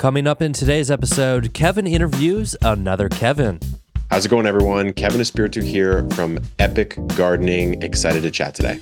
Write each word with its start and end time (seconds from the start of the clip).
Coming 0.00 0.26
up 0.26 0.40
in 0.40 0.54
today's 0.54 0.90
episode, 0.90 1.52
Kevin 1.52 1.86
interviews 1.86 2.56
another 2.62 3.10
Kevin. 3.10 3.60
How's 4.08 4.24
it 4.24 4.30
going, 4.30 4.46
everyone? 4.46 4.94
Kevin 4.94 5.20
Espiritu 5.20 5.60
here 5.60 6.08
from 6.12 6.38
Epic 6.58 6.96
Gardening. 7.08 7.82
Excited 7.82 8.22
to 8.22 8.30
chat 8.30 8.54
today. 8.54 8.80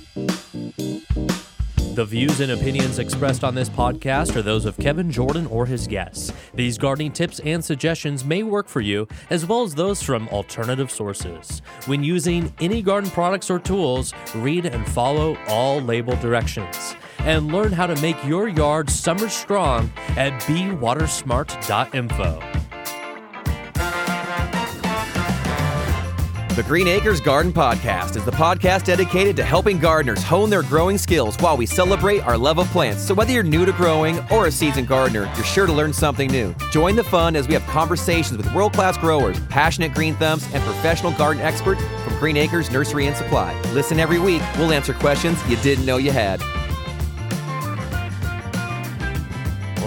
The 1.93 2.05
views 2.07 2.39
and 2.39 2.53
opinions 2.53 2.99
expressed 2.99 3.43
on 3.43 3.53
this 3.53 3.67
podcast 3.67 4.37
are 4.37 4.41
those 4.41 4.63
of 4.63 4.77
Kevin 4.77 5.11
Jordan 5.11 5.45
or 5.47 5.65
his 5.65 5.87
guests. 5.87 6.31
These 6.53 6.77
gardening 6.77 7.11
tips 7.11 7.41
and 7.41 7.61
suggestions 7.61 8.23
may 8.23 8.43
work 8.43 8.69
for 8.69 8.79
you, 8.79 9.05
as 9.29 9.45
well 9.45 9.63
as 9.63 9.75
those 9.75 10.01
from 10.01 10.29
alternative 10.29 10.89
sources. 10.89 11.61
When 11.85 12.01
using 12.01 12.53
any 12.61 12.81
garden 12.81 13.09
products 13.09 13.49
or 13.49 13.59
tools, 13.59 14.13
read 14.35 14.65
and 14.65 14.87
follow 14.87 15.37
all 15.49 15.81
label 15.81 16.15
directions. 16.15 16.95
And 17.21 17.51
learn 17.51 17.71
how 17.71 17.87
to 17.87 17.99
make 18.01 18.23
your 18.25 18.47
yard 18.47 18.89
summer 18.89 19.29
strong 19.29 19.91
at 20.17 20.33
bewatersmart.info. 20.43 22.59
The 26.59 26.63
Green 26.63 26.89
Acres 26.89 27.21
Garden 27.21 27.53
Podcast 27.53 28.17
is 28.17 28.25
the 28.25 28.31
podcast 28.31 28.83
dedicated 28.83 29.37
to 29.37 29.45
helping 29.45 29.79
gardeners 29.79 30.21
hone 30.21 30.49
their 30.49 30.63
growing 30.63 30.97
skills 30.97 31.37
while 31.37 31.55
we 31.55 31.65
celebrate 31.65 32.19
our 32.23 32.37
love 32.37 32.59
of 32.59 32.67
plants. 32.67 33.01
So, 33.01 33.13
whether 33.13 33.31
you're 33.31 33.43
new 33.43 33.65
to 33.65 33.71
growing 33.71 34.19
or 34.29 34.47
a 34.47 34.51
seasoned 34.51 34.89
gardener, 34.89 35.31
you're 35.35 35.45
sure 35.45 35.67
to 35.67 35.71
learn 35.71 35.93
something 35.93 36.29
new. 36.29 36.53
Join 36.69 36.97
the 36.97 37.03
fun 37.05 37.37
as 37.37 37.47
we 37.47 37.53
have 37.53 37.65
conversations 37.67 38.35
with 38.35 38.53
world 38.53 38.73
class 38.73 38.97
growers, 38.97 39.39
passionate 39.47 39.93
green 39.93 40.15
thumbs, 40.15 40.53
and 40.53 40.61
professional 40.65 41.13
garden 41.13 41.41
experts 41.41 41.81
from 42.03 42.19
Green 42.19 42.35
Acres 42.35 42.69
Nursery 42.69 43.07
and 43.07 43.15
Supply. 43.15 43.57
Listen 43.71 43.97
every 43.97 44.19
week, 44.19 44.41
we'll 44.57 44.73
answer 44.73 44.93
questions 44.93 45.39
you 45.47 45.55
didn't 45.57 45.85
know 45.85 45.95
you 45.95 46.11
had. 46.11 46.41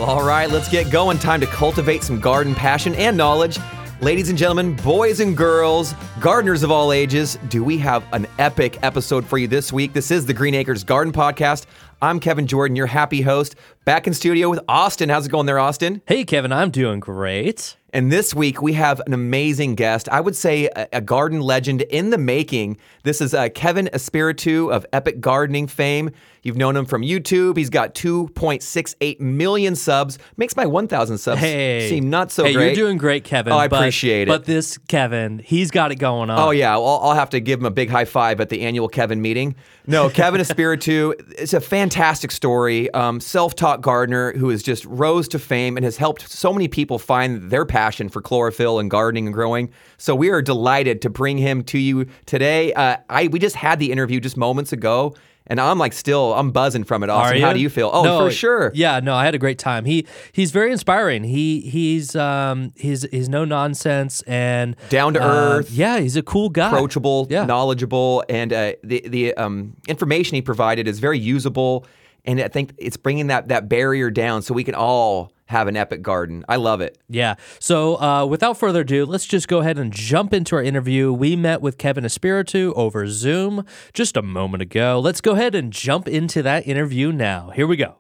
All 0.03 0.25
right, 0.25 0.51
let's 0.51 0.69
get 0.69 0.91
going. 0.91 1.19
Time 1.19 1.41
to 1.41 1.47
cultivate 1.47 2.03
some 2.03 2.19
garden 2.19 2.55
passion 2.55 2.95
and 2.97 3.17
knowledge. 3.17 3.59
Ladies 4.01 4.31
and 4.31 4.37
gentlemen, 4.37 4.75
boys 4.75 5.21
and 5.21 5.37
girls, 5.37 5.95
gardeners 6.19 6.65
of 6.65 6.73
all 6.73 6.93
ages, 6.93 7.39
do 7.49 7.63
we 7.63 7.79
have 7.79 8.05
an 8.13 8.27
epic 8.41 8.81
episode 8.83 9.25
for 9.25 9.39
you 9.39 9.47
this 9.47 9.73
week? 9.73 9.93
This 9.93 10.11
is 10.11 10.27
the 10.27 10.35
Green 10.35 10.55
Acres 10.55 10.83
Garden 10.83 11.13
Podcast. 11.13 11.67
I'm 12.01 12.19
Kevin 12.19 12.49
Jordan, 12.49 12.75
your 12.75 12.89
happy 12.89 13.21
host, 13.21 13.55
back 13.85 14.09
in 14.09 14.13
studio 14.13 14.51
with 14.51 14.59
Austin. 14.67 15.09
How's 15.09 15.27
it 15.27 15.31
going 15.31 15.47
there, 15.47 15.61
Austin? 15.61 16.03
Hey, 16.05 16.25
Kevin, 16.25 16.51
I'm 16.51 16.73
doing 16.73 16.99
great. 16.99 17.77
And 17.93 18.11
this 18.11 18.35
week 18.35 18.61
we 18.61 18.73
have 18.73 19.01
an 19.07 19.13
amazing 19.13 19.77
guest. 19.77 20.09
I 20.09 20.21
would 20.21 20.35
say 20.35 20.69
a, 20.75 20.89
a 20.95 21.01
garden 21.01 21.41
legend 21.41 21.83
in 21.83 22.11
the 22.11 22.19
making. 22.19 22.79
This 23.05 23.21
is 23.21 23.35
uh, 23.35 23.51
Kevin 23.51 23.89
Espiritu 23.93 24.73
of 24.73 24.85
Epic 24.93 25.21
Gardening 25.21 25.69
fame. 25.69 26.11
You've 26.43 26.57
known 26.57 26.77
him 26.77 26.87
from 26.87 27.03
YouTube. 27.03 27.57
He's 27.57 27.71
got 27.71 27.95
2.68 27.95 29.21
million 29.21 29.77
subs. 29.77 30.19
Makes 30.37 30.57
my 30.57 30.67
1,000 30.67 31.19
subs 31.19 31.41
Hey. 31.41 31.89
seem 31.89 32.11
not 32.11 32.33
so 32.33 32.45
hey, 32.45 32.53
great. 32.53 32.67
you're 32.77 32.87
doing 32.87 32.99
great, 32.99 33.23
Kevin. 33.23 33.53
Oh, 33.53 33.57
I 33.59 33.69
but- 33.69 33.77
appreciate 33.77 34.23
it. 34.23 34.29
But 34.29 34.45
this 34.45 34.77
Kevin, 34.89 35.39
he's 35.39 35.71
got 35.71 35.93
it 35.93 35.97
going 35.97 36.31
on. 36.31 36.39
Oh 36.41 36.51
yeah, 36.51 36.73
I'll, 36.73 36.85
I'll 36.85 37.15
have 37.15 37.31
to 37.31 37.41
give 37.41 37.61
him 37.61 37.67
a 37.67 37.71
big 37.71 37.91
high 37.91 38.05
five 38.05 38.41
at 38.41 38.49
the 38.49 38.63
annual 38.63 38.89
Kevin 38.89 39.23
meeting. 39.23 39.55
No, 39.87 40.09
Kevin 40.11 40.41
Espiritu, 40.41 41.13
it's 41.39 41.53
a 41.55 41.61
fantastic 41.61 42.31
story. 42.33 42.91
Um, 42.93 43.21
self-taught 43.21 43.81
gardener 43.81 44.33
who 44.37 44.49
has 44.49 44.63
just 44.63 44.85
rose 44.87 45.29
to 45.29 45.39
fame 45.39 45.77
and 45.77 45.85
has 45.85 45.97
helped 45.97 46.29
so 46.29 46.53
many 46.53 46.67
people 46.69 46.99
find 46.99 47.51
their 47.51 47.65
passion 47.65 48.09
for 48.09 48.21
chlorophyll 48.21 48.79
and 48.81 48.91
gardening 48.91 49.27
and 49.27 49.35
growing. 49.35 49.71
So 49.97 50.15
we 50.17 50.31
are 50.31 50.43
delighted 50.43 51.03
to 51.03 51.11
bring 51.11 51.39
him 51.39 51.63
to 51.65 51.79
you 51.79 52.07
today. 52.27 52.73
Uh, 52.73 52.97
I 53.09 53.29
we 53.29 53.39
just 53.39 53.55
had 53.57 53.79
the 53.79 53.93
interview 53.93 54.19
just 54.21 54.37
moments 54.37 54.73
ago. 54.73 55.15
And 55.47 55.61
I'm 55.61 55.79
like 55.79 55.93
still, 55.93 56.35
I'm 56.35 56.51
buzzing 56.53 56.85
from 56.85 57.03
it. 57.03 57.11
Austin, 57.11 57.41
how 57.41 57.53
do 57.53 57.61
you 57.61 57.69
feel? 57.69 57.91
Oh, 57.93 58.03
No, 58.05 58.19
for 58.21 58.31
sure. 58.31 58.71
Yeah, 58.75 59.01
no, 59.01 59.15
I 59.15 59.25
had 59.25 59.35
a 59.35 59.39
great 59.39 59.59
time. 59.59 59.85
He 59.85 60.07
he's 60.33 60.51
very 60.53 60.71
inspiring. 60.71 61.25
He 61.25 61.61
he's 61.63 62.15
um 62.17 62.73
he's 62.77 63.03
he's 63.11 63.29
no 63.29 63.45
nonsense 63.45 64.23
and 64.23 64.77
Down 64.89 65.15
to 65.15 65.23
uh, 65.23 65.27
earth. 65.27 65.71
Yeah, 65.71 65.99
he's 65.99 66.17
a 66.17 66.23
cool 66.23 66.49
guy. 66.49 66.69
approachable, 66.69 67.27
Yeah. 67.29 67.45
knowledgeable, 67.45 68.25
and 68.29 68.53
uh, 68.53 68.73
the 68.85 69.03
the 69.09 69.35
um, 69.35 69.75
information 69.89 70.37
he 70.37 70.43
provided 70.43 70.87
is 70.87 71.01
very 71.01 71.19
usable. 71.19 71.87
And 72.25 72.41
I 72.41 72.49
think 72.49 72.75
it's 72.79 72.97
bringing 72.97 73.29
that 73.29 73.49
that 73.49 73.69
barrier 73.69 74.11
down 74.11 74.43
so 74.43 74.55
we 74.55 74.65
can 74.65 74.75
all 74.75 75.33
have 75.47 75.69
an 75.69 75.77
epic 75.77 76.03
garden. 76.03 76.45
I 76.49 76.57
love 76.57 76.81
it. 76.81 76.99
Yeah. 77.09 77.35
So 77.59 78.01
uh, 78.01 78.25
without 78.27 78.57
further 78.57 78.81
ado, 78.81 79.05
let's 79.05 79.27
just 79.27 79.49
go 79.49 79.59
ahead 79.59 79.79
and 79.79 79.93
jump 79.93 80.33
into 80.33 80.57
our 80.57 80.63
interview. 80.63 81.13
We 81.13 81.37
met 81.37 81.61
with 81.61 81.79
Kevin 81.79 82.05
Espiritu 82.05 82.73
over 82.75 83.07
Zoom 83.07 83.67
just 83.93 84.17
a 84.17 84.23
moment 84.23 84.63
ago. 84.63 84.99
Let's 84.99 85.21
go 85.21 85.33
ahead 85.33 85.55
and 85.55 85.73
jump 85.73 86.09
into 86.09 86.43
that 86.43 86.67
interview 86.67 87.13
now. 87.13 87.51
Here 87.51 87.67
we 87.67 87.77
go. 87.77 87.97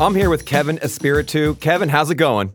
I'm 0.00 0.14
here 0.14 0.30
with 0.30 0.46
Kevin 0.46 0.78
Espiritu. 0.78 1.54
Kevin, 1.60 1.90
how's 1.90 2.10
it 2.10 2.14
going? 2.14 2.54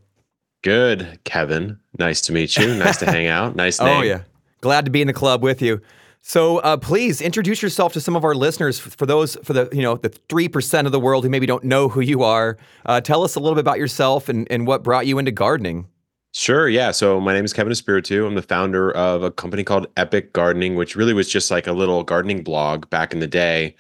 Good, 0.63 1.19
Kevin. 1.25 1.79
Nice 1.99 2.21
to 2.21 2.33
meet 2.33 2.57
you. 2.57 2.73
Nice 2.73 2.97
to 2.97 3.05
hang 3.05 3.27
out. 3.27 3.55
Nice 3.55 3.79
name. 3.81 3.99
Oh 3.99 4.01
yeah, 4.01 4.21
glad 4.61 4.85
to 4.85 4.91
be 4.91 5.01
in 5.01 5.07
the 5.07 5.13
club 5.13 5.43
with 5.43 5.61
you. 5.61 5.79
So 6.27 6.57
uh, 6.57 6.75
please 6.77 7.21
introduce 7.21 7.61
yourself 7.61 7.93
to 7.93 8.01
some 8.01 8.15
of 8.15 8.23
our 8.23 8.33
listeners. 8.33 8.79
For 8.79 9.05
those, 9.05 9.37
for 9.43 9.53
the 9.53 9.69
you 9.71 9.83
know 9.83 9.97
the 9.97 10.09
three 10.09 10.49
percent 10.49 10.87
of 10.87 10.91
the 10.91 10.99
world 10.99 11.23
who 11.23 11.29
maybe 11.29 11.45
don't 11.45 11.63
know 11.63 11.87
who 11.87 12.01
you 12.01 12.23
are, 12.23 12.57
uh, 12.87 12.99
tell 12.99 13.23
us 13.23 13.35
a 13.35 13.39
little 13.39 13.53
bit 13.53 13.59
about 13.59 13.77
yourself 13.77 14.27
and, 14.27 14.51
and 14.51 14.65
what 14.65 14.81
brought 14.81 15.05
you 15.05 15.19
into 15.19 15.29
gardening. 15.29 15.87
Sure. 16.33 16.67
Yeah. 16.67 16.89
So 16.89 17.21
my 17.21 17.31
name 17.31 17.45
is 17.45 17.53
Kevin 17.53 17.71
Espiritu. 17.71 18.25
I'm 18.25 18.33
the 18.33 18.41
founder 18.41 18.91
of 18.93 19.21
a 19.21 19.29
company 19.29 19.63
called 19.63 19.85
Epic 19.97 20.33
Gardening, 20.33 20.73
which 20.73 20.95
really 20.95 21.13
was 21.13 21.29
just 21.29 21.51
like 21.51 21.67
a 21.67 21.73
little 21.73 22.03
gardening 22.03 22.41
blog 22.41 22.89
back 22.89 23.13
in 23.13 23.19
the 23.19 23.27
day. 23.27 23.75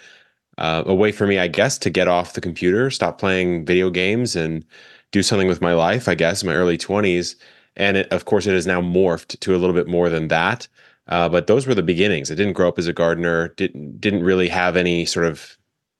Uh, 0.59 0.83
a 0.85 0.93
way 0.93 1.11
for 1.11 1.25
me, 1.25 1.39
I 1.39 1.47
guess, 1.47 1.79
to 1.79 1.89
get 1.89 2.07
off 2.07 2.33
the 2.33 2.41
computer, 2.41 2.91
stop 2.91 3.17
playing 3.17 3.65
video 3.65 3.89
games, 3.89 4.35
and 4.35 4.63
do 5.11 5.23
something 5.23 5.47
with 5.47 5.61
my 5.61 5.73
life. 5.73 6.07
I 6.07 6.13
guess 6.13 6.43
in 6.43 6.47
my 6.49 6.53
early 6.53 6.77
20s, 6.77 7.37
and 7.75 7.97
it, 7.97 8.07
of 8.11 8.25
course, 8.25 8.45
it 8.45 8.53
has 8.53 8.67
now 8.67 8.81
morphed 8.81 9.39
to 9.39 9.55
a 9.55 9.57
little 9.57 9.75
bit 9.75 9.87
more 9.87 10.09
than 10.09 10.27
that. 10.27 10.67
Uh, 11.07 11.29
but 11.29 11.47
those 11.47 11.67
were 11.67 11.75
the 11.75 11.83
beginnings. 11.83 12.31
I 12.31 12.35
didn't 12.35 12.53
grow 12.53 12.67
up 12.67 12.79
as 12.79 12.87
a 12.87 12.93
gardener. 12.93 13.49
Didn't 13.49 14.01
didn't 14.01 14.23
really 14.23 14.47
have 14.49 14.75
any 14.75 15.05
sort 15.05 15.25
of 15.25 15.57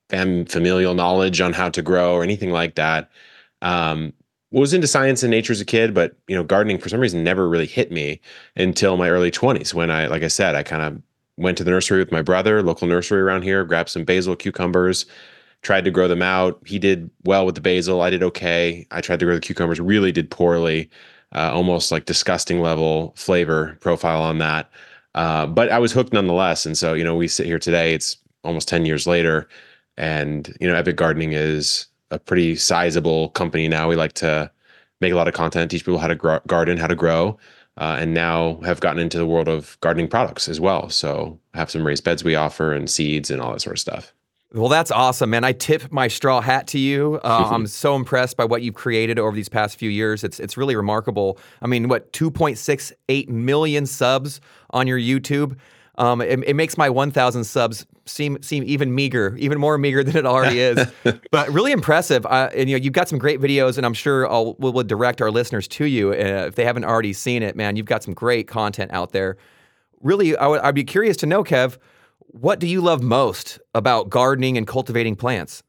fam- 0.09 0.45
familial 0.45 0.93
knowledge 0.93 1.41
on 1.41 1.53
how 1.53 1.69
to 1.69 1.81
grow 1.81 2.13
or 2.13 2.23
anything 2.23 2.51
like 2.51 2.75
that. 2.75 3.09
Um, 3.61 4.13
was 4.51 4.73
into 4.73 4.87
science 4.87 5.21
and 5.21 5.31
nature 5.31 5.51
as 5.51 5.61
a 5.61 5.65
kid, 5.65 5.93
but 5.93 6.15
you 6.27 6.35
know, 6.35 6.43
gardening 6.43 6.77
for 6.77 6.89
some 6.89 6.99
reason 6.99 7.23
never 7.23 7.49
really 7.49 7.65
hit 7.65 7.91
me 7.91 8.21
until 8.55 8.95
my 8.95 9.09
early 9.09 9.31
20s 9.31 9.73
when 9.73 9.91
I, 9.91 10.07
like 10.07 10.23
I 10.23 10.29
said, 10.29 10.55
I 10.55 10.63
kind 10.63 10.81
of 10.81 11.01
went 11.37 11.57
to 11.57 11.63
the 11.63 11.71
nursery 11.71 11.99
with 11.99 12.11
my 12.11 12.21
brother, 12.21 12.63
local 12.63 12.87
nursery 12.87 13.19
around 13.21 13.41
here, 13.41 13.65
grabbed 13.65 13.89
some 13.89 14.05
basil, 14.05 14.35
cucumbers, 14.35 15.05
tried 15.61 15.83
to 15.83 15.91
grow 15.91 16.07
them 16.07 16.21
out. 16.21 16.61
He 16.65 16.79
did 16.79 17.09
well 17.25 17.45
with 17.45 17.55
the 17.55 17.61
basil. 17.61 18.01
I 18.01 18.09
did 18.09 18.23
okay. 18.23 18.87
I 18.91 19.01
tried 19.01 19.19
to 19.19 19.25
grow 19.25 19.35
the 19.35 19.41
cucumbers, 19.41 19.79
really 19.79 20.11
did 20.11 20.31
poorly, 20.31 20.89
uh, 21.33 21.51
almost 21.53 21.91
like 21.91 22.05
disgusting 22.05 22.61
level 22.61 23.13
flavor 23.17 23.77
profile 23.81 24.21
on 24.21 24.37
that. 24.37 24.69
Uh, 25.15 25.47
but 25.47 25.71
I 25.71 25.79
was 25.79 25.93
hooked 25.93 26.13
nonetheless. 26.13 26.65
And 26.65 26.77
so, 26.77 26.93
you 26.93 27.03
know, 27.03 27.15
we 27.15 27.27
sit 27.27 27.45
here 27.45 27.57
today, 27.57 27.93
it's 27.93 28.17
almost 28.43 28.67
10 28.67 28.85
years 28.85 29.07
later. 29.07 29.47
And, 29.97 30.55
you 30.59 30.67
know, 30.67 30.75
Epic 30.75 30.97
Gardening 30.97 31.31
is 31.31 31.87
a 32.11 32.19
pretty 32.19 32.55
sizable 32.57 33.29
company 33.29 33.67
now. 33.67 33.87
We 33.87 33.95
like 33.95 34.13
to 34.13 34.51
make 35.01 35.13
a 35.13 35.15
lot 35.15 35.27
of 35.27 35.33
content, 35.33 35.71
teach 35.71 35.85
people 35.85 35.99
how 35.99 36.07
to 36.07 36.15
grow, 36.15 36.39
garden, 36.47 36.77
how 36.77 36.87
to 36.87 36.95
grow, 36.95 37.37
uh, 37.77 37.97
and 37.99 38.13
now 38.13 38.59
have 38.61 38.81
gotten 38.81 38.99
into 38.99 39.17
the 39.17 39.25
world 39.25 39.47
of 39.47 39.77
gardening 39.81 40.09
products 40.09 40.47
as 40.47 40.59
well. 40.59 40.89
So 40.89 41.39
have 41.53 41.71
some 41.71 41.87
raised 41.87 42.03
beds 42.03 42.23
we 42.23 42.35
offer 42.35 42.73
and 42.73 42.89
seeds 42.89 43.31
and 43.31 43.41
all 43.41 43.53
that 43.53 43.61
sort 43.61 43.75
of 43.75 43.79
stuff. 43.79 44.13
Well, 44.55 44.69
that's 44.69 44.89
awesome, 44.89 45.31
man. 45.31 45.43
I 45.43 45.51
tip 45.51 45.91
my 45.91 46.07
straw 46.07 46.39
hat 46.39 46.67
to 46.67 46.79
you. 46.79 47.19
Uh, 47.23 47.49
I'm 47.51 47.67
so 47.67 47.95
impressed 47.95 48.37
by 48.37 48.45
what 48.45 48.61
you've 48.61 48.75
created 48.75 49.19
over 49.19 49.35
these 49.35 49.49
past 49.49 49.77
few 49.77 49.89
years. 49.89 50.23
It's 50.23 50.39
it's 50.39 50.55
really 50.55 50.77
remarkable. 50.77 51.37
I 51.61 51.67
mean, 51.67 51.89
what 51.89 52.11
2.68 52.13 53.27
million 53.27 53.85
subs 53.85 54.39
on 54.69 54.87
your 54.87 54.97
YouTube. 54.97 55.57
Um, 55.97 56.19
it, 56.21 56.43
it 56.43 56.55
makes 56.55 56.77
my 56.77 56.89
1,000 56.89 57.45
subs 57.45 57.85
seem 58.05 58.41
seem 58.41 58.63
even 58.65 58.93
meager, 58.93 59.35
even 59.37 59.59
more 59.59 59.77
meager 59.77 60.03
than 60.03 60.15
it 60.17 60.25
already 60.25 60.59
is. 60.59 60.87
but 61.31 61.49
really 61.49 61.71
impressive. 61.71 62.25
Uh, 62.25 62.49
and 62.55 62.69
you 62.69 62.77
know, 62.77 62.83
you've 62.83 62.93
got 62.93 63.09
some 63.09 63.19
great 63.19 63.41
videos, 63.41 63.77
and 63.77 63.85
I'm 63.85 63.93
sure 63.93 64.29
I'll 64.29 64.55
we'll, 64.57 64.71
we'll 64.71 64.83
direct 64.83 65.21
our 65.21 65.31
listeners 65.31 65.67
to 65.69 65.85
you 65.85 66.11
uh, 66.11 66.47
if 66.47 66.55
they 66.55 66.63
haven't 66.63 66.85
already 66.85 67.13
seen 67.13 67.43
it. 67.43 67.57
Man, 67.57 67.75
you've 67.75 67.85
got 67.85 68.03
some 68.03 68.13
great 68.13 68.47
content 68.47 68.91
out 68.93 69.11
there. 69.11 69.35
Really, 70.01 70.37
I 70.37 70.47
would 70.47 70.61
I'd 70.61 70.75
be 70.75 70.83
curious 70.83 71.17
to 71.17 71.25
know, 71.25 71.43
Kev, 71.43 71.77
what 72.27 72.59
do 72.59 72.67
you 72.67 72.81
love 72.81 73.01
most 73.01 73.59
about 73.73 74.09
gardening 74.09 74.57
and 74.57 74.67
cultivating 74.67 75.15
plants? 75.15 75.63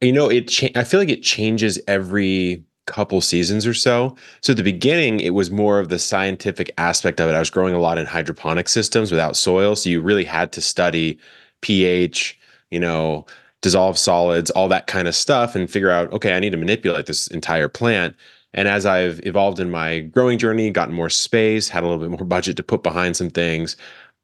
You 0.00 0.12
know, 0.12 0.28
it. 0.28 0.48
Cha- 0.48 0.70
I 0.74 0.84
feel 0.84 1.00
like 1.00 1.08
it 1.08 1.22
changes 1.22 1.80
every 1.86 2.64
couple 2.86 3.20
seasons 3.20 3.66
or 3.66 3.74
so. 3.74 4.16
So 4.40 4.52
at 4.52 4.56
the 4.56 4.62
beginning, 4.62 5.20
it 5.20 5.30
was 5.30 5.50
more 5.50 5.78
of 5.78 5.88
the 5.88 5.98
scientific 5.98 6.72
aspect 6.78 7.20
of 7.20 7.28
it. 7.28 7.34
I 7.34 7.38
was 7.38 7.50
growing 7.50 7.74
a 7.74 7.80
lot 7.80 7.98
in 7.98 8.06
hydroponic 8.06 8.68
systems 8.68 9.10
without 9.10 9.36
soil, 9.36 9.76
so 9.76 9.88
you 9.88 10.00
really 10.00 10.24
had 10.24 10.52
to 10.52 10.60
study 10.60 11.18
pH, 11.60 12.38
you 12.70 12.80
know, 12.80 13.24
dissolved 13.60 13.98
solids, 13.98 14.50
all 14.50 14.68
that 14.68 14.88
kind 14.88 15.06
of 15.06 15.14
stuff, 15.14 15.54
and 15.54 15.70
figure 15.70 15.90
out, 15.90 16.12
okay, 16.12 16.34
I 16.34 16.40
need 16.40 16.50
to 16.50 16.58
manipulate 16.58 17.06
this 17.06 17.28
entire 17.28 17.68
plant. 17.68 18.16
And 18.54 18.68
as 18.68 18.84
I've 18.84 19.24
evolved 19.24 19.60
in 19.60 19.70
my 19.70 20.00
growing 20.00 20.38
journey, 20.38 20.70
gotten 20.70 20.94
more 20.94 21.08
space, 21.08 21.68
had 21.68 21.84
a 21.84 21.86
little 21.86 22.02
bit 22.02 22.10
more 22.10 22.26
budget 22.26 22.56
to 22.58 22.62
put 22.62 22.82
behind 22.82 23.16
some 23.16 23.30
things, 23.30 23.76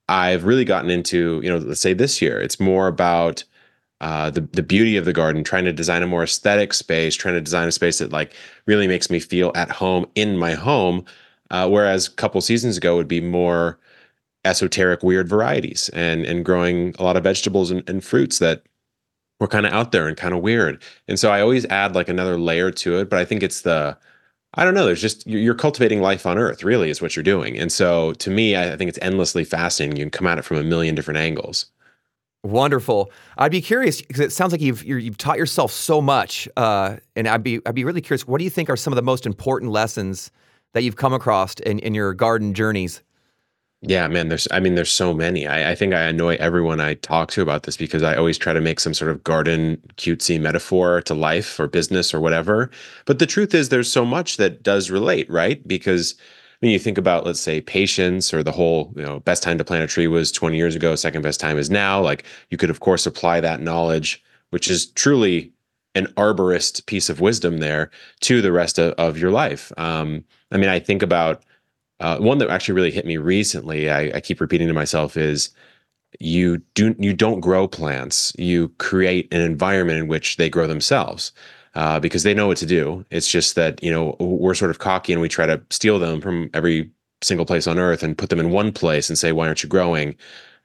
I've 0.09 0.45
really 0.45 0.65
gotten 0.65 0.91
into, 0.91 1.41
you 1.43 1.51
know, 1.51 1.59
let's 1.59 1.81
say 1.81 1.93
this 1.93 2.23
year, 2.23 2.41
it's 2.41 2.59
more 2.59 2.89
about 2.89 3.45
uh, 4.01 4.31
the 4.31 4.41
the 4.41 4.63
beauty 4.63 4.97
of 4.97 5.05
the 5.05 5.13
garden, 5.13 5.45
trying 5.45 5.65
to 5.65 5.73
design 5.73 6.03
a 6.03 6.07
more 6.07 6.23
aesthetic 6.23 6.73
space, 6.73 7.15
trying 7.17 7.35
to 7.35 7.41
design 7.41 7.69
a 7.69 7.73
space 7.73 7.99
that 7.99 8.13
like 8.13 8.33
really 8.67 8.87
makes 8.89 9.11
me 9.11 9.21
feel 9.21 9.53
at 9.55 9.71
home 9.71 10.07
in 10.15 10.37
my 10.37 10.55
home. 10.55 11.05
Uh, 11.51 11.69
whereas 11.69 12.09
a 12.09 12.13
couple 12.13 12.41
seasons 12.41 12.77
ago 12.77 12.97
would 12.97 13.09
be 13.09 13.21
more 13.21 13.79
esoteric, 14.45 15.03
weird 15.03 15.29
varieties 15.29 15.91
and 15.91 16.25
and 16.25 16.45
growing 16.45 16.95
a 16.99 17.03
lot 17.03 17.17
of 17.17 17.25
vegetables 17.25 17.71
and, 17.71 17.89
and 17.89 18.05
fruits 18.05 18.39
that 18.39 18.63
were 19.41 19.49
kind 19.49 19.67
of 19.67 19.73
out 19.73 19.93
there 19.93 20.09
and 20.09 20.17
kind 20.17 20.35
of 20.35 20.41
weird. 20.43 20.83
And 21.09 21.19
so 21.19 21.31
I 21.31 21.41
always 21.41 21.65
add 21.67 21.95
like 21.95 22.09
another 22.09 22.39
layer 22.39 22.71
to 22.73 22.99
it, 22.99 23.11
but 23.11 23.19
I 23.19 23.25
think 23.25 23.43
it's 23.43 23.63
the 23.63 23.97
I 24.55 24.65
don't 24.65 24.75
know. 24.75 24.87
There's 24.87 25.01
just 25.01 25.27
you're 25.27 25.55
cultivating 25.55 26.01
life 26.01 26.25
on 26.25 26.39
Earth. 26.39 26.65
Really, 26.65 26.91
is 26.91 27.03
what 27.03 27.15
you're 27.15 27.23
doing. 27.23 27.59
And 27.59 27.71
so, 27.71 28.13
to 28.15 28.31
me, 28.31 28.57
I 28.57 28.77
think 28.77 28.89
it's 28.89 28.99
endlessly 29.03 29.45
fascinating. 29.45 29.99
You 29.99 30.05
can 30.05 30.11
come 30.11 30.27
at 30.27 30.39
it 30.39 30.45
from 30.45 30.57
a 30.57 30.63
million 30.63 30.95
different 30.95 31.19
angles. 31.19 31.67
Wonderful. 32.45 33.11
I'd 33.37 33.51
be 33.51 33.61
curious 33.61 34.01
because 34.01 34.21
it 34.21 34.33
sounds 34.33 34.53
like 34.53 34.61
you've 34.61 34.85
you 34.85 34.99
have 35.05 35.19
taught 35.19 35.39
yourself 35.39 35.71
so 35.73 36.01
much, 36.01 36.49
uh, 36.57 36.97
and 37.15 37.29
I'd 37.29 37.43
be 37.43 37.61
I'd 37.67 37.75
be 37.75 37.85
really 37.85 38.01
curious. 38.01 38.27
What 38.27 38.39
do 38.39 38.45
you 38.45 38.51
think 38.51 38.71
are 38.71 38.77
some 38.77 38.93
of 38.93 38.97
the 38.97 39.03
most 39.03 39.27
important 39.27 39.71
lessons 39.71 40.31
that 40.73 40.83
you've 40.83 40.97
come 40.97 41.13
across 41.13 41.55
in, 41.67 41.79
in 41.81 41.95
your 41.95 42.15
garden 42.15 42.55
journeys? 42.55 43.03
Yeah, 43.81 44.09
man. 44.09 44.29
There's 44.29 44.49
I 44.51 44.59
mean, 44.59 44.75
there's 44.75 44.93
so 44.93 45.15
many. 45.15 45.47
I, 45.47 45.71
I 45.71 45.75
think 45.77 45.95
I 45.95 46.03
annoy 46.03 46.35
everyone 46.41 46.81
I 46.81 46.95
talk 46.95 47.31
to 47.33 47.43
about 47.43 47.63
this 47.63 47.77
because 47.77 48.03
I 48.03 48.17
always 48.17 48.37
try 48.37 48.53
to 48.53 48.61
make 48.61 48.81
some 48.81 48.93
sort 48.93 49.11
of 49.11 49.23
garden 49.23 49.81
cutesy 49.97 50.41
metaphor 50.41 51.01
to 51.03 51.15
life 51.15 51.61
or 51.61 51.69
business 51.69 52.13
or 52.13 52.21
whatever. 52.21 52.71
But 53.07 53.21
the 53.21 53.27
truth 53.27 53.55
is, 53.55 53.69
there's 53.69 53.91
so 53.91 54.05
much 54.05 54.37
that 54.39 54.65
does 54.65 54.91
relate, 54.91 55.31
right? 55.31 55.67
Because 55.67 56.17
when 56.59 56.73
you 56.73 56.79
think 56.81 56.99
about 56.99 57.25
let's 57.25 57.39
say 57.39 57.61
patience 57.61 58.35
or 58.35 58.43
the 58.43 58.51
whole 58.51 58.93
you 58.97 59.03
know 59.03 59.21
best 59.21 59.45
time 59.45 59.59
to 59.59 59.65
plant 59.65 59.85
a 59.85 59.87
tree 59.87 60.09
was 60.09 60.33
20 60.33 60.57
years 60.57 60.75
ago 60.75 60.97
second 60.97 61.23
best 61.23 61.39
time 61.39 61.57
is 61.57 61.71
now 61.71 62.01
like 62.01 62.25
you 62.51 62.59
could 62.59 62.71
of 62.71 62.81
course 62.81 63.07
apply 63.07 63.41
that 63.41 63.61
knowledge 63.61 64.21
which 64.51 64.69
is 64.69 64.87
truly 64.93 65.53
an 65.95 66.07
arborist 66.17 66.85
piece 66.87 67.09
of 67.09 67.21
wisdom 67.21 67.59
there 67.59 67.91
to 68.21 68.43
the 68.43 68.51
rest 68.51 68.77
of, 68.79 68.93
of 68.95 69.17
your 69.17 69.31
life 69.31 69.71
um, 69.79 70.25
i 70.51 70.57
mean 70.57 70.69
i 70.69 70.81
think 70.81 71.01
about 71.01 71.45
uh, 72.01 72.19
one 72.19 72.39
that 72.39 72.51
actually 72.51 72.75
really 72.75 72.91
hit 72.91 73.07
me 73.07 73.17
recently 73.17 73.91
I, 73.91 74.17
I 74.17 74.21
keep 74.21 74.41
repeating 74.41 74.69
to 74.69 74.75
myself 74.75 75.17
is 75.17 75.51
you 76.21 76.59
do 76.75 76.95
you 76.99 77.13
don't 77.13 77.41
grow 77.41 77.69
plants 77.69 78.33
you 78.39 78.69
create 78.79 79.33
an 79.33 79.41
environment 79.41 79.99
in 79.99 80.09
which 80.09 80.37
they 80.37 80.49
grow 80.49 80.67
themselves 80.67 81.33
uh, 81.79 82.01
because 82.01 82.25
they 82.25 82.35
know 82.35 82.49
what 82.49 82.57
to 82.59 82.67
do. 82.67 83.05
It's 83.11 83.31
just 83.31 83.55
that 83.55 83.83
you 83.83 83.91
know 83.93 84.17
we're 84.19 84.55
sort 84.55 84.73
of 84.73 84.81
cocky 84.81 85.13
and 85.13 85.23
we 85.23 85.29
try 85.29 85.47
to 85.47 85.63
steal 85.71 86.01
them 86.01 86.21
from 86.21 86.51
every 86.53 86.91
single 87.23 87.47
place 87.47 87.69
on 87.69 87.79
earth 87.79 88.03
and 88.03 88.19
put 88.19 88.31
them 88.31 88.41
in 88.41 88.51
one 88.51 88.73
place 88.73 89.09
and 89.09 89.17
say, 89.17 89.31
"Why 89.31 89.47
aren't 89.47 89.63
you 89.63 89.69
growing?" 89.69 90.17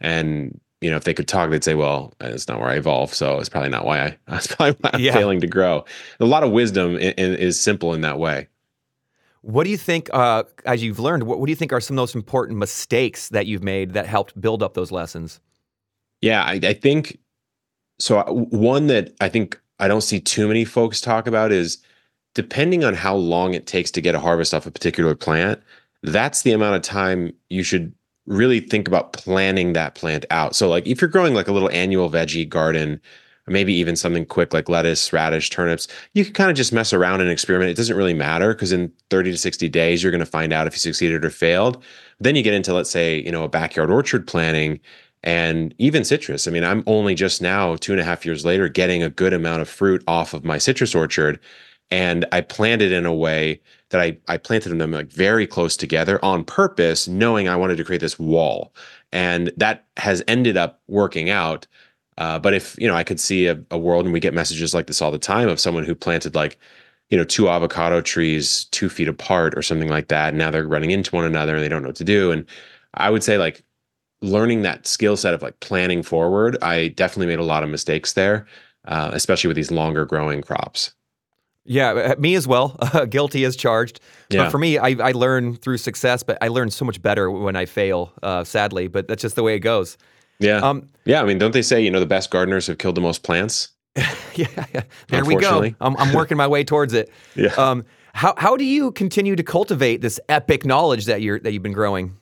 And 0.01 0.59
you 0.81 0.89
know, 0.89 0.97
if 0.97 1.03
they 1.03 1.13
could 1.13 1.27
talk, 1.27 1.51
they'd 1.51 1.63
say, 1.63 1.75
"Well, 1.75 2.13
it's 2.19 2.47
not 2.47 2.59
where 2.59 2.69
I 2.69 2.77
evolved, 2.77 3.13
so 3.13 3.37
it's 3.37 3.47
probably 3.47 3.69
not 3.69 3.85
why 3.85 3.99
I. 3.99 4.17
That's 4.27 4.47
probably 4.47 4.75
why 4.81 4.89
I'm 4.93 4.99
yeah. 4.99 5.13
failing 5.13 5.39
to 5.41 5.47
grow." 5.47 5.85
A 6.19 6.25
lot 6.25 6.43
of 6.43 6.51
wisdom 6.51 6.95
in, 6.95 7.13
in, 7.13 7.35
is 7.35 7.61
simple 7.61 7.93
in 7.93 8.01
that 8.01 8.17
way. 8.17 8.47
What 9.43 9.65
do 9.65 9.69
you 9.69 9.77
think, 9.77 10.09
uh, 10.13 10.43
as 10.65 10.81
you've 10.81 10.99
learned, 10.99 11.23
what, 11.23 11.37
what 11.37 11.47
do 11.47 11.51
you 11.51 11.55
think 11.57 11.73
are 11.73 11.81
some 11.81 11.97
of 11.97 12.01
those 12.01 12.15
important 12.15 12.57
mistakes 12.57 13.27
that 13.29 13.45
you've 13.45 13.61
made 13.61 13.91
that 13.91 14.07
helped 14.07 14.39
build 14.39 14.63
up 14.63 14.73
those 14.73 14.89
lessons? 14.89 15.41
Yeah, 16.21 16.43
I, 16.43 16.61
I 16.63 16.73
think 16.73 17.19
so. 17.99 18.19
Uh, 18.19 18.31
one 18.31 18.87
that 18.87 19.13
I 19.19 19.27
think 19.27 19.59
I 19.79 19.89
don't 19.89 20.01
see 20.01 20.21
too 20.21 20.47
many 20.47 20.63
folks 20.63 21.01
talk 21.01 21.27
about 21.27 21.51
is 21.51 21.79
depending 22.35 22.85
on 22.85 22.93
how 22.93 23.15
long 23.15 23.53
it 23.53 23.67
takes 23.67 23.91
to 23.91 24.01
get 24.01 24.15
a 24.15 24.19
harvest 24.19 24.53
off 24.53 24.65
a 24.65 24.71
particular 24.71 25.13
plant, 25.13 25.61
that's 26.03 26.43
the 26.43 26.53
amount 26.53 26.77
of 26.77 26.81
time 26.81 27.33
you 27.49 27.63
should 27.63 27.93
really 28.25 28.61
think 28.61 28.87
about 28.87 29.11
planning 29.11 29.73
that 29.73 29.95
plant 29.95 30.25
out. 30.31 30.55
So 30.55 30.69
like 30.69 30.87
if 30.87 31.01
you're 31.01 31.09
growing 31.09 31.33
like 31.33 31.49
a 31.49 31.51
little 31.51 31.69
annual 31.71 32.09
veggie 32.09 32.47
garden, 32.47 33.01
maybe 33.47 33.73
even 33.73 33.95
something 33.95 34.25
quick 34.25 34.53
like 34.53 34.69
lettuce, 34.69 35.11
radish, 35.11 35.49
turnips, 35.49 35.87
you 36.13 36.23
can 36.23 36.33
kind 36.33 36.49
of 36.49 36.55
just 36.55 36.73
mess 36.73 36.93
around 36.93 37.21
and 37.21 37.29
experiment. 37.29 37.71
It 37.71 37.77
doesn't 37.77 37.97
really 37.97 38.13
matter 38.13 38.53
because 38.53 38.71
in 38.71 38.91
30 39.09 39.31
to 39.31 39.37
60 39.37 39.69
days 39.69 40.01
you're 40.01 40.11
going 40.11 40.19
to 40.19 40.25
find 40.25 40.53
out 40.53 40.67
if 40.67 40.73
you 40.73 40.79
succeeded 40.79 41.25
or 41.25 41.29
failed. 41.29 41.83
Then 42.19 42.35
you 42.35 42.43
get 42.43 42.53
into 42.53 42.73
let's 42.73 42.89
say, 42.89 43.21
you 43.21 43.31
know, 43.31 43.43
a 43.43 43.49
backyard 43.49 43.91
orchard 43.91 44.27
planning 44.27 44.79
and 45.23 45.73
even 45.77 46.03
citrus. 46.03 46.47
I 46.47 46.51
mean, 46.51 46.63
I'm 46.63 46.83
only 46.85 47.15
just 47.15 47.41
now, 47.41 47.75
two 47.77 47.93
and 47.93 48.01
a 48.01 48.03
half 48.03 48.25
years 48.25 48.45
later, 48.45 48.67
getting 48.67 49.01
a 49.01 49.09
good 49.09 49.33
amount 49.33 49.61
of 49.61 49.69
fruit 49.69 50.03
off 50.07 50.33
of 50.33 50.43
my 50.43 50.57
citrus 50.57 50.93
orchard. 50.93 51.39
And 51.91 52.25
I 52.31 52.41
planted 52.41 52.91
in 52.91 53.05
a 53.05 53.13
way 53.13 53.61
that 53.89 54.01
I, 54.01 54.17
I 54.27 54.37
planted 54.37 54.77
them 54.77 54.91
like 54.91 55.11
very 55.11 55.47
close 55.47 55.77
together 55.77 56.23
on 56.23 56.43
purpose, 56.43 57.07
knowing 57.07 57.47
I 57.47 57.55
wanted 57.55 57.77
to 57.77 57.83
create 57.83 58.01
this 58.01 58.19
wall. 58.19 58.73
And 59.11 59.51
that 59.57 59.85
has 59.97 60.23
ended 60.27 60.57
up 60.57 60.81
working 60.87 61.29
out. 61.29 61.67
Uh, 62.17 62.39
but 62.39 62.53
if, 62.53 62.75
you 62.79 62.87
know, 62.87 62.95
I 62.95 63.03
could 63.03 63.19
see 63.19 63.47
a, 63.47 63.59
a 63.71 63.77
world 63.77 64.05
and 64.05 64.13
we 64.13 64.19
get 64.19 64.33
messages 64.33 64.73
like 64.73 64.87
this 64.87 65.01
all 65.01 65.11
the 65.11 65.17
time 65.17 65.49
of 65.49 65.59
someone 65.59 65.83
who 65.83 65.95
planted 65.95 66.35
like, 66.35 66.57
you 67.09 67.17
know, 67.17 67.23
two 67.23 67.49
avocado 67.49 68.01
trees 68.01 68.65
two 68.65 68.89
feet 68.89 69.07
apart 69.07 69.57
or 69.57 69.61
something 69.61 69.89
like 69.89 70.07
that. 70.07 70.29
And 70.29 70.37
now 70.37 70.51
they're 70.51 70.67
running 70.67 70.91
into 70.91 71.15
one 71.15 71.25
another 71.25 71.55
and 71.55 71.63
they 71.63 71.69
don't 71.69 71.81
know 71.81 71.89
what 71.89 71.95
to 71.97 72.03
do. 72.03 72.31
And 72.31 72.45
I 72.95 73.09
would 73.09 73.23
say 73.23 73.37
like 73.37 73.63
learning 74.21 74.61
that 74.63 74.87
skill 74.87 75.17
set 75.17 75.33
of 75.33 75.41
like 75.41 75.59
planning 75.59 76.01
forward, 76.01 76.57
I 76.61 76.89
definitely 76.89 77.27
made 77.27 77.39
a 77.39 77.43
lot 77.43 77.63
of 77.63 77.69
mistakes 77.69 78.13
there, 78.13 78.47
uh, 78.85 79.11
especially 79.13 79.47
with 79.47 79.57
these 79.57 79.71
longer 79.71 80.05
growing 80.05 80.41
crops. 80.41 80.93
Yeah, 81.65 81.91
uh, 81.91 82.15
me 82.19 82.35
as 82.35 82.47
well. 82.47 82.75
Uh, 82.79 83.05
guilty 83.09 83.45
as 83.45 83.55
charged. 83.55 83.99
Yeah. 84.29 84.43
But 84.43 84.51
for 84.51 84.57
me, 84.57 84.77
I, 84.77 84.89
I 84.99 85.11
learn 85.11 85.55
through 85.55 85.77
success, 85.77 86.23
but 86.23 86.37
I 86.41 86.49
learn 86.49 86.71
so 86.71 86.83
much 86.83 87.01
better 87.01 87.31
when 87.31 87.55
I 87.55 87.65
fail, 87.65 88.11
uh, 88.21 88.43
sadly. 88.43 88.87
But 88.87 89.07
that's 89.07 89.21
just 89.21 89.35
the 89.35 89.43
way 89.43 89.55
it 89.55 89.59
goes. 89.59 89.97
Yeah. 90.39 90.57
Um, 90.57 90.89
yeah. 91.05 91.21
I 91.21 91.25
mean, 91.25 91.37
don't 91.37 91.53
they 91.53 91.61
say, 91.61 91.81
you 91.81 91.91
know, 91.91 91.99
the 91.99 92.05
best 92.05 92.31
gardeners 92.31 92.67
have 92.67 92.77
killed 92.77 92.95
the 92.95 93.01
most 93.01 93.23
plants? 93.23 93.69
yeah, 93.95 94.47
yeah. 94.73 94.83
There 95.09 95.23
we 95.25 95.35
go. 95.35 95.63
I'm, 95.79 95.95
I'm 95.97 96.13
working 96.13 96.37
my 96.37 96.47
way 96.47 96.63
towards 96.63 96.93
it. 96.93 97.11
yeah. 97.35 97.53
Um, 97.57 97.85
how, 98.13 98.33
how 98.37 98.57
do 98.57 98.63
you 98.63 98.91
continue 98.91 99.35
to 99.35 99.43
cultivate 99.43 100.01
this 100.01 100.19
epic 100.29 100.65
knowledge 100.65 101.05
that 101.05 101.21
you're 101.21 101.39
that 101.39 101.51
you've 101.51 101.63
been 101.63 101.73
growing? 101.73 102.15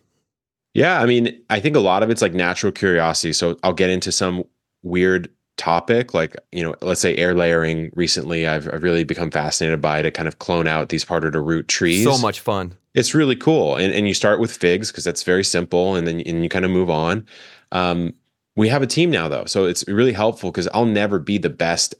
Yeah, 0.74 1.02
I 1.02 1.06
mean, 1.06 1.42
I 1.50 1.60
think 1.60 1.75
a 1.75 1.81
lot 1.81 2.02
of 2.02 2.10
it's 2.10 2.22
like 2.22 2.34
natural 2.34 2.72
curiosity. 2.72 3.34
So 3.34 3.58
I'll 3.63 3.74
get 3.74 3.90
into 3.90 4.12
some 4.12 4.46
weird 4.84 5.30
topic, 5.58 6.13
like 6.13 6.36
you 6.52 6.63
know, 6.63 6.75
let's 6.81 7.02
say 7.02 7.16
air 7.18 7.36
layering. 7.36 7.92
Recently, 7.96 8.48
I've, 8.48 8.68
I've 8.74 8.84
really 8.84 9.04
become 9.04 9.31
fascinated 9.31 9.81
by 9.81 10.02
to 10.02 10.12
kind 10.12 10.28
of 10.28 10.40
clone 10.40 10.68
out 10.68 10.90
these 10.90 11.04
harder 11.04 11.30
to 11.31 11.42
root 11.42 11.68
trees. 11.68 12.06
So 12.06 12.18
much 12.18 12.40
fun. 12.40 12.74
It's 12.94 13.13
really 13.13 13.36
cool, 13.36 13.75
and 13.75 13.94
and 13.94 14.08
you 14.08 14.13
start 14.13 14.40
with 14.40 14.56
figs 14.56 14.92
because 14.92 15.04
that's 15.04 15.24
very 15.24 15.44
simple, 15.44 15.96
and 15.96 16.08
then 16.08 16.22
and 16.22 16.44
you 16.44 16.50
kind 16.50 16.66
of 16.66 16.72
move 16.72 16.90
on. 16.90 17.25
Um, 17.71 18.13
we 18.56 18.68
have 18.69 18.81
a 18.81 18.88
team 18.88 19.09
now 19.09 19.27
though, 19.27 19.45
so 19.45 19.65
it's 19.65 19.88
really 19.88 20.13
helpful 20.13 20.51
because 20.51 20.68
I'll 20.73 20.85
never 20.85 21.19
be 21.19 21.38
the 21.38 21.50
best, 21.50 21.95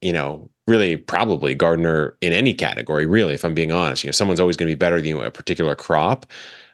you 0.00 0.12
know, 0.12 0.50
really 0.66 0.96
probably 0.96 1.54
gardener 1.54 2.16
in 2.20 2.32
any 2.32 2.54
category. 2.54 3.06
Really, 3.06 3.34
if 3.34 3.44
I'm 3.44 3.54
being 3.54 3.72
honest, 3.72 4.02
you 4.04 4.08
know, 4.08 4.12
someone's 4.12 4.40
always 4.40 4.56
going 4.56 4.68
to 4.68 4.74
be 4.74 4.78
better 4.78 4.96
than 4.96 5.06
you 5.06 5.20
a 5.20 5.30
particular 5.30 5.74
crop. 5.74 6.26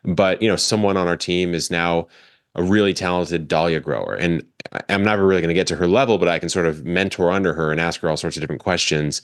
But 0.04 0.40
you 0.40 0.48
know, 0.48 0.56
someone 0.56 0.96
on 0.96 1.08
our 1.08 1.16
team 1.16 1.54
is 1.54 1.70
now 1.70 2.06
a 2.54 2.62
really 2.62 2.94
talented 2.94 3.48
dahlia 3.48 3.80
grower, 3.80 4.14
and 4.14 4.44
I'm 4.88 5.02
never 5.02 5.26
really 5.26 5.42
going 5.42 5.48
to 5.48 5.54
get 5.54 5.66
to 5.68 5.76
her 5.76 5.88
level, 5.88 6.18
but 6.18 6.28
I 6.28 6.38
can 6.38 6.48
sort 6.48 6.66
of 6.66 6.84
mentor 6.84 7.30
under 7.30 7.52
her 7.54 7.72
and 7.72 7.80
ask 7.80 8.00
her 8.00 8.08
all 8.08 8.16
sorts 8.16 8.36
of 8.36 8.40
different 8.40 8.62
questions. 8.62 9.22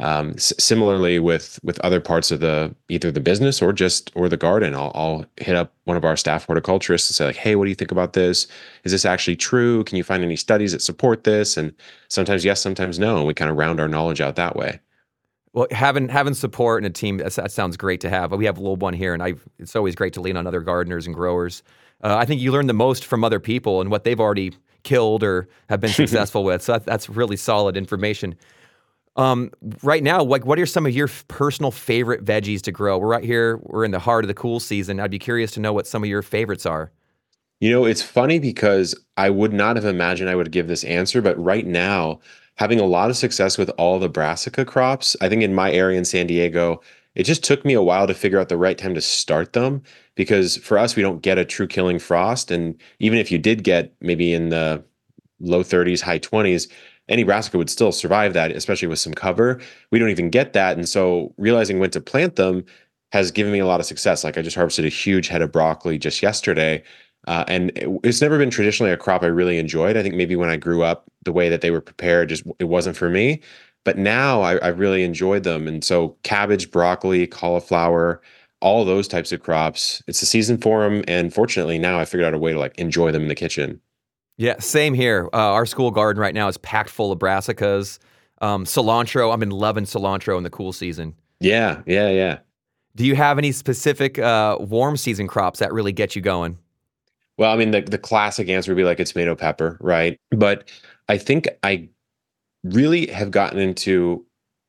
Um, 0.00 0.30
s- 0.30 0.52
similarly 0.58 1.20
with 1.20 1.60
with 1.62 1.78
other 1.80 2.00
parts 2.00 2.32
of 2.32 2.40
the 2.40 2.74
either 2.88 3.12
the 3.12 3.20
business 3.20 3.62
or 3.62 3.72
just 3.72 4.10
or 4.16 4.28
the 4.28 4.36
garden, 4.36 4.74
I'll, 4.74 4.90
I'll 4.94 5.24
hit 5.36 5.54
up 5.54 5.72
one 5.84 5.96
of 5.96 6.04
our 6.04 6.16
staff 6.16 6.46
horticulturists 6.46 7.08
and 7.10 7.14
say 7.14 7.26
like, 7.26 7.36
"Hey, 7.36 7.54
what 7.54 7.64
do 7.64 7.70
you 7.70 7.76
think 7.76 7.92
about 7.92 8.12
this? 8.12 8.48
Is 8.82 8.90
this 8.90 9.04
actually 9.04 9.36
true? 9.36 9.84
Can 9.84 9.96
you 9.96 10.02
find 10.02 10.24
any 10.24 10.34
studies 10.36 10.72
that 10.72 10.82
support 10.82 11.22
this?" 11.22 11.56
And 11.56 11.72
sometimes 12.08 12.44
yes, 12.44 12.60
sometimes 12.60 12.98
no, 12.98 13.18
and 13.18 13.26
we 13.26 13.34
kind 13.34 13.50
of 13.50 13.56
round 13.56 13.78
our 13.78 13.86
knowledge 13.88 14.20
out 14.20 14.34
that 14.36 14.56
way. 14.56 14.80
Well, 15.52 15.68
having 15.70 16.08
having 16.08 16.34
support 16.34 16.82
and 16.82 16.86
a 16.86 16.90
team 16.90 17.18
that 17.18 17.52
sounds 17.52 17.76
great 17.76 18.00
to 18.00 18.10
have. 18.10 18.32
We 18.32 18.46
have 18.46 18.58
a 18.58 18.60
little 18.60 18.74
one 18.76 18.94
here, 18.94 19.14
and 19.14 19.22
I 19.22 19.34
it's 19.60 19.76
always 19.76 19.94
great 19.94 20.12
to 20.14 20.20
lean 20.20 20.36
on 20.36 20.48
other 20.48 20.60
gardeners 20.60 21.06
and 21.06 21.14
growers. 21.14 21.62
Uh, 22.02 22.16
I 22.16 22.24
think 22.24 22.40
you 22.40 22.50
learn 22.50 22.66
the 22.66 22.72
most 22.72 23.04
from 23.04 23.22
other 23.22 23.38
people 23.38 23.80
and 23.80 23.90
what 23.90 24.02
they've 24.02 24.18
already 24.18 24.54
killed 24.82 25.22
or 25.22 25.48
have 25.68 25.80
been 25.80 25.90
successful 26.02 26.42
with. 26.42 26.62
So 26.62 26.72
that, 26.72 26.84
that's 26.84 27.08
really 27.08 27.36
solid 27.36 27.76
information. 27.76 28.34
Um, 29.16 29.50
right 29.82 30.02
now, 30.02 30.22
like, 30.22 30.44
what 30.44 30.58
are 30.58 30.66
some 30.66 30.86
of 30.86 30.94
your 30.94 31.08
personal 31.28 31.70
favorite 31.70 32.24
veggies 32.24 32.62
to 32.62 32.72
grow? 32.72 32.98
We're 32.98 33.08
right 33.08 33.24
here. 33.24 33.58
We're 33.62 33.84
in 33.84 33.92
the 33.92 33.98
heart 33.98 34.24
of 34.24 34.28
the 34.28 34.34
cool 34.34 34.58
season. 34.58 34.98
I'd 34.98 35.10
be 35.10 35.18
curious 35.18 35.52
to 35.52 35.60
know 35.60 35.72
what 35.72 35.86
some 35.86 36.02
of 36.02 36.08
your 36.08 36.22
favorites 36.22 36.66
are. 36.66 36.90
You 37.60 37.70
know, 37.70 37.84
it's 37.84 38.02
funny 38.02 38.38
because 38.40 38.94
I 39.16 39.30
would 39.30 39.52
not 39.52 39.76
have 39.76 39.84
imagined 39.84 40.28
I 40.28 40.34
would 40.34 40.50
give 40.50 40.66
this 40.66 40.84
answer, 40.84 41.22
but 41.22 41.42
right 41.42 41.66
now 41.66 42.20
having 42.56 42.80
a 42.80 42.84
lot 42.84 43.10
of 43.10 43.16
success 43.16 43.58
with 43.58 43.70
all 43.78 43.98
the 43.98 44.08
brassica 44.08 44.64
crops. 44.64 45.16
I 45.20 45.28
think 45.28 45.42
in 45.42 45.54
my 45.54 45.72
area 45.72 45.98
in 45.98 46.04
San 46.04 46.26
Diego, 46.26 46.80
it 47.14 47.24
just 47.24 47.44
took 47.44 47.64
me 47.64 47.74
a 47.74 47.82
while 47.82 48.06
to 48.06 48.14
figure 48.14 48.38
out 48.38 48.48
the 48.48 48.56
right 48.56 48.76
time 48.76 48.94
to 48.94 49.00
start 49.00 49.52
them 49.52 49.82
because 50.14 50.56
for 50.58 50.78
us, 50.78 50.96
we 50.96 51.02
don't 51.02 51.22
get 51.22 51.38
a 51.38 51.44
true 51.44 51.66
killing 51.66 51.98
frost. 51.98 52.50
And 52.50 52.80
even 52.98 53.18
if 53.18 53.30
you 53.30 53.38
did 53.38 53.64
get 53.64 53.94
maybe 54.00 54.34
in 54.34 54.48
the 54.48 54.84
low 55.40 55.62
30s, 55.62 56.00
high 56.00 56.18
20s, 56.18 56.68
any 57.08 57.24
brassica 57.24 57.58
would 57.58 57.70
still 57.70 57.92
survive 57.92 58.32
that, 58.32 58.50
especially 58.50 58.88
with 58.88 58.98
some 58.98 59.14
cover. 59.14 59.60
We 59.90 59.98
don't 59.98 60.10
even 60.10 60.30
get 60.30 60.52
that. 60.54 60.76
And 60.76 60.88
so 60.88 61.34
realizing 61.36 61.78
when 61.78 61.90
to 61.90 62.00
plant 62.00 62.36
them 62.36 62.64
has 63.12 63.30
given 63.30 63.52
me 63.52 63.58
a 63.58 63.66
lot 63.66 63.80
of 63.80 63.86
success. 63.86 64.24
Like 64.24 64.38
I 64.38 64.42
just 64.42 64.56
harvested 64.56 64.84
a 64.84 64.88
huge 64.88 65.28
head 65.28 65.42
of 65.42 65.52
broccoli 65.52 65.98
just 65.98 66.22
yesterday 66.22 66.82
uh, 67.26 67.44
and 67.48 67.70
it, 67.76 67.88
it's 68.02 68.20
never 68.20 68.38
been 68.38 68.50
traditionally 68.50 68.92
a 68.92 68.96
crop 68.96 69.22
I 69.22 69.26
really 69.26 69.58
enjoyed. 69.58 69.96
I 69.96 70.02
think 70.02 70.14
maybe 70.14 70.36
when 70.36 70.50
I 70.50 70.56
grew 70.56 70.82
up 70.82 71.04
the 71.24 71.32
way 71.32 71.48
that 71.48 71.60
they 71.60 71.70
were 71.70 71.80
prepared 71.80 72.28
just 72.28 72.44
it 72.58 72.64
wasn't 72.64 72.96
for 72.96 73.08
me. 73.08 73.40
But 73.84 73.98
now 73.98 74.40
I, 74.42 74.56
I 74.56 74.68
really 74.68 75.04
enjoyed 75.04 75.44
them. 75.44 75.68
And 75.68 75.84
so 75.84 76.16
cabbage, 76.22 76.70
broccoli, 76.70 77.26
cauliflower, 77.26 78.22
all 78.60 78.84
those 78.84 79.08
types 79.08 79.30
of 79.30 79.42
crops, 79.42 80.02
it's 80.06 80.20
the 80.20 80.26
season 80.26 80.58
for 80.58 80.82
them. 80.82 81.04
And 81.06 81.32
fortunately, 81.34 81.78
now 81.78 81.98
I 81.98 82.04
figured 82.06 82.26
out 82.26 82.34
a 82.34 82.38
way 82.38 82.52
to 82.52 82.58
like 82.58 82.78
enjoy 82.78 83.12
them 83.12 83.22
in 83.22 83.28
the 83.28 83.34
kitchen. 83.34 83.80
Yeah, 84.36 84.58
same 84.58 84.94
here. 84.94 85.28
Uh, 85.32 85.52
our 85.52 85.66
school 85.66 85.90
garden 85.90 86.20
right 86.20 86.34
now 86.34 86.48
is 86.48 86.58
packed 86.58 86.90
full 86.90 87.12
of 87.12 87.18
brassicas, 87.18 87.98
um, 88.40 88.64
cilantro. 88.64 89.32
I've 89.32 89.40
been 89.40 89.50
loving 89.50 89.84
cilantro 89.84 90.36
in 90.36 90.42
the 90.42 90.50
cool 90.50 90.72
season. 90.72 91.14
Yeah, 91.40 91.82
yeah, 91.86 92.08
yeah. 92.10 92.38
Do 92.96 93.04
you 93.04 93.14
have 93.16 93.38
any 93.38 93.52
specific 93.52 94.18
uh, 94.18 94.58
warm 94.60 94.96
season 94.96 95.26
crops 95.28 95.58
that 95.58 95.72
really 95.72 95.92
get 95.92 96.16
you 96.16 96.22
going? 96.22 96.58
Well, 97.36 97.52
I 97.52 97.56
mean, 97.56 97.72
the, 97.72 97.80
the 97.80 97.98
classic 97.98 98.48
answer 98.48 98.70
would 98.70 98.76
be 98.76 98.84
like 98.84 99.00
a 99.00 99.04
tomato 99.04 99.34
pepper, 99.34 99.76
right? 99.80 100.18
But 100.30 100.70
I 101.08 101.18
think 101.18 101.48
I 101.62 101.88
really 102.62 103.08
have 103.08 103.30
gotten 103.30 103.58
into 103.58 104.24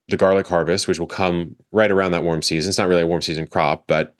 the 0.10 0.18
garlic 0.18 0.48
harvest, 0.48 0.88
which 0.88 1.00
will 1.00 1.08
come 1.08 1.56
right 1.72 1.92
around 1.92 2.12
that 2.12 2.24
warm 2.24 2.42
season. 2.42 2.70
It's 2.70 2.78
not 2.78 2.88
really 2.88 3.02
a 3.04 3.08
warm 3.08 3.22
season 3.22 3.48
crop, 3.48 3.86
but 3.88 4.16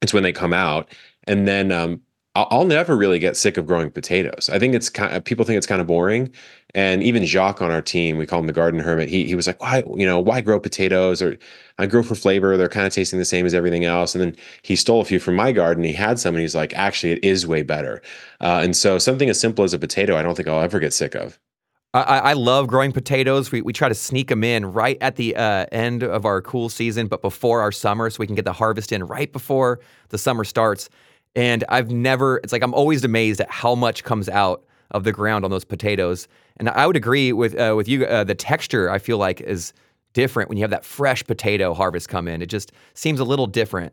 it's 0.00 0.12
when 0.12 0.22
they 0.22 0.32
come 0.32 0.52
out. 0.52 0.92
And 1.24 1.46
then 1.48 1.72
um, 1.72 2.00
I'll, 2.34 2.64
never 2.64 2.96
really 2.96 3.18
get 3.18 3.36
sick 3.36 3.58
of 3.58 3.66
growing 3.66 3.90
potatoes. 3.90 4.48
I 4.50 4.58
think 4.58 4.74
it's 4.74 4.88
kind 4.88 5.14
of, 5.14 5.22
people 5.22 5.44
think 5.44 5.58
it's 5.58 5.66
kind 5.66 5.82
of 5.82 5.86
boring. 5.86 6.32
And 6.74 7.02
even 7.02 7.26
Jacques 7.26 7.60
on 7.60 7.70
our 7.70 7.82
team, 7.82 8.16
we 8.16 8.24
call 8.24 8.40
him 8.40 8.46
the 8.46 8.54
garden 8.54 8.80
hermit. 8.80 9.10
He 9.10 9.26
he 9.26 9.34
was 9.34 9.46
like, 9.46 9.60
why 9.60 9.82
you 9.94 10.06
know 10.06 10.18
why 10.18 10.40
grow 10.40 10.58
potatoes 10.58 11.20
or 11.20 11.36
I 11.78 11.84
grow 11.84 12.02
for 12.02 12.14
flavor. 12.14 12.56
They're 12.56 12.70
kind 12.70 12.86
of 12.86 12.94
tasting 12.94 13.18
the 13.18 13.26
same 13.26 13.44
as 13.44 13.52
everything 13.52 13.84
else. 13.84 14.14
And 14.14 14.22
then 14.24 14.36
he 14.62 14.76
stole 14.76 15.02
a 15.02 15.04
few 15.04 15.20
from 15.20 15.36
my 15.36 15.52
garden. 15.52 15.84
He 15.84 15.92
had 15.92 16.18
some, 16.18 16.34
and 16.34 16.40
he's 16.40 16.54
like, 16.54 16.72
actually, 16.72 17.12
it 17.12 17.22
is 17.22 17.46
way 17.46 17.62
better. 17.62 18.00
Uh, 18.40 18.60
and 18.62 18.74
so 18.74 18.98
something 18.98 19.28
as 19.28 19.38
simple 19.38 19.64
as 19.64 19.74
a 19.74 19.78
potato, 19.78 20.16
I 20.16 20.22
don't 20.22 20.34
think 20.34 20.48
I'll 20.48 20.62
ever 20.62 20.80
get 20.80 20.94
sick 20.94 21.14
of. 21.14 21.38
I, 21.94 22.00
I, 22.00 22.32
love 22.32 22.68
growing 22.68 22.90
potatoes. 22.90 23.52
We, 23.52 23.60
we 23.60 23.74
try 23.74 23.90
to 23.90 23.94
sneak 23.94 24.28
them 24.28 24.42
in 24.42 24.72
right 24.72 24.96
at 25.02 25.16
the 25.16 25.36
uh, 25.36 25.66
end 25.72 26.02
of 26.02 26.24
our 26.24 26.40
cool 26.40 26.70
season, 26.70 27.06
but 27.06 27.20
before 27.20 27.60
our 27.60 27.70
summer, 27.70 28.08
so 28.08 28.16
we 28.18 28.26
can 28.26 28.34
get 28.34 28.46
the 28.46 28.52
harvest 28.54 28.92
in 28.92 29.04
right 29.04 29.30
before 29.30 29.78
the 30.08 30.16
summer 30.16 30.44
starts. 30.44 30.88
And 31.34 31.64
I've 31.68 31.90
never, 31.90 32.38
it's 32.38 32.52
like 32.52 32.62
I'm 32.62 32.74
always 32.74 33.04
amazed 33.04 33.40
at 33.40 33.50
how 33.50 33.74
much 33.74 34.04
comes 34.04 34.28
out 34.28 34.64
of 34.90 35.04
the 35.04 35.12
ground 35.12 35.44
on 35.44 35.50
those 35.50 35.64
potatoes. 35.64 36.28
And 36.58 36.68
I 36.68 36.86
would 36.86 36.96
agree 36.96 37.32
with 37.32 37.58
uh, 37.58 37.74
with 37.76 37.88
you. 37.88 38.04
Uh, 38.04 38.24
the 38.24 38.34
texture 38.34 38.90
I 38.90 38.98
feel 38.98 39.18
like 39.18 39.40
is 39.40 39.72
different 40.12 40.48
when 40.48 40.58
you 40.58 40.64
have 40.64 40.70
that 40.70 40.84
fresh 40.84 41.24
potato 41.24 41.74
harvest 41.74 42.08
come 42.08 42.28
in. 42.28 42.42
It 42.42 42.46
just 42.46 42.72
seems 42.94 43.18
a 43.18 43.24
little 43.24 43.46
different. 43.46 43.92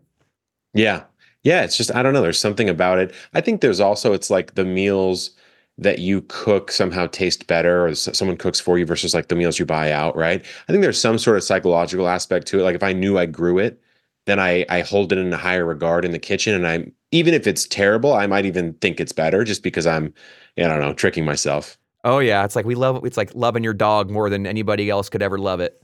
Yeah, 0.73 1.03
yeah. 1.43 1.63
It's 1.63 1.77
just 1.77 1.95
I 1.95 2.03
don't 2.03 2.13
know. 2.13 2.21
There's 2.21 2.39
something 2.39 2.69
about 2.69 2.99
it. 2.99 3.13
I 3.33 3.41
think 3.41 3.61
there's 3.61 3.79
also 3.79 4.13
it's 4.13 4.29
like 4.29 4.55
the 4.55 4.65
meals 4.65 5.31
that 5.79 5.99
you 5.99 6.21
cook 6.27 6.71
somehow 6.71 7.07
taste 7.07 7.47
better 7.47 7.87
or 7.87 7.95
someone 7.95 8.35
cooks 8.35 8.59
for 8.59 8.77
you 8.77 8.85
versus 8.85 9.13
like 9.13 9.29
the 9.29 9.35
meals 9.35 9.57
you 9.57 9.65
buy 9.65 9.91
out 9.93 10.13
right 10.15 10.43
i 10.67 10.71
think 10.71 10.81
there's 10.81 10.99
some 10.99 11.17
sort 11.17 11.37
of 11.37 11.43
psychological 11.43 12.09
aspect 12.09 12.45
to 12.47 12.59
it 12.59 12.63
like 12.63 12.75
if 12.75 12.83
i 12.83 12.91
knew 12.91 13.17
i 13.17 13.25
grew 13.25 13.57
it 13.57 13.81
then 14.25 14.39
i 14.39 14.65
i 14.69 14.81
hold 14.81 15.13
it 15.13 15.17
in 15.17 15.31
a 15.31 15.37
higher 15.37 15.65
regard 15.65 16.03
in 16.03 16.11
the 16.11 16.19
kitchen 16.19 16.53
and 16.53 16.67
i'm 16.67 16.91
even 17.11 17.33
if 17.33 17.47
it's 17.47 17.67
terrible 17.67 18.13
i 18.13 18.27
might 18.27 18.45
even 18.45 18.73
think 18.75 18.99
it's 18.99 19.11
better 19.11 19.43
just 19.43 19.63
because 19.63 19.87
i'm 19.87 20.13
i 20.57 20.61
don't 20.63 20.79
know 20.79 20.93
tricking 20.93 21.25
myself. 21.25 21.77
Oh 22.05 22.19
yeah. 22.19 22.45
It's 22.45 22.55
like 22.55 22.65
we 22.65 22.75
love 22.75 23.03
it's 23.05 23.17
like 23.17 23.35
loving 23.35 23.61
your 23.61 23.73
dog 23.73 24.09
more 24.09 24.29
than 24.29 24.47
anybody 24.47 24.89
else 24.89 25.09
could 25.09 25.21
ever 25.21 25.37
love 25.37 25.59
it. 25.59 25.83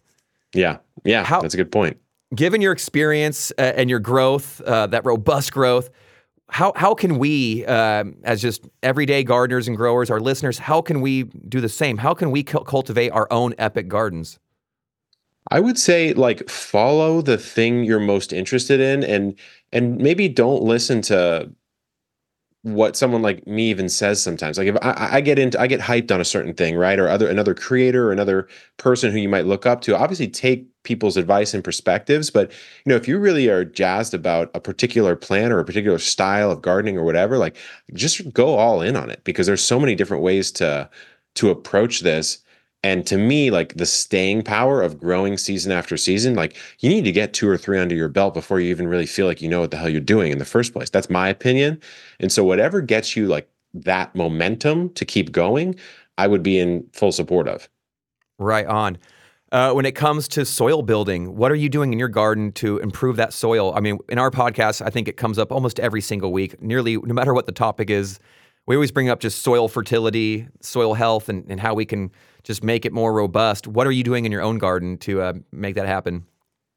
Yeah. 0.53 0.77
Yeah. 1.03 1.25
How, 1.25 1.41
that's 1.41 1.53
a 1.53 1.57
good 1.57 1.71
point. 1.73 1.97
given 2.33 2.61
your 2.61 2.71
experience 2.71 3.51
uh, 3.57 3.73
and 3.75 3.89
your 3.89 3.99
growth 3.99 4.61
uh, 4.61 4.87
that 4.87 5.03
robust 5.03 5.51
growth 5.51 5.89
how 6.49 6.71
how 6.75 6.93
can 6.93 7.17
we, 7.17 7.65
uh, 7.65 8.03
as 8.23 8.41
just 8.41 8.63
everyday 8.83 9.23
gardeners 9.23 9.67
and 9.67 9.75
growers, 9.75 10.09
our 10.11 10.19
listeners, 10.19 10.59
how 10.59 10.81
can 10.81 11.01
we 11.01 11.23
do 11.23 11.59
the 11.59 11.69
same? 11.69 11.97
How 11.97 12.13
can 12.13 12.31
we 12.31 12.43
cu- 12.43 12.63
cultivate 12.63 13.09
our 13.09 13.27
own 13.31 13.53
epic 13.57 13.87
gardens? 13.87 14.39
I 15.51 15.59
would 15.59 15.77
say 15.77 16.13
like 16.13 16.49
follow 16.49 17.21
the 17.21 17.37
thing 17.37 17.83
you're 17.83 17.99
most 17.99 18.33
interested 18.33 18.79
in, 18.79 19.03
and 19.03 19.37
and 19.71 19.97
maybe 19.97 20.27
don't 20.27 20.63
listen 20.63 21.01
to 21.03 21.51
what 22.65 22.95
someone 22.95 23.21
like 23.21 23.45
me 23.45 23.69
even 23.69 23.87
says 23.87 24.21
sometimes. 24.23 24.57
Like 24.57 24.67
if 24.67 24.75
I, 24.81 25.17
I, 25.17 25.21
get 25.21 25.37
into, 25.37 25.61
I 25.61 25.67
get 25.67 25.79
hyped 25.79 26.11
on 26.11 26.19
a 26.19 26.25
certain 26.25 26.55
thing, 26.55 26.75
right? 26.75 26.97
Or 26.97 27.07
other 27.07 27.29
another 27.29 27.53
creator 27.53 28.07
or 28.07 28.11
another 28.11 28.47
person 28.77 29.11
who 29.11 29.19
you 29.19 29.29
might 29.29 29.45
look 29.45 29.67
up 29.67 29.81
to. 29.81 29.95
Obviously, 29.95 30.27
take 30.27 30.65
people's 30.81 31.15
advice 31.15 31.53
and 31.53 31.63
perspectives, 31.63 32.31
but 32.31 32.49
you 32.51 32.89
know, 32.89 32.95
if 32.95 33.07
you 33.07 33.19
really 33.19 33.49
are 33.49 33.63
jazzed 33.63 34.15
about 34.15 34.49
a 34.55 34.59
particular 34.59 35.15
plant 35.15 35.53
or 35.53 35.59
a 35.59 35.65
particular 35.65 35.99
style 35.99 36.49
of 36.49 36.63
gardening 36.63 36.97
or 36.97 37.03
whatever, 37.03 37.37
like 37.37 37.55
just 37.93 38.33
go 38.33 38.55
all 38.55 38.81
in 38.81 38.95
on 38.95 39.11
it 39.11 39.23
because 39.23 39.45
there's 39.45 39.63
so 39.63 39.79
many 39.79 39.93
different 39.93 40.23
ways 40.23 40.51
to 40.53 40.89
to 41.35 41.51
approach 41.51 41.99
this 41.99 42.39
and 42.85 43.03
to 43.07 43.17
me, 43.17 43.49
like 43.49 43.73
the 43.73 43.85
staying 43.87 44.43
power 44.43 44.83
of 44.83 44.99
growing 44.99 45.39
season 45.39 45.71
after 45.71 45.97
season, 45.97 46.35
like 46.35 46.55
you 46.81 46.89
need 46.91 47.03
to 47.05 47.11
get 47.11 47.33
two 47.33 47.49
or 47.49 47.57
three 47.57 47.79
under 47.79 47.95
your 47.95 48.09
belt 48.09 48.35
before 48.35 48.59
you 48.59 48.69
even 48.69 48.87
really 48.87 49.07
feel 49.07 49.25
like 49.25 49.41
you 49.41 49.49
know 49.49 49.61
what 49.61 49.71
the 49.71 49.77
hell 49.77 49.89
you're 49.89 49.99
doing 49.99 50.31
in 50.31 50.37
the 50.37 50.45
first 50.45 50.71
place. 50.71 50.91
That's 50.91 51.09
my 51.09 51.27
opinion. 51.27 51.81
And 52.19 52.31
so, 52.31 52.43
whatever 52.43 52.81
gets 52.81 53.15
you 53.15 53.25
like 53.25 53.49
that 53.73 54.15
momentum 54.15 54.91
to 54.91 55.03
keep 55.03 55.31
going, 55.31 55.75
I 56.19 56.27
would 56.27 56.43
be 56.43 56.59
in 56.59 56.87
full 56.93 57.11
support 57.11 57.47
of. 57.47 57.67
Right 58.37 58.67
on. 58.67 58.99
Uh, 59.51 59.73
when 59.73 59.87
it 59.87 59.95
comes 59.95 60.27
to 60.27 60.45
soil 60.45 60.83
building, 60.83 61.35
what 61.35 61.51
are 61.51 61.55
you 61.55 61.69
doing 61.69 61.91
in 61.91 61.97
your 61.97 62.07
garden 62.07 62.51
to 62.51 62.77
improve 62.77 63.15
that 63.15 63.33
soil? 63.33 63.73
I 63.75 63.79
mean, 63.79 63.97
in 64.09 64.19
our 64.19 64.29
podcast, 64.29 64.85
I 64.85 64.91
think 64.91 65.07
it 65.07 65.17
comes 65.17 65.39
up 65.39 65.51
almost 65.51 65.79
every 65.79 66.01
single 66.01 66.31
week, 66.31 66.61
nearly 66.61 66.97
no 66.97 67.15
matter 67.15 67.33
what 67.33 67.47
the 67.47 67.51
topic 67.51 67.89
is. 67.89 68.19
We 68.67 68.75
always 68.75 68.91
bring 68.91 69.09
up 69.09 69.19
just 69.19 69.43
soil 69.43 69.67
fertility, 69.67 70.47
soil 70.61 70.93
health, 70.93 71.29
and, 71.29 71.45
and 71.49 71.59
how 71.59 71.73
we 71.73 71.85
can 71.85 72.11
just 72.43 72.63
make 72.63 72.85
it 72.85 72.93
more 72.93 73.13
robust. 73.13 73.67
What 73.67 73.85
are 73.85 73.91
you 73.91 74.03
doing 74.03 74.25
in 74.25 74.31
your 74.31 74.41
own 74.41 74.57
garden 74.57 74.97
to 74.99 75.21
uh, 75.21 75.33
make 75.51 75.75
that 75.75 75.87
happen? 75.87 76.25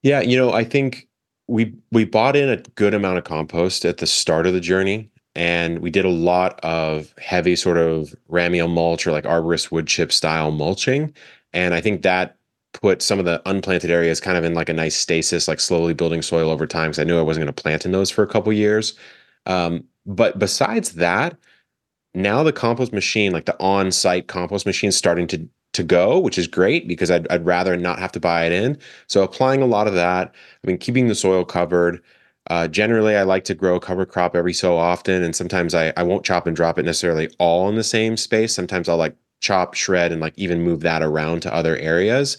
Yeah, 0.03 0.21
you 0.21 0.37
know, 0.37 0.53
I 0.53 0.65
think 0.65 1.09
we 1.47 1.75
we 1.91 2.05
bought 2.05 2.37
in 2.37 2.49
a 2.49 2.57
good 2.57 2.95
amount 2.95 3.19
of 3.19 3.25
compost 3.25 3.85
at 3.85 3.99
the 3.99 4.07
start 4.07 4.47
of 4.47 4.53
the 4.53 4.61
journey, 4.61 5.11
and 5.35 5.79
we 5.81 5.91
did 5.91 6.05
a 6.05 6.11
lot 6.11 6.61
of 6.63 7.15
heavy 7.19 7.57
sort 7.57 7.79
of 7.79 8.15
ramial 8.31 8.71
mulch 8.71 9.07
or 9.07 9.13
like 9.13 9.25
arborist 9.25 9.71
wood 9.71 9.87
chip 9.87 10.13
style 10.13 10.51
mulching, 10.51 11.15
and 11.53 11.75
I 11.75 11.81
think 11.81 12.03
that 12.03 12.37
put 12.75 13.03
some 13.03 13.19
of 13.19 13.25
the 13.25 13.43
unplanted 13.47 13.91
areas 13.91 14.21
kind 14.21 14.37
of 14.37 14.45
in 14.45 14.55
like 14.55 14.69
a 14.69 14.75
nice 14.75 14.95
stasis, 14.95 15.49
like 15.49 15.61
slowly 15.61 15.95
building 15.95 16.23
soil 16.23 16.51
over 16.51 16.67
time. 16.67 16.91
Because 16.91 16.99
I 16.99 17.05
knew 17.05 17.19
I 17.19 17.23
wasn't 17.23 17.45
going 17.45 17.55
to 17.55 17.63
plant 17.63 17.85
in 17.85 17.93
those 17.93 18.11
for 18.11 18.23
a 18.23 18.27
couple 18.27 18.53
years. 18.53 18.95
Um, 19.47 19.85
but 20.07 20.39
besides 20.39 20.93
that, 20.93 21.37
now 22.15 22.43
the 22.43 22.53
compost 22.53 22.93
machine, 22.93 23.33
like 23.33 23.47
the 23.47 23.61
on-site 23.61 24.29
compost 24.29 24.67
machine, 24.67 24.89
is 24.89 24.97
starting 24.97 25.27
to 25.29 25.49
to 25.75 25.83
go, 25.83 26.19
which 26.19 26.39
is 26.39 26.47
great 26.47 26.89
because 26.89 27.11
I'd, 27.11 27.29
I'd 27.31 27.45
rather 27.45 27.77
not 27.77 27.99
have 27.99 28.11
to 28.13 28.21
buy 28.21 28.47
it 28.47 28.53
in. 28.53 28.79
So 29.07 29.23
applying 29.23 29.63
a 29.63 29.67
lot 29.67 29.87
of 29.87 29.95
that. 29.95 30.29
I 30.29 30.67
mean, 30.67 30.79
keeping 30.79 31.09
the 31.09 31.15
soil 31.15 31.45
covered. 31.45 32.03
Uh, 32.51 32.67
generally, 32.69 33.15
I 33.15 33.23
like 33.25 33.45
to 33.45 33.55
grow 33.55 33.77
a 33.77 33.81
cover 33.81 34.07
crop 34.07 34.35
every 34.35 34.55
so 34.55 34.77
often, 34.77 35.23
and 35.23 35.37
sometimes 35.37 35.75
I 35.75 35.93
I 35.97 36.03
won't 36.03 36.25
chop 36.25 36.47
and 36.47 36.57
drop 36.57 36.79
it 36.79 36.85
necessarily 36.85 37.29
all 37.39 37.69
in 37.69 37.77
the 37.77 37.85
same 37.85 38.17
space. 38.17 38.55
Sometimes 38.55 38.89
I'll 38.89 38.97
like 38.97 39.17
chop, 39.41 39.75
shred, 39.75 40.13
and 40.13 40.21
like 40.21 40.35
even 40.37 40.63
move 40.63 40.81
that 40.81 41.03
around 41.03 41.43
to 41.43 41.55
other 41.55 41.77
areas. 41.77 42.39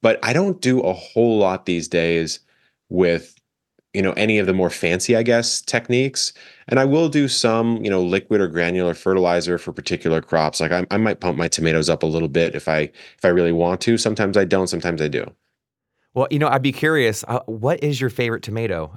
But 0.00 0.20
I 0.22 0.32
don't 0.32 0.60
do 0.60 0.80
a 0.80 0.92
whole 0.92 1.38
lot 1.38 1.66
these 1.66 1.88
days 1.88 2.40
with 2.88 3.34
you 3.94 4.02
know 4.02 4.12
any 4.12 4.38
of 4.38 4.46
the 4.46 4.52
more 4.52 4.70
fancy 4.70 5.16
i 5.16 5.22
guess 5.22 5.60
techniques. 5.60 6.32
And 6.68 6.78
i 6.78 6.84
will 6.84 7.08
do 7.08 7.28
some 7.28 7.82
you 7.82 7.90
know 7.90 8.02
liquid 8.02 8.40
or 8.40 8.48
granular 8.48 8.94
fertilizer 8.94 9.58
for 9.58 9.72
particular 9.72 10.20
crops. 10.20 10.60
Like 10.60 10.72
I, 10.72 10.86
I, 10.90 10.98
might 10.98 11.20
pump 11.20 11.38
my 11.38 11.48
tomatoes 11.48 11.88
up 11.88 12.02
a 12.02 12.06
little 12.06 12.28
bit 12.28 12.54
if 12.54 12.68
i 12.68 12.80
if 12.80 13.24
i 13.24 13.28
really 13.28 13.52
want 13.52 13.80
to. 13.82 13.96
Sometimes 13.96 14.36
i 14.36 14.44
don't 14.44 14.68
sometimes 14.68 15.00
i 15.00 15.08
do. 15.08 15.24
Well 16.14 16.28
you 16.30 16.38
know 16.38 16.48
i'd 16.48 16.62
be 16.62 16.72
curious 16.72 17.24
uh, 17.28 17.40
what 17.46 17.82
is 17.82 18.00
your 18.00 18.10
favorite 18.10 18.42
tomato? 18.42 18.96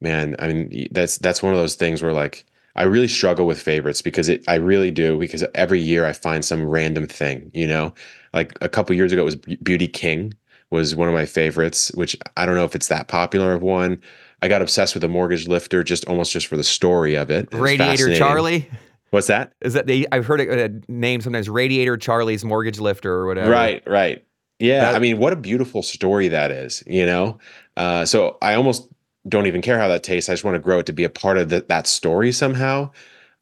Man 0.00 0.36
i 0.38 0.48
mean 0.48 0.88
that's 0.90 1.18
that's 1.18 1.42
one 1.42 1.52
of 1.52 1.58
those 1.58 1.76
things 1.76 2.02
where 2.02 2.12
like 2.12 2.44
i 2.74 2.82
really 2.82 3.08
struggle 3.08 3.46
with 3.46 3.62
favorites 3.62 4.02
because 4.02 4.28
it 4.28 4.44
i 4.48 4.56
really 4.56 4.90
do 4.90 5.18
because 5.18 5.44
every 5.54 5.80
year 5.80 6.04
i 6.04 6.12
find 6.12 6.44
some 6.44 6.64
random 6.64 7.06
thing 7.06 7.50
you 7.54 7.66
know? 7.66 7.94
Like 8.32 8.58
a 8.60 8.68
couple 8.68 8.96
years 8.96 9.12
ago 9.12 9.22
it 9.22 9.24
was 9.24 9.36
beauty 9.36 9.86
king 9.86 10.34
was 10.74 10.96
one 10.96 11.08
of 11.08 11.14
my 11.14 11.24
favorites, 11.24 11.92
which 11.94 12.16
I 12.36 12.44
don't 12.44 12.56
know 12.56 12.64
if 12.64 12.74
it's 12.74 12.88
that 12.88 13.06
popular 13.06 13.54
of 13.54 13.62
one. 13.62 14.02
I 14.42 14.48
got 14.48 14.60
obsessed 14.60 14.94
with 14.94 15.00
the 15.00 15.08
mortgage 15.08 15.46
lifter 15.46 15.84
just 15.84 16.04
almost 16.06 16.32
just 16.32 16.48
for 16.48 16.56
the 16.56 16.64
story 16.64 17.14
of 17.14 17.30
it. 17.30 17.48
it 17.50 17.56
Radiator 17.56 18.14
Charlie. 18.16 18.68
What's 19.10 19.28
that? 19.28 19.52
Is 19.60 19.74
that 19.74 19.86
they? 19.86 20.04
I've 20.10 20.26
heard 20.26 20.40
it 20.40 20.50
uh, 20.50 20.76
named 20.88 21.22
sometimes 21.22 21.48
Radiator 21.48 21.96
Charlie's 21.96 22.44
mortgage 22.44 22.80
lifter 22.80 23.12
or 23.14 23.26
whatever. 23.26 23.50
Right, 23.50 23.82
right. 23.86 24.24
Yeah, 24.58 24.80
that, 24.80 24.96
I 24.96 24.98
mean, 24.98 25.18
what 25.18 25.32
a 25.32 25.36
beautiful 25.36 25.82
story 25.82 26.28
that 26.28 26.50
is. 26.50 26.82
You 26.86 27.06
know, 27.06 27.38
uh, 27.76 28.04
so 28.04 28.36
I 28.42 28.54
almost 28.54 28.88
don't 29.28 29.46
even 29.46 29.62
care 29.62 29.78
how 29.78 29.86
that 29.88 30.02
tastes. 30.02 30.28
I 30.28 30.32
just 30.32 30.44
want 30.44 30.56
to 30.56 30.58
grow 30.58 30.80
it 30.80 30.86
to 30.86 30.92
be 30.92 31.04
a 31.04 31.08
part 31.08 31.38
of 31.38 31.48
the, 31.48 31.64
that 31.68 31.86
story 31.86 32.32
somehow. 32.32 32.90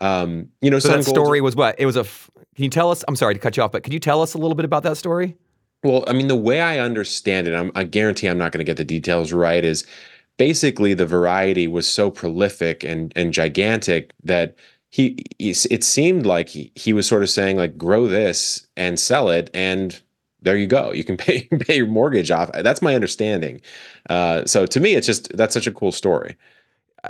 Um, 0.00 0.50
you 0.60 0.70
know, 0.70 0.78
so 0.78 0.88
that 0.88 1.04
story 1.04 1.40
was 1.40 1.56
what? 1.56 1.74
It 1.78 1.86
was 1.86 1.96
a. 1.96 2.04
Can 2.54 2.64
you 2.64 2.70
tell 2.70 2.90
us? 2.90 3.02
I'm 3.08 3.16
sorry 3.16 3.32
to 3.32 3.40
cut 3.40 3.56
you 3.56 3.62
off, 3.62 3.72
but 3.72 3.82
can 3.82 3.94
you 3.94 3.98
tell 3.98 4.20
us 4.20 4.34
a 4.34 4.38
little 4.38 4.54
bit 4.54 4.66
about 4.66 4.82
that 4.82 4.98
story? 4.98 5.36
Well, 5.82 6.04
I 6.06 6.12
mean, 6.12 6.28
the 6.28 6.36
way 6.36 6.60
I 6.60 6.78
understand 6.78 7.48
it, 7.48 7.54
I'm, 7.54 7.72
I 7.74 7.84
guarantee 7.84 8.28
I'm 8.28 8.38
not 8.38 8.52
going 8.52 8.60
to 8.60 8.64
get 8.64 8.76
the 8.76 8.84
details 8.84 9.32
right, 9.32 9.64
is 9.64 9.84
basically 10.38 10.94
the 10.94 11.06
variety 11.06 11.66
was 11.66 11.88
so 11.88 12.10
prolific 12.10 12.84
and 12.84 13.12
and 13.16 13.32
gigantic 13.32 14.12
that 14.24 14.56
he, 14.90 15.24
he 15.38 15.50
it 15.70 15.84
seemed 15.84 16.26
like 16.26 16.48
he, 16.48 16.72
he 16.74 16.92
was 16.92 17.06
sort 17.06 17.22
of 17.22 17.30
saying 17.30 17.56
like 17.56 17.76
grow 17.78 18.06
this 18.06 18.66
and 18.76 18.98
sell 18.98 19.28
it 19.30 19.50
and 19.54 20.00
there 20.40 20.56
you 20.56 20.66
go. 20.66 20.92
You 20.92 21.04
can 21.04 21.16
pay 21.26 21.42
pay 21.42 21.76
your 21.76 21.86
mortgage 21.86 22.30
off. 22.30 22.50
That's 22.52 22.82
my 22.82 22.94
understanding. 22.94 23.60
Uh, 24.10 24.44
so 24.46 24.66
to 24.66 24.80
me 24.80 24.94
it's 24.94 25.06
just 25.06 25.36
that's 25.36 25.54
such 25.54 25.66
a 25.66 25.72
cool 25.72 25.92
story. 25.92 26.36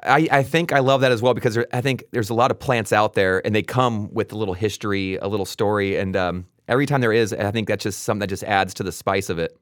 I, 0.04 0.26
I 0.30 0.42
think 0.42 0.72
I 0.72 0.78
love 0.78 1.02
that 1.02 1.12
as 1.12 1.20
well 1.20 1.34
because 1.34 1.54
there, 1.54 1.66
I 1.72 1.82
think 1.82 2.04
there's 2.12 2.30
a 2.30 2.34
lot 2.34 2.50
of 2.50 2.58
plants 2.58 2.92
out 2.94 3.12
there 3.14 3.44
and 3.46 3.54
they 3.54 3.62
come 3.62 4.12
with 4.12 4.32
a 4.32 4.36
little 4.36 4.54
history, 4.54 5.16
a 5.16 5.28
little 5.28 5.44
story, 5.44 5.96
and 5.96 6.16
um, 6.16 6.46
every 6.68 6.86
time 6.86 7.00
there 7.00 7.12
is, 7.12 7.32
I 7.32 7.50
think 7.50 7.68
that's 7.68 7.82
just 7.82 8.02
something 8.02 8.20
that 8.20 8.28
just 8.28 8.44
adds 8.44 8.74
to 8.74 8.82
the 8.82 8.92
spice 8.92 9.28
of 9.28 9.38
it. 9.38 9.56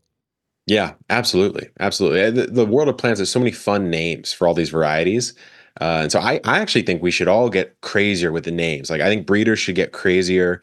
Yeah, 0.66 0.94
absolutely, 1.08 1.68
absolutely. 1.80 2.30
The, 2.30 2.50
the 2.50 2.66
world 2.66 2.88
of 2.88 2.98
plants 2.98 3.18
has 3.18 3.30
so 3.30 3.38
many 3.38 3.50
fun 3.50 3.90
names 3.90 4.32
for 4.32 4.46
all 4.46 4.54
these 4.54 4.70
varieties. 4.70 5.34
Uh, 5.80 6.00
and 6.02 6.12
so 6.12 6.20
I, 6.20 6.40
I 6.44 6.58
actually 6.60 6.82
think 6.82 7.02
we 7.02 7.10
should 7.10 7.28
all 7.28 7.48
get 7.48 7.80
crazier 7.80 8.32
with 8.32 8.44
the 8.44 8.50
names. 8.50 8.90
Like 8.90 9.00
I 9.00 9.08
think 9.08 9.26
breeders 9.26 9.58
should 9.58 9.74
get 9.74 9.92
crazier, 9.92 10.60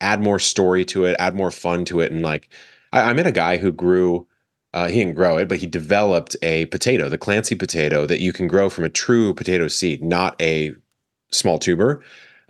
add 0.00 0.20
more 0.20 0.38
story 0.38 0.84
to 0.86 1.04
it, 1.04 1.16
add 1.18 1.34
more 1.34 1.50
fun 1.50 1.84
to 1.86 2.00
it. 2.00 2.10
And 2.12 2.22
like 2.22 2.48
I, 2.92 3.10
I 3.10 3.12
met 3.12 3.26
a 3.26 3.32
guy 3.32 3.56
who 3.56 3.72
grew, 3.72 4.26
uh, 4.72 4.88
he 4.88 5.00
didn't 5.00 5.14
grow 5.14 5.36
it, 5.36 5.48
but 5.48 5.58
he 5.58 5.66
developed 5.66 6.36
a 6.42 6.66
potato, 6.66 7.08
the 7.08 7.18
Clancy 7.18 7.54
potato, 7.54 8.06
that 8.06 8.20
you 8.20 8.32
can 8.32 8.48
grow 8.48 8.70
from 8.70 8.84
a 8.84 8.88
true 8.88 9.34
potato 9.34 9.68
seed, 9.68 10.02
not 10.02 10.40
a 10.40 10.74
small 11.30 11.58
tuber. 11.58 12.02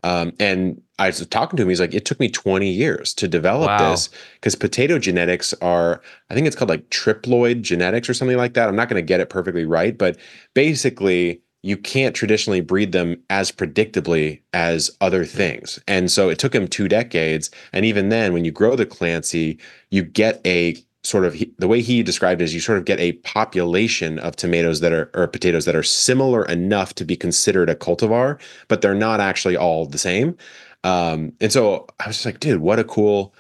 Um, 0.04 0.32
and 0.38 0.80
I 0.98 1.06
was 1.06 1.26
talking 1.26 1.56
to 1.56 1.62
him. 1.62 1.70
He's 1.70 1.80
like, 1.80 1.94
it 1.94 2.04
took 2.04 2.20
me 2.20 2.28
20 2.28 2.70
years 2.70 3.14
to 3.14 3.26
develop 3.26 3.68
wow. 3.68 3.90
this 3.90 4.10
because 4.34 4.54
potato 4.54 4.98
genetics 4.98 5.52
are, 5.54 6.02
I 6.30 6.34
think 6.34 6.46
it's 6.46 6.54
called 6.54 6.68
like 6.68 6.88
triploid 6.90 7.62
genetics 7.62 8.08
or 8.08 8.14
something 8.14 8.36
like 8.36 8.54
that. 8.54 8.68
I'm 8.68 8.76
not 8.76 8.88
going 8.88 9.02
to 9.02 9.06
get 9.06 9.20
it 9.20 9.30
perfectly 9.30 9.64
right, 9.64 9.96
but 9.96 10.16
basically, 10.54 11.40
you 11.62 11.78
can't 11.78 12.14
traditionally 12.14 12.60
breed 12.60 12.92
them 12.92 13.16
as 13.30 13.50
predictably 13.50 14.42
as 14.52 14.90
other 15.00 15.24
things. 15.24 15.80
And 15.88 16.10
so 16.10 16.28
it 16.28 16.38
took 16.38 16.54
him 16.54 16.68
two 16.68 16.88
decades. 16.88 17.50
And 17.72 17.86
even 17.86 18.10
then, 18.10 18.34
when 18.34 18.44
you 18.44 18.50
grow 18.50 18.76
the 18.76 18.84
Clancy, 18.84 19.58
you 19.90 20.02
get 20.02 20.42
a 20.46 20.76
sort 21.04 21.24
of 21.26 21.40
the 21.58 21.68
way 21.68 21.82
he 21.82 22.02
described 22.02 22.40
it 22.40 22.44
is 22.44 22.54
you 22.54 22.60
sort 22.60 22.78
of 22.78 22.86
get 22.86 22.98
a 22.98 23.12
population 23.12 24.18
of 24.18 24.34
tomatoes 24.36 24.80
that 24.80 24.92
are 24.92 25.10
or 25.14 25.26
potatoes 25.28 25.66
that 25.66 25.76
are 25.76 25.82
similar 25.82 26.44
enough 26.46 26.94
to 26.94 27.04
be 27.04 27.14
considered 27.14 27.68
a 27.68 27.74
cultivar, 27.74 28.40
but 28.68 28.80
they're 28.80 28.94
not 28.94 29.20
actually 29.20 29.56
all 29.56 29.86
the 29.86 29.98
same. 29.98 30.36
Um, 30.82 31.32
and 31.40 31.52
so 31.52 31.86
I 32.00 32.08
was 32.08 32.16
just 32.16 32.26
like, 32.26 32.40
dude, 32.40 32.60
what 32.60 32.78
a 32.78 32.84
cool, 32.84 33.34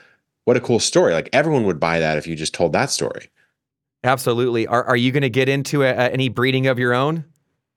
what 0.44 0.56
a 0.56 0.60
cool 0.60 0.78
story! 0.78 1.14
Like 1.14 1.30
everyone 1.32 1.64
would 1.64 1.80
buy 1.80 1.98
that 1.98 2.18
if 2.18 2.26
you 2.26 2.36
just 2.36 2.54
told 2.54 2.72
that 2.74 2.90
story. 2.90 3.30
Absolutely. 4.04 4.66
Are 4.66 4.84
are 4.84 4.96
you 4.96 5.10
going 5.10 5.22
to 5.22 5.30
get 5.30 5.48
into 5.48 5.82
a, 5.82 5.88
a, 5.88 6.10
any 6.10 6.28
breeding 6.28 6.66
of 6.66 6.78
your 6.78 6.92
own? 6.92 7.24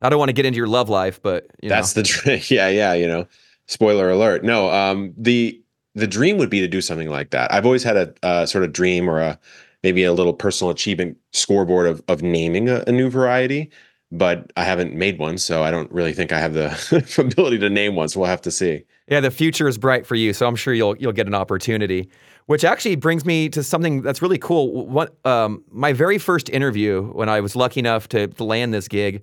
I 0.01 0.09
don't 0.09 0.19
want 0.19 0.29
to 0.29 0.33
get 0.33 0.45
into 0.45 0.57
your 0.57 0.67
love 0.67 0.89
life, 0.89 1.21
but 1.21 1.47
that's 1.63 1.95
know. 1.95 2.01
the 2.01 2.07
trick. 2.07 2.51
Yeah, 2.51 2.67
yeah. 2.67 2.93
You 2.93 3.07
know, 3.07 3.27
spoiler 3.67 4.09
alert. 4.09 4.43
No, 4.43 4.69
um, 4.69 5.13
the 5.17 5.61
the 5.95 6.07
dream 6.07 6.37
would 6.37 6.49
be 6.49 6.59
to 6.59 6.67
do 6.67 6.81
something 6.81 7.09
like 7.09 7.31
that. 7.31 7.51
I've 7.53 7.65
always 7.65 7.83
had 7.83 7.97
a, 7.97 8.13
a 8.21 8.47
sort 8.47 8.65
of 8.65 8.73
dream 8.73 9.09
or 9.09 9.19
a 9.19 9.39
maybe 9.83 10.03
a 10.03 10.13
little 10.13 10.33
personal 10.33 10.71
achievement 10.71 11.17
scoreboard 11.33 11.87
of 11.87 12.01
of 12.07 12.21
naming 12.21 12.69
a, 12.69 12.83
a, 12.87 12.91
new 12.91 13.09
variety, 13.09 13.69
but 14.11 14.51
I 14.55 14.63
haven't 14.63 14.93
made 14.95 15.19
one, 15.19 15.37
so 15.37 15.63
I 15.63 15.71
don't 15.71 15.91
really 15.91 16.13
think 16.13 16.31
I 16.31 16.39
have 16.39 16.53
the 16.53 17.15
ability 17.17 17.59
to 17.59 17.69
name 17.69 17.95
one. 17.95 18.09
So 18.09 18.19
we'll 18.19 18.29
have 18.29 18.41
to 18.41 18.51
see. 18.51 18.83
Yeah, 19.09 19.21
the 19.21 19.31
future 19.31 19.67
is 19.67 19.77
bright 19.77 20.05
for 20.05 20.15
you, 20.15 20.33
so 20.33 20.47
I'm 20.47 20.55
sure 20.55 20.73
you'll 20.73 20.97
you'll 20.97 21.13
get 21.13 21.27
an 21.27 21.35
opportunity. 21.35 22.09
Which 22.47 22.63
actually 22.63 22.95
brings 22.95 23.25
me 23.25 23.49
to 23.49 23.61
something 23.61 24.01
that's 24.01 24.21
really 24.21 24.37
cool. 24.37 24.87
What 24.87 25.17
um, 25.25 25.63
my 25.69 25.91
very 25.91 26.17
first 26.17 26.49
interview 26.49 27.03
when 27.11 27.27
I 27.27 27.41
was 27.41 27.57
lucky 27.57 27.81
enough 27.81 28.07
to, 28.09 28.27
to 28.27 28.43
land 28.45 28.73
this 28.73 28.87
gig 28.87 29.21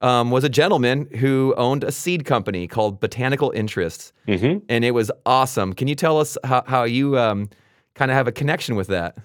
um, 0.00 0.30
was 0.30 0.42
a 0.42 0.48
gentleman 0.48 1.06
who 1.18 1.54
owned 1.58 1.84
a 1.84 1.92
seed 1.92 2.24
company 2.24 2.66
called 2.66 2.98
Botanical 2.98 3.50
Interests, 3.50 4.12
mm-hmm. 4.26 4.58
and 4.68 4.84
it 4.84 4.92
was 4.92 5.10
awesome. 5.26 5.74
Can 5.74 5.86
you 5.86 5.94
tell 5.94 6.18
us 6.18 6.38
how, 6.44 6.64
how 6.66 6.84
you 6.84 7.18
um, 7.18 7.50
kind 7.94 8.10
of 8.10 8.16
have 8.16 8.26
a 8.26 8.32
connection 8.32 8.74
with 8.74 8.88
that? 8.88 9.16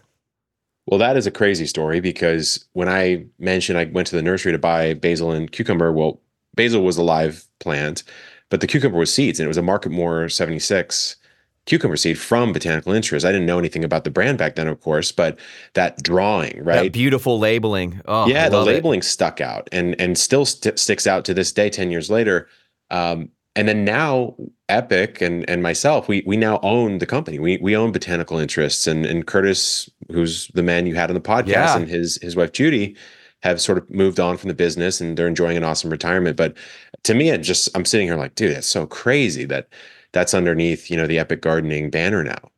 Well, 0.88 1.00
that 1.00 1.18
is 1.18 1.28
a 1.28 1.32
crazy 1.32 1.66
story 1.66 2.00
because 2.00 2.66
when 2.74 2.88
I 2.88 3.26
mentioned 3.40 3.78
I 3.78 3.86
went 3.86 4.08
to 4.08 4.16
the 4.16 4.22
nursery 4.22 4.54
to 4.54 4.58
buy 4.58 4.94
basil 4.94 5.32
and 5.32 5.52
cucumber, 5.52 5.92
well, 5.92 6.22
basil 6.56 6.82
was 6.82 6.98
a 6.98 7.04
live 7.04 7.46
plant, 7.60 8.04
but 8.50 8.62
the 8.62 8.68
cucumber 8.68 8.98
was 8.98 9.14
seeds, 9.14 9.40
and 9.40 9.46
it 9.46 9.50
was 9.50 9.58
a 9.58 9.62
Marketmore 9.62 10.30
76 10.30 11.18
cucumber 11.66 11.98
seed 11.98 12.18
from 12.18 12.54
Botanical 12.54 12.94
Interest. 12.94 13.26
I 13.26 13.34
didn't 13.34 13.46
know 13.46 13.60
anything 13.60 13.84
about 13.84 14.06
the 14.06 14.10
brand 14.10 14.38
back 14.38 14.56
then, 14.56 14.70
of 14.70 14.80
course, 14.80 15.12
but 15.12 15.38
that 15.74 16.02
drawing, 16.02 16.64
right? 16.64 16.84
That 16.84 16.94
beautiful 16.94 17.38
labeling. 17.38 18.02
Oh, 18.06 18.26
yeah, 18.26 18.48
the 18.48 18.64
labeling 18.64 19.02
it. 19.02 19.04
stuck 19.04 19.42
out 19.42 19.68
and 19.74 20.00
and 20.00 20.18
still 20.18 20.46
st- 20.46 20.80
sticks 20.80 21.06
out 21.06 21.26
to 21.26 21.34
this 21.34 21.52
day, 21.52 21.70
ten 21.70 21.92
years 21.92 22.10
later. 22.10 22.48
Um, 22.90 23.30
and 23.58 23.68
then 23.68 23.84
now, 23.84 24.36
Epic 24.70 25.22
and 25.22 25.50
and 25.50 25.64
myself, 25.64 26.08
we 26.08 26.24
we 26.26 26.38
now 26.38 26.60
own 26.62 27.00
the 27.00 27.06
company. 27.06 27.40
We 27.40 27.58
we 27.58 27.76
own 27.76 27.92
Botanical 27.92 28.38
Interests, 28.38 28.88
and 28.88 29.06
and 29.06 29.26
Curtis, 29.26 29.90
who's 30.12 30.48
the 30.50 30.64
man 30.64 30.86
you 30.86 30.96
had 30.96 31.10
on 31.10 31.16
the 31.16 31.22
podcast, 31.22 31.48
yeah. 31.48 31.76
and 31.76 31.88
his 31.90 32.20
his 32.22 32.36
wife 32.36 32.52
Judy 32.52 32.96
have 33.44 33.62
sort 33.62 33.78
of 33.78 33.90
moved 33.90 34.20
on 34.20 34.38
from 34.38 34.48
the 34.48 34.54
business 34.54 35.00
and 35.00 35.16
they're 35.16 35.28
enjoying 35.28 35.58
an 35.58 35.64
awesome 35.64 35.90
retirement. 35.92 36.36
But 36.36 36.56
to 37.04 37.14
me, 37.14 37.30
it 37.30 37.40
just 37.40 37.70
I'm 37.76 37.86
sitting 37.86 38.08
here 38.08 38.16
like, 38.16 38.36
dude, 38.36 38.56
that's 38.56 38.68
so 38.68 38.86
crazy 38.86 39.46
that 39.46 39.68
that's 40.12 40.34
underneath 40.34 40.90
you 40.90 40.98
know 40.98 41.08
the 41.08 41.20
Epic 41.20 41.42
Gardening 41.42 41.90
banner 41.90 42.24
now. 42.24 42.52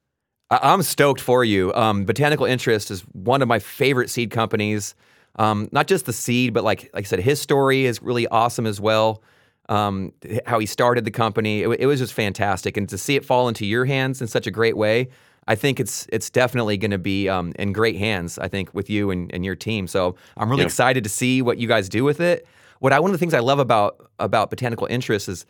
I'm 0.52 0.82
stoked 0.82 1.22
for 1.22 1.44
you. 1.44 1.74
Um, 1.76 2.06
Botanical 2.06 2.46
Interest 2.46 2.90
is 2.90 3.02
one 3.14 3.42
of 3.42 3.48
my 3.48 3.60
favorite 3.60 4.10
seed 4.10 4.32
companies. 4.32 4.96
Um, 5.36 5.70
not 5.72 5.88
just 5.88 6.06
the 6.06 6.14
seed, 6.14 6.54
but 6.54 6.64
like 6.64 6.90
like 6.94 7.06
I 7.06 7.08
said, 7.08 7.20
his 7.20 7.40
story 7.40 7.86
is 7.86 8.02
really 8.02 8.28
awesome 8.28 8.66
as 8.66 8.82
well. 8.82 9.22
Um, 9.70 10.14
how 10.48 10.58
he 10.58 10.66
started 10.66 11.06
the 11.06 11.12
company, 11.12 11.62
it, 11.62 11.70
it, 11.80 11.86
was 11.86 12.00
just 12.00 12.14
fantastic, 12.14 12.76
and 12.76 12.90
to 12.90 12.98
see 12.98 13.16
it 13.16 13.24
fall 13.24 13.48
into 13.48 13.66
your 13.68 13.86
hands 13.86 14.20
in 14.20 14.28
such 14.28 14.48
a 14.48 14.52
great 14.52 14.76
way, 14.76 15.10
I 15.48 15.56
think 15.56 15.80
it's 15.80 16.08
it's 16.12 16.30
definitely 16.30 16.78
going 16.78 16.92
to 16.92 16.98
be 16.98 17.30
um, 17.30 17.54
in 17.58 17.72
great 17.72 17.96
hands. 17.96 18.40
I 18.40 18.48
think 18.48 18.74
with 18.74 18.90
you 18.90 19.12
and, 19.12 19.34
and 19.34 19.46
your 19.46 19.56
team. 19.56 19.88
So 19.88 20.16
I'm 20.38 20.50
really 20.50 20.64
excited 20.64 21.04
to 21.04 21.10
see 21.10 21.42
what 21.42 21.60
you 21.60 21.68
guys 21.68 21.88
do 21.88 22.04
with 22.04 22.20
it. 22.20 22.48
What 22.80 22.94
I 22.94 23.00
one 23.00 23.12
of 23.12 23.14
the 23.14 23.20
things 23.20 23.34
I 23.34 23.40
love 23.40 23.60
about 23.60 24.10
about 24.18 24.50
Botanical 24.50 24.88
Interest 24.88 25.30
is 25.30 25.46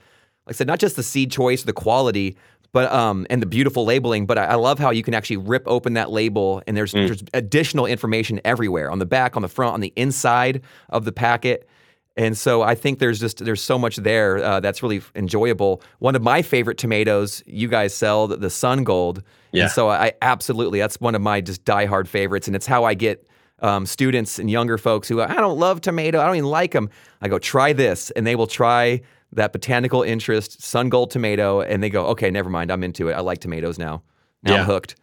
like 0.45 0.55
I 0.55 0.57
said, 0.57 0.67
not 0.67 0.79
just 0.79 0.95
the 0.95 1.03
seed 1.03 1.31
choice, 1.31 1.63
the 1.63 1.73
quality, 1.73 2.37
but 2.71 2.91
um, 2.91 3.25
and 3.29 3.41
the 3.41 3.45
beautiful 3.45 3.85
labeling. 3.85 4.25
But 4.25 4.37
I, 4.37 4.45
I, 4.45 4.55
love 4.55 4.79
how 4.79 4.91
you 4.91 5.03
can 5.03 5.13
actually 5.13 5.37
rip 5.37 5.63
open 5.67 5.93
that 5.93 6.11
label, 6.11 6.61
and 6.67 6.75
there's 6.75 6.93
mm. 6.93 7.07
there's 7.07 7.23
additional 7.33 7.85
information 7.85 8.39
everywhere 8.45 8.91
on 8.91 8.99
the 8.99 9.05
back, 9.05 9.35
on 9.35 9.41
the 9.41 9.47
front, 9.47 9.73
on 9.73 9.79
the 9.79 9.93
inside 9.95 10.61
of 10.89 11.05
the 11.05 11.11
packet. 11.11 11.67
And 12.17 12.37
so 12.37 12.61
I 12.61 12.75
think 12.75 12.99
there's 12.99 13.19
just 13.19 13.43
there's 13.43 13.61
so 13.61 13.79
much 13.79 13.95
there 13.97 14.43
uh, 14.43 14.59
that's 14.59 14.83
really 14.83 15.01
enjoyable. 15.15 15.81
One 15.99 16.15
of 16.15 16.21
my 16.21 16.41
favorite 16.41 16.77
tomatoes 16.77 17.41
you 17.45 17.67
guys 17.67 17.93
sell, 17.93 18.27
the, 18.27 18.37
the 18.37 18.49
Sun 18.49 18.83
Gold. 18.83 19.23
Yeah. 19.51 19.63
And 19.63 19.71
so 19.71 19.89
I 19.89 20.13
absolutely 20.21 20.79
that's 20.79 20.99
one 20.99 21.15
of 21.15 21.21
my 21.21 21.41
just 21.41 21.63
diehard 21.65 22.07
favorites, 22.07 22.47
and 22.47 22.55
it's 22.55 22.65
how 22.65 22.83
I 22.83 22.93
get 22.93 23.27
um, 23.61 23.85
students 23.85 24.39
and 24.39 24.49
younger 24.49 24.77
folks 24.77 25.07
who 25.07 25.21
I 25.21 25.33
don't 25.33 25.57
love 25.57 25.81
tomato, 25.81 26.19
I 26.19 26.25
don't 26.25 26.35
even 26.35 26.49
like 26.49 26.71
them. 26.71 26.89
I 27.21 27.27
go 27.27 27.39
try 27.39 27.73
this, 27.73 28.11
and 28.11 28.25
they 28.25 28.35
will 28.35 28.47
try 28.47 29.01
that 29.33 29.53
botanical 29.53 30.01
interest, 30.01 30.61
sun 30.61 30.89
gold 30.89 31.11
tomato, 31.11 31.61
and 31.61 31.83
they 31.83 31.89
go, 31.89 32.05
okay, 32.07 32.31
never 32.31 32.49
mind, 32.49 32.71
I'm 32.71 32.83
into 32.83 33.09
it. 33.09 33.13
I 33.13 33.19
like 33.19 33.39
tomatoes 33.39 33.77
now. 33.77 34.01
Now 34.43 34.53
yeah. 34.53 34.59
I'm 34.61 34.65
hooked. 34.65 34.95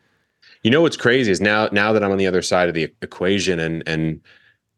You 0.62 0.70
know 0.70 0.80
what's 0.80 0.96
crazy 0.96 1.30
is 1.30 1.40
now 1.40 1.68
now 1.70 1.92
that 1.92 2.02
I'm 2.02 2.10
on 2.10 2.18
the 2.18 2.26
other 2.26 2.42
side 2.42 2.68
of 2.68 2.74
the 2.74 2.92
equation, 3.02 3.60
and 3.60 3.82
and 3.86 4.20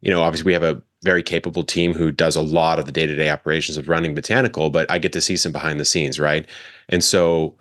you 0.00 0.10
know 0.10 0.22
obviously 0.22 0.46
we 0.46 0.52
have 0.52 0.62
a 0.62 0.82
very 1.02 1.22
capable 1.22 1.62
team 1.62 1.94
who 1.94 2.10
does 2.10 2.34
a 2.34 2.42
lot 2.42 2.78
of 2.78 2.86
the 2.86 2.92
day-to-day 2.92 3.30
operations 3.30 3.78
of 3.78 3.88
running 3.88 4.14
botanical, 4.14 4.68
but 4.68 4.90
I 4.90 4.98
get 4.98 5.12
to 5.12 5.20
see 5.20 5.36
some 5.36 5.52
behind 5.52 5.78
the 5.78 5.84
scenes, 5.84 6.18
right? 6.18 6.44
And 6.88 7.04
so 7.04 7.54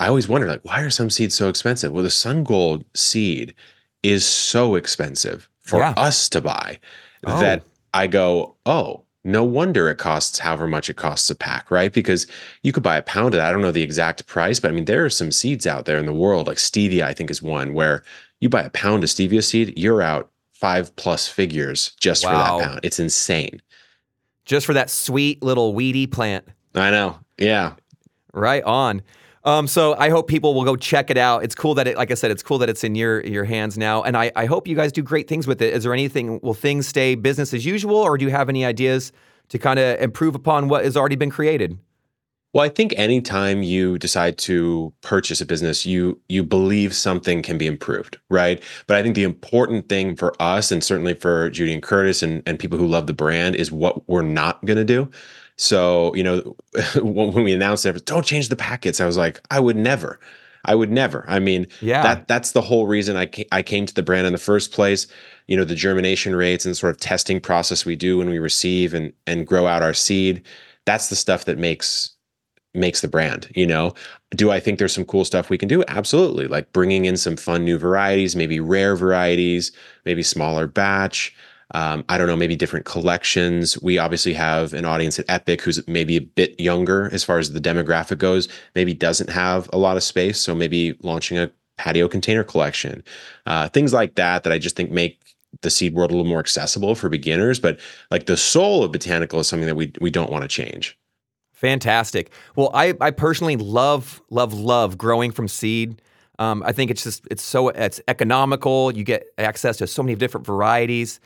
I 0.00 0.08
always 0.08 0.28
wonder, 0.28 0.48
like, 0.48 0.64
why 0.64 0.80
are 0.80 0.90
some 0.90 1.10
seeds 1.10 1.34
so 1.34 1.48
expensive? 1.48 1.92
Well, 1.92 2.02
the 2.02 2.10
sun 2.10 2.42
gold 2.42 2.84
seed 2.94 3.54
is 4.02 4.24
so 4.24 4.74
expensive 4.74 5.48
for 5.60 5.80
yeah. 5.80 5.94
us 5.96 6.28
to 6.30 6.40
buy 6.40 6.80
oh. 7.26 7.38
that 7.40 7.62
I 7.94 8.06
go, 8.06 8.56
oh, 8.66 9.04
no 9.22 9.44
wonder 9.44 9.90
it 9.90 9.98
costs 9.98 10.38
however 10.38 10.66
much 10.66 10.88
it 10.88 10.96
costs 10.96 11.28
a 11.30 11.34
pack, 11.34 11.70
right? 11.70 11.92
Because 11.92 12.26
you 12.62 12.72
could 12.72 12.82
buy 12.82 12.96
a 12.96 13.02
pound 13.02 13.34
of 13.34 13.38
that. 13.38 13.46
I 13.46 13.52
don't 13.52 13.60
know 13.60 13.70
the 13.70 13.82
exact 13.82 14.26
price, 14.26 14.58
but 14.58 14.70
I 14.70 14.74
mean, 14.74 14.86
there 14.86 15.04
are 15.04 15.10
some 15.10 15.30
seeds 15.30 15.66
out 15.66 15.84
there 15.84 15.98
in 15.98 16.06
the 16.06 16.14
world, 16.14 16.46
like 16.46 16.56
stevia, 16.56 17.02
I 17.02 17.12
think 17.12 17.30
is 17.30 17.42
one 17.42 17.74
where 17.74 18.02
you 18.40 18.48
buy 18.48 18.62
a 18.62 18.70
pound 18.70 19.04
of 19.04 19.10
stevia 19.10 19.44
seed, 19.44 19.78
you're 19.78 20.00
out 20.00 20.30
five 20.60 20.94
plus 20.96 21.26
figures 21.26 21.92
just 21.98 22.24
wow. 22.24 22.30
for 22.30 22.36
that 22.36 22.68
pound. 22.68 22.80
It's 22.82 23.00
insane. 23.00 23.60
Just 24.44 24.66
for 24.66 24.74
that 24.74 24.90
sweet 24.90 25.42
little 25.42 25.74
weedy 25.74 26.06
plant. 26.06 26.44
I 26.74 26.90
know. 26.90 27.18
Yeah. 27.38 27.74
Right 28.32 28.62
on. 28.64 29.02
Um, 29.44 29.66
so 29.66 29.94
I 29.96 30.10
hope 30.10 30.28
people 30.28 30.54
will 30.54 30.64
go 30.64 30.76
check 30.76 31.10
it 31.10 31.16
out. 31.16 31.42
It's 31.42 31.54
cool 31.54 31.74
that 31.74 31.88
it, 31.88 31.96
like 31.96 32.10
I 32.10 32.14
said, 32.14 32.30
it's 32.30 32.42
cool 32.42 32.58
that 32.58 32.68
it's 32.68 32.84
in 32.84 32.94
your 32.94 33.24
your 33.24 33.44
hands 33.44 33.78
now, 33.78 34.02
and 34.02 34.14
I, 34.16 34.30
I 34.36 34.44
hope 34.44 34.68
you 34.68 34.76
guys 34.76 34.92
do 34.92 35.02
great 35.02 35.28
things 35.28 35.46
with 35.46 35.62
it. 35.62 35.72
Is 35.72 35.84
there 35.84 35.94
anything? 35.94 36.40
Will 36.42 36.52
things 36.52 36.86
stay 36.86 37.14
business 37.14 37.54
as 37.54 37.64
usual, 37.64 37.96
or 37.96 38.18
do 38.18 38.26
you 38.26 38.30
have 38.30 38.50
any 38.50 38.66
ideas 38.66 39.12
to 39.48 39.58
kind 39.58 39.78
of 39.78 39.98
improve 39.98 40.34
upon 40.34 40.68
what 40.68 40.84
has 40.84 40.94
already 40.94 41.16
been 41.16 41.30
created? 41.30 41.78
Well, 42.52 42.64
I 42.64 42.68
think 42.68 42.92
anytime 42.96 43.62
you 43.62 43.96
decide 43.96 44.36
to 44.38 44.92
purchase 45.02 45.40
a 45.40 45.46
business, 45.46 45.86
you 45.86 46.20
you 46.28 46.42
believe 46.42 46.94
something 46.94 47.42
can 47.42 47.58
be 47.58 47.66
improved, 47.66 48.18
right? 48.28 48.60
But 48.88 48.96
I 48.96 49.02
think 49.02 49.14
the 49.14 49.22
important 49.22 49.88
thing 49.88 50.16
for 50.16 50.34
us, 50.42 50.72
and 50.72 50.82
certainly 50.82 51.14
for 51.14 51.50
Judy 51.50 51.72
and 51.72 51.82
Curtis 51.82 52.22
and, 52.22 52.42
and 52.46 52.58
people 52.58 52.76
who 52.76 52.88
love 52.88 53.06
the 53.06 53.12
brand, 53.12 53.54
is 53.54 53.70
what 53.70 54.08
we're 54.08 54.22
not 54.22 54.64
going 54.64 54.78
to 54.78 54.84
do. 54.84 55.08
So, 55.56 56.12
you 56.14 56.24
know, 56.24 56.56
when 57.02 57.44
we 57.44 57.52
announced 57.52 57.86
it, 57.86 58.04
don't 58.04 58.26
change 58.26 58.48
the 58.48 58.56
packets. 58.56 59.00
I 59.00 59.06
was 59.06 59.16
like, 59.16 59.40
I 59.50 59.60
would 59.60 59.76
never. 59.76 60.18
I 60.64 60.74
would 60.74 60.90
never. 60.90 61.24
I 61.28 61.38
mean, 61.38 61.66
yeah. 61.80 62.02
that 62.02 62.28
that's 62.28 62.52
the 62.52 62.60
whole 62.60 62.86
reason 62.86 63.16
I 63.16 63.26
came, 63.26 63.46
I 63.52 63.62
came 63.62 63.86
to 63.86 63.94
the 63.94 64.02
brand 64.02 64.26
in 64.26 64.32
the 64.32 64.38
first 64.38 64.72
place. 64.72 65.06
You 65.46 65.56
know, 65.56 65.64
the 65.64 65.74
germination 65.74 66.34
rates 66.34 66.66
and 66.66 66.76
sort 66.76 66.90
of 66.90 67.00
testing 67.00 67.40
process 67.40 67.86
we 67.86 67.94
do 67.94 68.18
when 68.18 68.28
we 68.28 68.38
receive 68.38 68.92
and 68.92 69.12
and 69.26 69.46
grow 69.46 69.66
out 69.68 69.82
our 69.82 69.94
seed. 69.94 70.42
That's 70.84 71.08
the 71.08 71.16
stuff 71.16 71.44
that 71.44 71.58
makes 71.58 72.10
makes 72.74 73.00
the 73.00 73.08
brand 73.08 73.50
you 73.54 73.66
know? 73.66 73.94
Do 74.30 74.50
i 74.50 74.60
think 74.60 74.78
there's 74.78 74.92
some 74.92 75.04
cool 75.04 75.24
stuff 75.24 75.50
we 75.50 75.58
can 75.58 75.68
do? 75.68 75.84
Absolutely 75.88 76.46
like 76.46 76.72
bringing 76.72 77.04
in 77.04 77.16
some 77.16 77.36
fun 77.36 77.64
new 77.64 77.78
varieties 77.78 78.36
maybe 78.36 78.60
rare 78.60 78.96
varieties 78.96 79.72
maybe 80.04 80.22
smaller 80.22 80.66
batch 80.66 81.34
um, 81.72 82.04
i 82.08 82.18
don't 82.18 82.26
know 82.26 82.36
maybe 82.36 82.56
different 82.56 82.86
collections. 82.86 83.80
We 83.82 83.98
obviously 83.98 84.34
have 84.34 84.72
an 84.74 84.84
audience 84.84 85.18
at 85.18 85.26
epic 85.28 85.62
who's 85.62 85.86
maybe 85.88 86.16
a 86.16 86.20
bit 86.20 86.58
younger 86.60 87.08
as 87.12 87.24
far 87.24 87.38
as 87.38 87.52
the 87.52 87.60
demographic 87.60 88.18
goes 88.18 88.48
maybe 88.74 88.94
doesn't 88.94 89.30
have 89.30 89.68
a 89.72 89.78
lot 89.78 89.96
of 89.96 90.02
space 90.02 90.40
so 90.40 90.54
maybe 90.54 90.96
launching 91.02 91.38
a 91.38 91.50
patio 91.78 92.08
container 92.08 92.44
collection. 92.44 93.02
Uh, 93.46 93.68
things 93.68 93.92
like 93.92 94.14
that 94.16 94.42
that 94.44 94.52
i 94.52 94.58
just 94.58 94.76
think 94.76 94.90
make 94.90 95.18
the 95.62 95.70
seed 95.70 95.94
world 95.94 96.10
a 96.10 96.14
little 96.14 96.28
more 96.28 96.38
accessible 96.38 96.94
for 96.94 97.08
beginners 97.08 97.58
but 97.58 97.78
like 98.10 98.26
the 98.26 98.36
soul 98.36 98.84
of 98.84 98.92
botanical 98.92 99.40
is 99.40 99.48
something 99.48 99.66
that 99.66 99.74
we 99.76 99.92
we 100.00 100.10
don't 100.10 100.30
want 100.30 100.42
to 100.42 100.48
change 100.48 100.96
Fantastic. 101.60 102.32
Well, 102.56 102.70
I, 102.72 102.94
I 103.02 103.10
personally 103.10 103.58
love, 103.58 104.22
love, 104.30 104.54
love 104.54 104.96
growing 104.96 105.30
from 105.30 105.46
seed. 105.46 106.00
Um, 106.38 106.62
I 106.64 106.72
think 106.72 106.90
it's 106.90 107.04
just 107.04 107.28
it's 107.30 107.42
so 107.42 107.68
it's 107.68 108.00
economical. 108.08 108.96
You 108.96 109.04
get 109.04 109.26
access 109.36 109.76
to 109.76 109.86
so 109.86 110.02
many 110.02 110.14
different 110.14 110.46
varieties. 110.46 111.20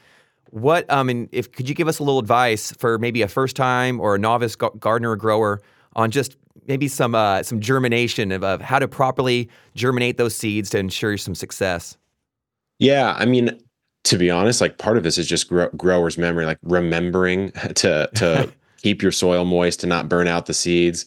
What 0.51 0.87
I 0.93 1.05
mean, 1.05 1.29
if 1.31 1.53
could 1.53 1.69
you 1.69 1.75
give 1.77 1.87
us 1.87 2.01
a 2.01 2.03
little 2.03 2.19
advice 2.19 2.73
for 2.73 2.99
maybe 2.99 3.23
a 3.23 3.29
first 3.29 3.55
time 3.55 4.01
or 4.01 4.17
a 4.17 4.19
novice 4.19 4.57
gardener 4.57 5.13
or 5.13 5.17
grower 5.17 5.61
on 5.95 6.11
just 6.11 6.37
maybe 6.67 6.89
some 6.89 7.15
uh, 7.15 7.45
some 7.45 7.61
germination 7.61 8.33
of, 8.33 8.43
of 8.43 8.61
how 8.61 8.81
to 8.81 8.89
properly 8.89 9.49
germinate 9.77 10.17
those 10.17 10.35
seeds 10.35 10.69
to 10.71 10.79
ensure 10.79 11.17
some 11.17 11.37
success? 11.37 11.97
Yeah, 12.81 13.15
I 13.17 13.25
mean, 13.25 13.57
to 14.03 14.19
be 14.19 14.31
honest, 14.31 14.61
like 14.61 14.79
part 14.79 14.97
of 14.97 15.05
this 15.05 15.17
is 15.17 15.29
just 15.29 15.49
grow- 15.49 15.71
growers' 15.77 16.19
memory, 16.19 16.45
like 16.45 16.59
remembering 16.65 17.53
to 17.77 18.11
to 18.17 18.53
keep 18.85 19.01
your 19.01 19.11
soil 19.13 19.47
moist 19.47 19.81
to 19.81 19.87
not 19.87 20.11
burn 20.11 20.29
out 20.29 20.45
the 20.45 20.53
seeds. 20.53 21.07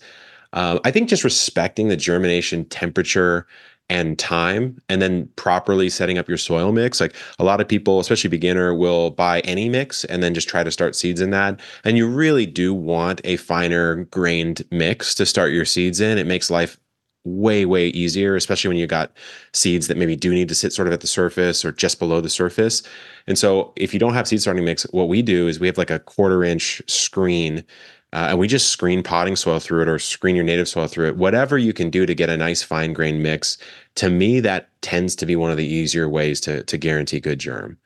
Uh, 0.52 0.80
I 0.84 0.90
think 0.90 1.10
just 1.10 1.24
respecting 1.24 1.90
the 1.90 1.96
germination 1.96 2.66
temperature 2.66 3.46
and 3.88 4.18
time 4.18 4.82
and 4.90 5.00
then 5.00 5.30
properly 5.36 5.88
setting 5.88 6.18
up 6.18 6.28
your 6.28 6.40
soil 6.40 6.72
mix. 6.72 7.00
Like 7.00 7.13
a 7.38 7.44
lot 7.44 7.62
of 7.62 7.68
people 7.68 8.00
especially 8.00 8.32
beginner 8.32 8.74
will 8.74 9.12
buy 9.12 9.42
any 9.42 9.70
mix 9.70 10.04
and 10.06 10.24
then 10.24 10.34
just 10.34 10.50
try 10.50 10.63
to 10.63 10.72
start 10.72 10.96
seeds 10.96 11.22
in 11.22 11.30
that. 11.30 11.60
And 11.84 11.98
you 11.98 12.08
really 12.08 12.48
do 12.48 12.74
want 12.74 13.22
a 13.24 13.38
finer 13.38 14.06
grained 14.06 14.63
mix 14.72 15.13
to 15.13 15.26
start 15.28 15.52
your 15.52 15.63
seeds 15.63 16.02
in. 16.02 16.18
It 16.18 16.26
makes 16.26 16.50
life 16.50 16.80
way 17.28 17.66
way 17.66 17.88
easier 17.90 18.36
especially 18.36 18.70
when 18.70 18.78
you 18.78 18.88
got 18.88 19.12
seeds 19.54 19.88
that 19.88 19.98
maybe 19.98 20.16
do 20.16 20.34
need 20.34 20.50
to 20.50 20.56
sit 20.56 20.72
sort 20.72 20.88
of 20.88 20.94
at 20.94 21.02
the 21.02 21.08
surface 21.08 21.66
or 21.66 21.72
just 21.72 22.00
below 22.00 22.22
the 22.22 22.30
surface 22.30 22.84
and 23.28 23.38
so 23.38 23.74
if 23.76 23.94
you 23.94 24.00
don't 24.00 24.13
have 24.13 24.28
seed 24.28 24.42
starting 24.42 24.66
mix, 24.66 24.84
what 24.92 25.10
we 25.10 25.22
do 25.22 25.48
is 25.48 25.60
we 25.60 25.68
have 25.68 25.78
like 25.78 25.92
a 25.92 26.00
quarter 26.00 26.44
inch 26.44 26.82
screen 26.88 27.63
uh, 28.13 28.28
and 28.30 28.40
we 28.40 28.48
just 28.48 28.70
screen 28.70 29.04
potting 29.04 29.36
soil 29.36 29.60
through 29.60 29.82
it 29.82 29.90
or 29.90 30.00
screen 30.00 30.36
your 30.36 30.46
native 30.46 30.70
soil 30.70 30.88
through 30.88 31.08
it. 31.08 31.18
Whatever 31.18 31.58
you 31.58 31.74
can 31.74 31.90
do 31.90 32.06
to 32.06 32.16
get 32.16 32.30
a 32.30 32.38
nice 32.38 32.63
fine 32.63 32.94
grain 32.94 33.22
mix, 33.22 33.58
to 33.96 34.10
me, 34.10 34.40
that 34.40 34.70
tends 34.82 35.13
to 35.18 35.26
be 35.26 35.36
one 35.36 35.52
of 35.52 35.58
the 35.58 35.66
easier 35.66 36.08
ways 36.08 36.40
to, 36.42 36.63
to 36.63 36.78
guarantee 36.78 37.20
good 37.20 37.40
germ. 37.40 37.78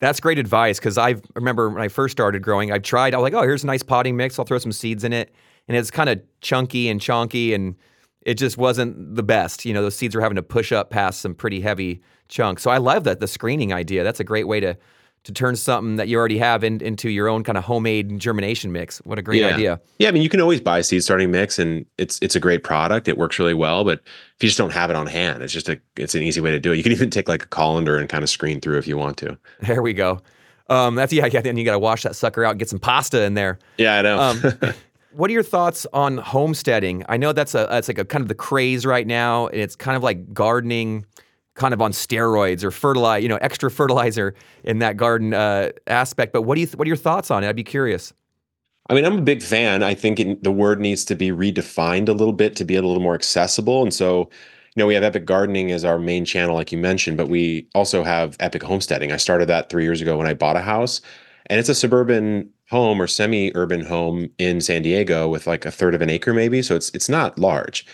That's 0.00 0.18
great 0.18 0.40
advice 0.40 0.80
because 0.80 0.98
I 0.98 1.14
remember 1.36 1.70
when 1.70 1.80
I 1.80 1.88
first 1.88 2.12
started 2.12 2.42
growing, 2.42 2.72
I 2.72 2.78
tried, 2.78 3.14
I 3.14 3.18
was 3.18 3.22
like, 3.22 3.32
oh, 3.32 3.42
here's 3.42 3.62
a 3.62 3.66
nice 3.68 3.84
potting 3.84 4.16
mix. 4.16 4.38
I'll 4.38 4.44
throw 4.44 4.58
some 4.58 4.72
seeds 4.72 5.04
in 5.04 5.12
it. 5.12 5.32
And 5.68 5.76
it's 5.76 5.90
kind 5.90 6.10
of 6.10 6.20
chunky 6.40 6.88
and 6.88 7.00
chonky 7.00 7.54
and 7.54 7.76
it 8.24 8.34
just 8.34 8.58
wasn't 8.58 9.14
the 9.14 9.22
best. 9.22 9.64
You 9.64 9.74
know, 9.74 9.82
those 9.82 9.96
seeds 9.96 10.14
were 10.14 10.20
having 10.20 10.36
to 10.36 10.42
push 10.42 10.72
up 10.72 10.90
past 10.90 11.20
some 11.20 11.34
pretty 11.34 11.60
heavy 11.60 12.02
chunks. 12.28 12.62
So 12.62 12.70
I 12.70 12.78
love 12.78 13.04
that 13.04 13.20
the 13.20 13.28
screening 13.28 13.72
idea. 13.72 14.04
That's 14.04 14.20
a 14.20 14.24
great 14.24 14.48
way 14.48 14.60
to 14.60 14.76
to 15.24 15.32
turn 15.32 15.56
something 15.56 15.96
that 15.96 16.06
you 16.06 16.18
already 16.18 16.36
have 16.36 16.62
in, 16.62 16.82
into 16.82 17.08
your 17.08 17.28
own 17.28 17.42
kind 17.44 17.56
of 17.56 17.64
homemade 17.64 18.18
germination 18.18 18.72
mix. 18.72 18.98
What 19.04 19.18
a 19.18 19.22
great 19.22 19.40
yeah. 19.40 19.54
idea! 19.54 19.80
Yeah, 19.98 20.08
I 20.08 20.12
mean, 20.12 20.22
you 20.22 20.28
can 20.28 20.40
always 20.40 20.60
buy 20.60 20.82
seed 20.82 21.02
starting 21.02 21.30
mix, 21.30 21.58
and 21.58 21.86
it's 21.98 22.18
it's 22.20 22.36
a 22.36 22.40
great 22.40 22.62
product. 22.62 23.08
It 23.08 23.16
works 23.16 23.38
really 23.38 23.54
well, 23.54 23.84
but 23.84 24.00
if 24.00 24.42
you 24.42 24.48
just 24.48 24.58
don't 24.58 24.72
have 24.72 24.90
it 24.90 24.96
on 24.96 25.06
hand, 25.06 25.42
it's 25.42 25.52
just 25.52 25.68
a 25.68 25.80
it's 25.96 26.14
an 26.14 26.22
easy 26.22 26.40
way 26.40 26.50
to 26.50 26.60
do 26.60 26.72
it. 26.72 26.76
You 26.76 26.82
can 26.82 26.92
even 26.92 27.10
take 27.10 27.28
like 27.28 27.44
a 27.44 27.48
colander 27.48 27.96
and 27.96 28.08
kind 28.08 28.22
of 28.22 28.30
screen 28.30 28.60
through 28.60 28.78
if 28.78 28.86
you 28.86 28.96
want 28.98 29.16
to. 29.18 29.38
There 29.60 29.82
we 29.82 29.94
go. 29.94 30.20
Um, 30.68 30.94
that's 30.94 31.12
yeah, 31.12 31.26
yeah. 31.26 31.40
Then 31.40 31.56
you 31.56 31.64
got 31.64 31.72
to 31.72 31.78
wash 31.78 32.02
that 32.02 32.16
sucker 32.16 32.44
out 32.44 32.50
and 32.50 32.58
get 32.58 32.68
some 32.68 32.78
pasta 32.78 33.22
in 33.22 33.34
there. 33.34 33.58
Yeah, 33.78 33.98
I 33.98 34.02
know. 34.02 34.20
um, 34.20 34.74
what 35.16 35.30
are 35.30 35.32
your 35.32 35.42
thoughts 35.42 35.86
on 35.92 36.18
homesteading? 36.18 37.04
I 37.08 37.16
know 37.16 37.32
that's 37.32 37.54
a 37.54 37.66
that's 37.70 37.88
like 37.88 37.98
a 37.98 38.04
kind 38.04 38.22
of 38.22 38.28
the 38.28 38.34
craze 38.34 38.84
right 38.84 39.06
now, 39.06 39.46
and 39.48 39.60
it's 39.60 39.76
kind 39.76 39.96
of 39.96 40.02
like 40.02 40.32
gardening 40.32 41.06
kind 41.54 41.72
of 41.72 41.80
on 41.80 41.92
steroids 41.92 42.64
or 42.64 42.70
fertilize, 42.70 43.22
you 43.22 43.28
know, 43.28 43.38
extra 43.40 43.70
fertilizer 43.70 44.34
in 44.64 44.80
that 44.80 44.96
garden 44.96 45.32
uh, 45.32 45.70
aspect. 45.86 46.32
But 46.32 46.42
what 46.42 46.56
do 46.56 46.62
you 46.62 46.66
what 46.74 46.86
are 46.86 46.88
your 46.88 46.96
thoughts 46.96 47.30
on 47.30 47.44
it? 47.44 47.48
I'd 47.48 47.56
be 47.56 47.64
curious. 47.64 48.12
I 48.90 48.94
mean, 48.94 49.04
I'm 49.06 49.18
a 49.18 49.22
big 49.22 49.42
fan. 49.42 49.82
I 49.82 49.94
think 49.94 50.20
it, 50.20 50.42
the 50.42 50.52
word 50.52 50.78
needs 50.78 51.04
to 51.06 51.14
be 51.14 51.30
redefined 51.30 52.08
a 52.08 52.12
little 52.12 52.34
bit 52.34 52.54
to 52.56 52.64
be 52.64 52.76
a 52.76 52.82
little 52.82 53.02
more 53.02 53.14
accessible. 53.14 53.82
And 53.82 53.94
so, 53.94 54.28
you 54.74 54.80
know, 54.80 54.86
we 54.86 54.92
have 54.92 55.02
Epic 55.02 55.24
Gardening 55.24 55.72
as 55.72 55.86
our 55.86 55.98
main 55.98 56.26
channel, 56.26 56.54
like 56.54 56.70
you 56.70 56.76
mentioned, 56.76 57.16
but 57.16 57.30
we 57.30 57.66
also 57.74 58.02
have 58.02 58.36
Epic 58.40 58.62
Homesteading. 58.62 59.10
I 59.10 59.16
started 59.16 59.48
that 59.48 59.70
three 59.70 59.84
years 59.84 60.02
ago 60.02 60.18
when 60.18 60.26
I 60.26 60.34
bought 60.34 60.56
a 60.56 60.60
house, 60.60 61.00
and 61.46 61.58
it's 61.58 61.70
a 61.70 61.74
suburban 61.74 62.50
home 62.74 63.00
or 63.00 63.06
semi-urban 63.06 63.84
home 63.84 64.28
in 64.38 64.60
San 64.60 64.82
Diego 64.82 65.28
with 65.28 65.46
like 65.46 65.64
a 65.64 65.70
third 65.70 65.94
of 65.94 66.02
an 66.02 66.10
acre, 66.10 66.34
maybe. 66.34 66.60
So 66.60 66.74
it's 66.74 66.90
it's 66.90 67.08
not 67.08 67.38
large. 67.38 67.86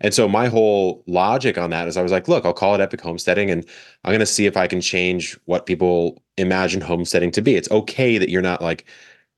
And 0.00 0.12
so 0.12 0.28
my 0.28 0.48
whole 0.48 1.04
logic 1.06 1.56
on 1.56 1.70
that 1.70 1.86
is 1.86 1.96
I 1.96 2.02
was 2.02 2.10
like, 2.10 2.26
look, 2.26 2.44
I'll 2.44 2.52
call 2.52 2.74
it 2.74 2.80
epic 2.80 3.00
homesteading 3.00 3.48
and 3.48 3.64
I'm 4.02 4.10
going 4.10 4.18
to 4.18 4.26
see 4.26 4.46
if 4.46 4.56
I 4.56 4.66
can 4.66 4.80
change 4.80 5.38
what 5.44 5.66
people 5.66 6.20
imagine 6.36 6.80
homesteading 6.80 7.30
to 7.30 7.42
be. 7.42 7.54
It's 7.54 7.70
okay 7.70 8.18
that 8.18 8.28
you're 8.28 8.42
not 8.42 8.60
like, 8.60 8.84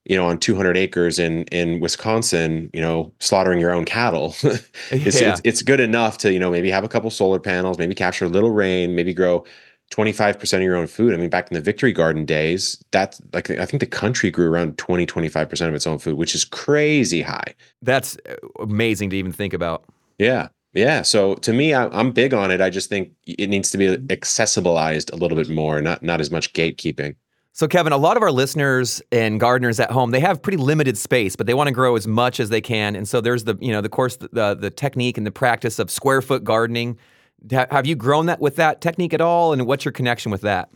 you 0.05 0.15
know, 0.15 0.25
on 0.25 0.39
200 0.39 0.75
acres 0.75 1.19
in 1.19 1.43
in 1.51 1.79
Wisconsin, 1.79 2.71
you 2.73 2.81
know, 2.81 3.13
slaughtering 3.19 3.59
your 3.59 3.71
own 3.71 3.85
cattle. 3.85 4.35
it's, 4.89 5.21
yeah. 5.21 5.33
it's, 5.33 5.41
it's 5.43 5.61
good 5.61 5.79
enough 5.79 6.17
to, 6.19 6.33
you 6.33 6.39
know, 6.39 6.49
maybe 6.49 6.71
have 6.71 6.83
a 6.83 6.89
couple 6.89 7.11
solar 7.11 7.39
panels, 7.39 7.77
maybe 7.77 7.93
capture 7.93 8.25
a 8.25 8.29
little 8.29 8.51
rain, 8.51 8.95
maybe 8.95 9.13
grow 9.13 9.45
25% 9.91 10.53
of 10.53 10.61
your 10.61 10.75
own 10.75 10.87
food. 10.87 11.13
I 11.13 11.17
mean, 11.17 11.29
back 11.29 11.49
in 11.49 11.55
the 11.55 11.61
Victory 11.61 11.93
Garden 11.93 12.25
days, 12.25 12.83
that's 12.91 13.21
like 13.33 13.49
I 13.49 13.65
think 13.65 13.79
the 13.79 13.87
country 13.87 14.29
grew 14.29 14.49
around 14.49 14.77
20, 14.77 15.05
25% 15.05 15.67
of 15.67 15.73
its 15.73 15.87
own 15.87 15.99
food, 15.99 16.17
which 16.17 16.35
is 16.35 16.43
crazy 16.45 17.21
high. 17.21 17.53
That's 17.81 18.17
uh, 18.29 18.35
amazing 18.59 19.09
to 19.11 19.17
even 19.17 19.31
think 19.31 19.53
about. 19.53 19.83
Yeah. 20.17 20.49
Yeah. 20.73 21.01
So 21.01 21.35
to 21.35 21.53
me, 21.53 21.73
I, 21.73 21.99
am 21.99 22.11
big 22.11 22.33
on 22.33 22.51
it. 22.51 22.61
I 22.61 22.69
just 22.69 22.89
think 22.89 23.11
it 23.25 23.49
needs 23.49 23.71
to 23.71 23.77
be 23.77 23.97
accessibilized 24.09 25.11
a 25.11 25.15
little 25.15 25.37
bit 25.37 25.49
more, 25.49 25.81
not 25.81 26.03
not 26.03 26.19
as 26.19 26.29
much 26.31 26.53
gatekeeping. 26.53 27.15
So, 27.57 27.67
Kevin, 27.67 27.91
a 27.91 27.97
lot 27.97 28.17
of 28.17 28.21
our 28.21 28.29
listeners 28.29 29.01
and 29.11 29.39
gardeners 29.39 29.79
at 29.79 29.89
home, 29.89 30.11
they 30.11 30.19
have 30.19 30.43
pretty 30.43 30.59
limited 30.59 30.95
space, 30.95 31.35
but 31.35 31.47
they 31.47 31.55
want 31.55 31.69
to 31.69 31.73
grow 31.73 31.95
as 31.95 32.05
much 32.05 32.39
as 32.39 32.49
they 32.49 32.61
can. 32.61 32.95
And 32.95 33.07
so 33.07 33.19
there's 33.19 33.45
the, 33.45 33.57
you 33.59 33.71
know, 33.71 33.81
the 33.81 33.89
course, 33.89 34.15
the, 34.17 34.53
the 34.53 34.69
technique 34.69 35.17
and 35.17 35.25
the 35.25 35.31
practice 35.31 35.79
of 35.79 35.89
square 35.89 36.21
foot 36.21 36.43
gardening. 36.43 36.99
Have 37.51 37.85
you 37.85 37.95
grown 37.95 38.25
that 38.25 38.39
with 38.39 38.55
that 38.55 38.81
technique 38.81 39.13
at 39.13 39.21
all? 39.21 39.53
And 39.53 39.65
what's 39.65 39.85
your 39.85 39.91
connection 39.91 40.31
with 40.31 40.41
that? 40.41 40.69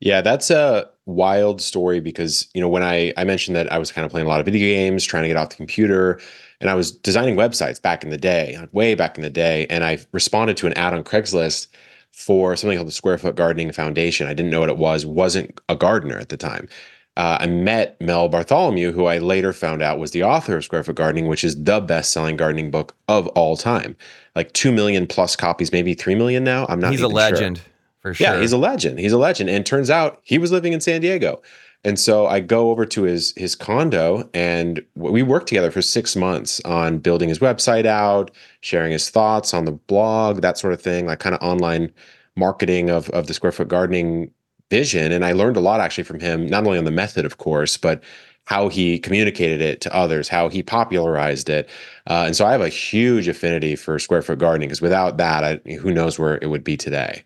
Yeah, 0.00 0.20
that's 0.20 0.50
a 0.50 0.88
wild 1.06 1.60
story 1.60 2.00
because, 2.00 2.48
you 2.54 2.60
know, 2.60 2.68
when 2.68 2.82
I, 2.82 3.12
I 3.16 3.24
mentioned 3.24 3.56
that 3.56 3.70
I 3.72 3.78
was 3.78 3.92
kind 3.92 4.04
of 4.04 4.10
playing 4.10 4.26
a 4.26 4.28
lot 4.28 4.40
of 4.40 4.46
video 4.46 4.74
games, 4.74 5.04
trying 5.04 5.22
to 5.22 5.28
get 5.28 5.36
off 5.36 5.50
the 5.50 5.56
computer, 5.56 6.20
and 6.60 6.70
I 6.70 6.74
was 6.74 6.92
designing 6.92 7.36
websites 7.36 7.80
back 7.80 8.04
in 8.04 8.10
the 8.10 8.18
day, 8.18 8.58
way 8.72 8.94
back 8.94 9.16
in 9.16 9.22
the 9.22 9.30
day, 9.30 9.66
and 9.68 9.84
I 9.84 9.98
responded 10.12 10.56
to 10.58 10.66
an 10.66 10.72
ad 10.74 10.94
on 10.94 11.04
Craigslist 11.04 11.68
for 12.12 12.54
something 12.54 12.76
called 12.76 12.88
the 12.88 12.92
Square 12.92 13.18
Foot 13.18 13.34
Gardening 13.34 13.72
Foundation. 13.72 14.26
I 14.26 14.34
didn't 14.34 14.50
know 14.50 14.60
what 14.60 14.68
it 14.68 14.78
was, 14.78 15.04
wasn't 15.04 15.60
a 15.68 15.76
gardener 15.76 16.18
at 16.18 16.28
the 16.28 16.36
time. 16.36 16.68
Uh, 17.16 17.38
I 17.40 17.46
met 17.46 18.00
Mel 18.00 18.28
Bartholomew, 18.28 18.92
who 18.92 19.06
I 19.06 19.18
later 19.18 19.52
found 19.52 19.82
out 19.82 19.98
was 19.98 20.10
the 20.10 20.24
author 20.24 20.56
of 20.56 20.64
Square 20.64 20.84
Foot 20.84 20.96
Gardening, 20.96 21.28
which 21.28 21.44
is 21.44 21.62
the 21.62 21.80
best-selling 21.80 22.36
gardening 22.36 22.72
book 22.72 22.96
of 23.06 23.28
all 23.28 23.56
time. 23.56 23.96
Like 24.34 24.52
two 24.52 24.72
million 24.72 25.06
plus 25.06 25.36
copies, 25.36 25.70
maybe 25.70 25.94
three 25.94 26.16
million 26.16 26.42
now. 26.42 26.66
I'm 26.68 26.80
not. 26.80 26.90
He's 26.90 27.02
a 27.02 27.08
legend 27.08 27.58
sure. 27.58 27.66
for 28.00 28.14
sure. 28.14 28.26
Yeah, 28.26 28.40
he's 28.40 28.52
a 28.52 28.58
legend. 28.58 28.98
He's 28.98 29.12
a 29.12 29.18
legend. 29.18 29.48
And 29.48 29.64
turns 29.64 29.90
out 29.90 30.20
he 30.24 30.38
was 30.38 30.50
living 30.50 30.72
in 30.72 30.80
San 30.80 31.00
Diego. 31.00 31.40
And 31.84 32.00
so 32.00 32.26
I 32.26 32.40
go 32.40 32.70
over 32.70 32.86
to 32.86 33.02
his 33.02 33.32
his 33.36 33.54
condo 33.54 34.28
and 34.34 34.84
we 34.96 35.22
worked 35.22 35.46
together 35.46 35.70
for 35.70 35.82
6 35.82 36.16
months 36.16 36.60
on 36.64 36.98
building 36.98 37.28
his 37.28 37.38
website 37.38 37.84
out, 37.86 38.30
sharing 38.60 38.90
his 38.90 39.10
thoughts 39.10 39.54
on 39.54 39.66
the 39.66 39.72
blog, 39.72 40.40
that 40.40 40.58
sort 40.58 40.72
of 40.72 40.80
thing, 40.80 41.06
like 41.06 41.20
kind 41.20 41.34
of 41.34 41.42
online 41.42 41.92
marketing 42.36 42.90
of 42.90 43.08
of 43.10 43.28
the 43.28 43.34
square 43.34 43.52
foot 43.52 43.68
gardening 43.68 44.32
vision 44.70 45.12
and 45.12 45.24
I 45.24 45.32
learned 45.32 45.56
a 45.56 45.60
lot 45.60 45.80
actually 45.80 46.04
from 46.04 46.20
him, 46.20 46.46
not 46.46 46.66
only 46.66 46.78
on 46.78 46.84
the 46.84 46.90
method 46.90 47.24
of 47.24 47.38
course, 47.38 47.76
but 47.76 48.02
how 48.46 48.68
he 48.68 48.98
communicated 48.98 49.60
it 49.60 49.80
to 49.80 49.94
others, 49.94 50.28
how 50.28 50.48
he 50.48 50.62
popularized 50.62 51.48
it. 51.48 51.68
Uh, 52.08 52.24
and 52.26 52.36
so 52.36 52.44
I 52.44 52.52
have 52.52 52.60
a 52.60 52.68
huge 52.68 53.26
affinity 53.26 53.74
for 53.74 53.98
square 53.98 54.20
foot 54.22 54.38
gardening 54.38 54.68
because 54.68 54.82
without 54.82 55.16
that, 55.16 55.44
I, 55.44 55.70
who 55.76 55.92
knows 55.92 56.18
where 56.18 56.36
it 56.42 56.50
would 56.50 56.64
be 56.64 56.76
today. 56.76 57.24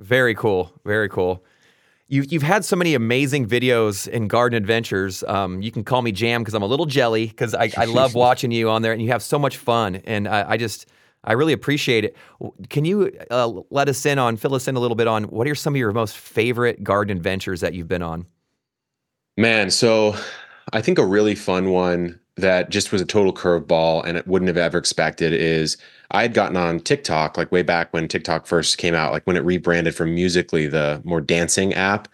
Very 0.00 0.34
cool. 0.34 0.72
Very 0.84 1.08
cool. 1.08 1.44
you, 2.08 2.24
you've 2.28 2.42
had 2.42 2.64
so 2.64 2.74
many 2.74 2.94
amazing 2.94 3.46
videos 3.46 4.08
in 4.08 4.26
garden 4.26 4.56
adventures. 4.56 5.22
Um, 5.24 5.62
you 5.62 5.70
can 5.70 5.84
call 5.84 6.02
me 6.02 6.10
Jam 6.10 6.42
because 6.42 6.54
I'm 6.54 6.62
a 6.62 6.66
little 6.66 6.86
jelly 6.86 7.26
because 7.26 7.54
I, 7.54 7.70
I 7.76 7.84
love 7.84 8.14
watching 8.16 8.50
you 8.50 8.70
on 8.70 8.82
there 8.82 8.92
and 8.92 9.00
you 9.00 9.08
have 9.08 9.22
so 9.22 9.38
much 9.38 9.56
fun. 9.56 9.96
And 10.04 10.26
I, 10.26 10.50
I 10.50 10.56
just, 10.56 10.86
I 11.24 11.32
really 11.32 11.52
appreciate 11.52 12.04
it. 12.04 12.16
Can 12.70 12.84
you 12.84 13.12
uh, 13.30 13.52
let 13.70 13.88
us 13.88 14.06
in 14.06 14.18
on, 14.18 14.36
fill 14.36 14.54
us 14.54 14.66
in 14.68 14.76
a 14.76 14.80
little 14.80 14.94
bit 14.94 15.06
on 15.06 15.24
what 15.24 15.46
are 15.46 15.54
some 15.54 15.74
of 15.74 15.78
your 15.78 15.92
most 15.92 16.16
favorite 16.16 16.82
garden 16.82 17.16
adventures 17.16 17.60
that 17.60 17.74
you've 17.74 17.88
been 17.88 18.02
on? 18.02 18.26
Man, 19.36 19.70
so 19.70 20.14
I 20.72 20.80
think 20.80 20.98
a 20.98 21.04
really 21.04 21.34
fun 21.34 21.70
one 21.70 22.18
that 22.36 22.70
just 22.70 22.90
was 22.90 23.02
a 23.02 23.06
total 23.06 23.34
curveball 23.34 24.04
and 24.06 24.16
it 24.16 24.26
wouldn't 24.26 24.48
have 24.48 24.56
ever 24.56 24.78
expected 24.78 25.32
is 25.32 25.76
I 26.10 26.22
had 26.22 26.34
gotten 26.34 26.56
on 26.56 26.80
TikTok 26.80 27.36
like 27.36 27.52
way 27.52 27.62
back 27.62 27.92
when 27.92 28.08
TikTok 28.08 28.46
first 28.46 28.78
came 28.78 28.94
out, 28.94 29.12
like 29.12 29.26
when 29.26 29.36
it 29.36 29.44
rebranded 29.44 29.94
from 29.94 30.14
Musical.ly, 30.14 30.68
the 30.68 31.02
more 31.04 31.20
dancing 31.20 31.74
app. 31.74 32.08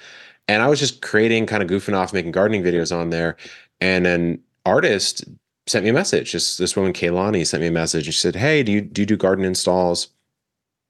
And 0.48 0.62
I 0.62 0.68
was 0.68 0.78
just 0.78 1.02
creating, 1.02 1.46
kind 1.46 1.62
of 1.62 1.68
goofing 1.68 1.96
off, 1.96 2.12
making 2.12 2.32
gardening 2.32 2.62
videos 2.62 2.94
on 2.96 3.10
there. 3.10 3.36
And 3.80 4.06
an 4.06 4.40
artist 4.64 5.24
sent 5.66 5.84
me 5.84 5.90
a 5.90 5.94
message. 5.94 6.32
Just 6.32 6.58
this 6.58 6.76
woman, 6.76 6.92
Kehlani, 6.92 7.46
sent 7.46 7.60
me 7.60 7.68
a 7.68 7.72
message. 7.72 8.06
She 8.06 8.12
said, 8.12 8.36
Hey, 8.36 8.62
do 8.62 8.72
you 8.72 8.80
do 8.80 9.02
you 9.02 9.06
do 9.06 9.16
garden 9.16 9.44
installs? 9.44 10.08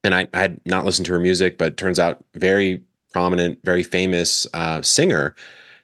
And 0.04 0.14
I, 0.14 0.28
I 0.34 0.38
had 0.38 0.60
not 0.64 0.84
listened 0.84 1.06
to 1.06 1.12
her 1.12 1.20
music, 1.20 1.58
but 1.58 1.76
turns 1.76 1.98
out 1.98 2.24
very 2.34 2.82
prominent, 3.12 3.58
very 3.64 3.82
famous 3.82 4.46
uh, 4.54 4.82
singer. 4.82 5.34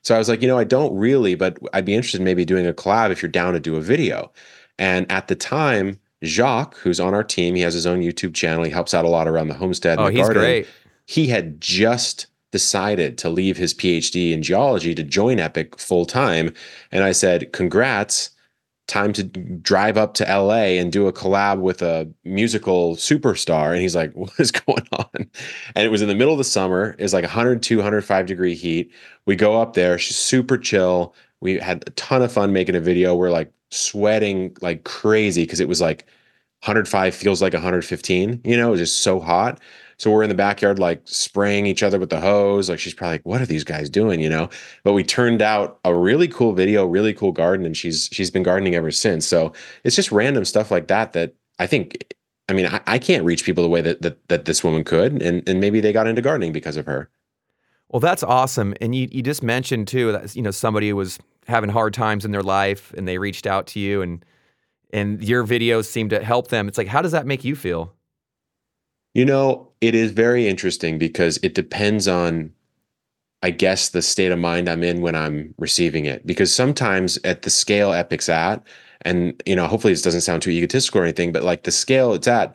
So 0.03 0.15
I 0.15 0.19
was 0.19 0.29
like, 0.29 0.43
you 0.43 0.49
know, 0.49 0.59
I 0.59 0.65
don't 0.65 0.95
really, 0.97 1.35
but 1.35 1.59
I'd 1.73 1.85
be 1.85 1.95
interested 1.95 2.21
in 2.21 2.25
maybe 2.25 2.45
doing 2.45 2.67
a 2.67 2.73
collab 2.73 3.11
if 3.11 3.23
you're 3.23 3.31
down 3.31 3.55
to 3.55 3.61
do 3.61 3.77
a 3.77 3.81
video. 3.81 4.31
And 4.79 5.11
at 5.11 5.29
the 5.29 5.35
time, 5.35 5.99
Jacques, 6.25 6.77
who's 6.77 7.01
on 7.01 7.15
our 7.15 7.25
team, 7.25 7.55
he 7.55 7.63
has 7.63 7.75
his 7.75 7.87
own 7.87 8.01
YouTube 8.01 8.35
channel. 8.35 8.65
He 8.65 8.71
helps 8.71 8.95
out 8.95 9.05
a 9.05 9.09
lot 9.09 9.29
around 9.29 9.49
the 9.49 9.55
homestead. 9.55 9.99
Oh, 9.99 10.07
and 10.07 10.15
the 10.15 10.19
he's 10.19 10.27
garden. 10.27 10.43
great. 10.43 10.67
He 11.07 11.27
had 11.29 11.61
just 11.61 12.27
decided 12.51 13.17
to 13.19 13.31
leave 13.31 13.57
his 13.57 13.75
PhD 13.75 14.33
in 14.33 14.43
geology 14.43 14.95
to 14.95 15.03
join 15.03 15.41
Epic 15.41 15.79
full 15.79 16.05
time. 16.05 16.53
And 16.91 17.03
I 17.03 17.13
said, 17.13 17.53
congrats. 17.53 18.31
Time 18.93 19.15
to 19.15 19.23
drive 19.23 19.97
up 19.97 20.13
to 20.13 20.25
LA 20.25 20.77
and 20.79 20.93
do 20.93 21.07
a 21.07 21.15
collab 21.15 21.61
with 21.61 21.81
a 21.81 22.07
musical 22.25 22.95
superstar. 22.97 23.73
And 23.73 23.81
he's 23.81 23.97
like, 23.97 24.13
What 24.17 24.39
is 24.39 24.53
going 24.53 24.87
on? 24.93 25.09
And 25.15 25.87
it 25.87 25.91
was 25.91 26.03
in 26.03 26.09
the 26.09 26.15
middle 26.15 26.35
of 26.35 26.39
the 26.39 26.45
summer. 26.45 26.95
It 26.99 27.03
was 27.03 27.15
like 27.15 27.25
102, 27.25 27.79
105 27.79 28.27
degree 28.27 28.55
heat. 28.55 28.93
We 29.25 29.35
go 29.35 29.59
up 29.59 29.73
there. 29.73 29.97
She's 29.97 30.19
super 30.19 30.59
chill. 30.59 31.15
We 31.41 31.59
had 31.59 31.85
a 31.87 31.91
ton 31.93 32.21
of 32.21 32.31
fun 32.31 32.53
making 32.53 32.75
a 32.75 32.81
video. 32.81 33.17
We're 33.17 33.31
like 33.31 33.51
sweating 33.71 34.55
like 34.61 34.85
crazy 34.85 35.45
because 35.45 35.61
it 35.61 35.69
was 35.69 35.81
like 35.81 36.07
105 36.63 37.15
feels 37.15 37.43
like 37.43 37.55
115. 37.55 38.41
You 38.45 38.57
know, 38.57 38.69
it 38.69 38.71
was 38.71 38.81
just 38.81 39.01
so 39.01 39.19
hot. 39.19 39.61
So 39.99 40.11
we're 40.11 40.23
in 40.23 40.29
the 40.29 40.35
backyard, 40.35 40.79
like 40.79 41.03
spraying 41.05 41.67
each 41.67 41.83
other 41.83 41.99
with 41.99 42.11
the 42.11 42.21
hose. 42.21 42.71
Like 42.71 42.79
she's 42.79 42.95
probably 42.95 43.15
like, 43.15 43.27
"What 43.27 43.41
are 43.41 43.47
these 43.47 43.65
guys 43.65 43.91
doing?" 43.91 44.21
You 44.21 44.29
know. 44.29 44.49
But 44.85 44.93
we 44.93 45.05
turned 45.05 45.43
out 45.43 45.79
a 45.85 45.95
really 45.95 46.29
cool 46.29 46.53
video, 46.53 46.87
really 46.87 47.13
cool 47.13 47.33
garden, 47.33 47.67
and 47.67 47.77
she's 47.77 48.09
she's 48.13 48.31
been 48.31 48.43
gardening 48.43 48.75
ever 48.75 48.91
since. 48.91 49.27
So 49.27 49.53
it's 49.85 49.97
just 49.97 50.13
random 50.13 50.45
stuff 50.45 50.71
like 50.71 50.89
that 50.89 51.13
that 51.13 51.35
I 51.59 51.67
think. 51.67 52.15
I 52.49 52.55
mean, 52.55 52.67
I, 52.67 52.81
I 52.87 52.99
can't 52.99 53.25
reach 53.25 53.45
people 53.45 53.63
the 53.63 53.71
way 53.71 53.81
that, 53.81 54.03
that 54.03 54.29
that 54.29 54.45
this 54.45 54.65
woman 54.65 54.85
could, 54.85 55.23
and 55.23 55.49
and 55.49 55.61
maybe 55.61 55.81
they 55.81 55.93
got 55.93 56.07
into 56.07 56.23
gardening 56.23 56.53
because 56.53 56.77
of 56.77 56.87
her. 56.87 57.09
Well, 57.89 58.01
that's 58.01 58.23
awesome. 58.23 58.75
And 58.81 58.95
you, 58.95 59.09
you 59.13 59.23
just 59.23 59.43
mentioned 59.43 59.89
too 59.89 60.13
that 60.13 60.35
you 60.35 60.43
know 60.43 60.51
somebody 60.51 60.93
was 60.93 61.19
having 61.47 61.71
hard 61.71 61.93
times 61.93 62.25
in 62.25 62.31
their 62.31 62.43
life 62.43 62.93
and 62.97 63.07
they 63.07 63.19
reached 63.19 63.47
out 63.47 63.67
to 63.69 63.81
you 63.81 64.01
and 64.01 64.25
and 64.93 65.23
your 65.23 65.47
videos 65.47 65.87
seem 65.87 66.09
to 66.11 66.23
help 66.23 66.49
them. 66.49 66.69
It's 66.69 66.79
like 66.79 66.89
how 66.89 67.03
does 67.03 67.13
that 67.13 67.27
make 67.27 67.45
you 67.45 67.57
feel? 67.57 67.95
You 69.15 69.25
know, 69.25 69.69
it 69.81 69.95
is 69.95 70.11
very 70.13 70.49
interesting 70.49 70.99
because 70.99 71.39
it 71.43 71.55
depends 71.55 72.09
on 72.09 72.53
I 73.43 73.51
guess 73.51 73.89
the 73.89 74.03
state 74.03 74.31
of 74.31 74.39
mind 74.39 74.69
I'm 74.69 74.85
in 74.85 75.01
when 75.01 75.17
I'm 75.17 75.55
receiving 75.59 76.05
it. 76.05 76.25
Because 76.27 76.55
sometimes 76.55 77.19
at 77.25 77.43
the 77.43 77.51
scale 77.51 77.93
Epic's 77.93 78.29
at, 78.29 78.63
and 79.03 79.43
you 79.47 79.57
know, 79.57 79.67
hopefully 79.67 79.93
this 79.93 80.03
doesn't 80.03 80.21
sound 80.21 80.43
too 80.43 80.51
egotistical 80.51 81.01
or 81.01 81.05
anything, 81.05 81.33
but 81.33 81.43
like 81.43 81.65
the 81.65 81.73
scale 81.73 82.15
it's 82.15 82.29
at, 82.29 82.55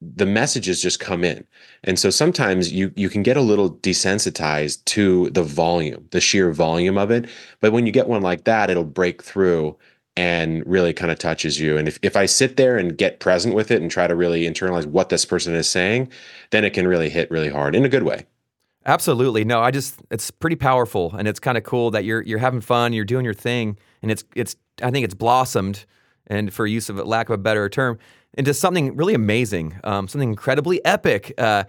the 0.00 0.26
messages 0.26 0.80
just 0.80 1.00
come 1.00 1.24
in. 1.24 1.44
And 1.84 1.98
so 1.98 2.10
sometimes 2.10 2.72
you 2.72 2.92
you 2.96 3.08
can 3.10 3.22
get 3.22 3.36
a 3.36 3.42
little 3.42 3.70
desensitized 3.70 4.84
to 4.86 5.30
the 5.30 5.42
volume, 5.42 6.06
the 6.10 6.20
sheer 6.20 6.52
volume 6.52 6.98
of 6.98 7.10
it. 7.10 7.28
But 7.60 7.72
when 7.72 7.86
you 7.86 7.92
get 7.92 8.08
one 8.08 8.22
like 8.22 8.44
that, 8.44 8.70
it'll 8.70 8.84
break 8.84 9.22
through 9.22 9.76
and 10.16 10.66
really 10.66 10.92
kind 10.92 11.12
of 11.12 11.18
touches 11.18 11.60
you. 11.60 11.76
And 11.76 11.88
if, 11.88 11.98
if 12.02 12.16
I 12.16 12.26
sit 12.26 12.56
there 12.56 12.78
and 12.78 12.96
get 12.96 13.20
present 13.20 13.54
with 13.54 13.70
it 13.70 13.82
and 13.82 13.90
try 13.90 14.06
to 14.06 14.14
really 14.14 14.44
internalize 14.44 14.86
what 14.86 15.10
this 15.10 15.24
person 15.24 15.54
is 15.54 15.68
saying, 15.68 16.10
then 16.50 16.64
it 16.64 16.70
can 16.70 16.88
really 16.88 17.10
hit 17.10 17.30
really 17.30 17.50
hard 17.50 17.74
in 17.74 17.84
a 17.84 17.88
good 17.88 18.02
way. 18.02 18.26
Absolutely. 18.86 19.44
No, 19.44 19.60
I 19.60 19.72
just 19.72 20.00
it's 20.10 20.30
pretty 20.30 20.56
powerful 20.56 21.14
and 21.18 21.26
it's 21.26 21.40
kind 21.40 21.58
of 21.58 21.64
cool 21.64 21.90
that 21.90 22.04
you're 22.04 22.22
you're 22.22 22.38
having 22.38 22.60
fun, 22.60 22.92
you're 22.92 23.04
doing 23.04 23.24
your 23.24 23.34
thing, 23.34 23.76
and 24.00 24.10
it's 24.10 24.24
it's 24.34 24.54
I 24.80 24.90
think 24.90 25.04
it's 25.04 25.14
blossomed 25.14 25.84
and 26.28 26.52
for 26.52 26.66
use 26.66 26.88
of 26.88 26.96
lack 26.98 27.28
of 27.28 27.34
a 27.34 27.38
better 27.38 27.68
term, 27.68 27.98
into 28.34 28.54
something 28.54 28.96
really 28.96 29.14
amazing, 29.14 29.78
um, 29.84 30.08
something 30.08 30.28
incredibly 30.28 30.84
epic. 30.84 31.32
Uh, 31.36 31.64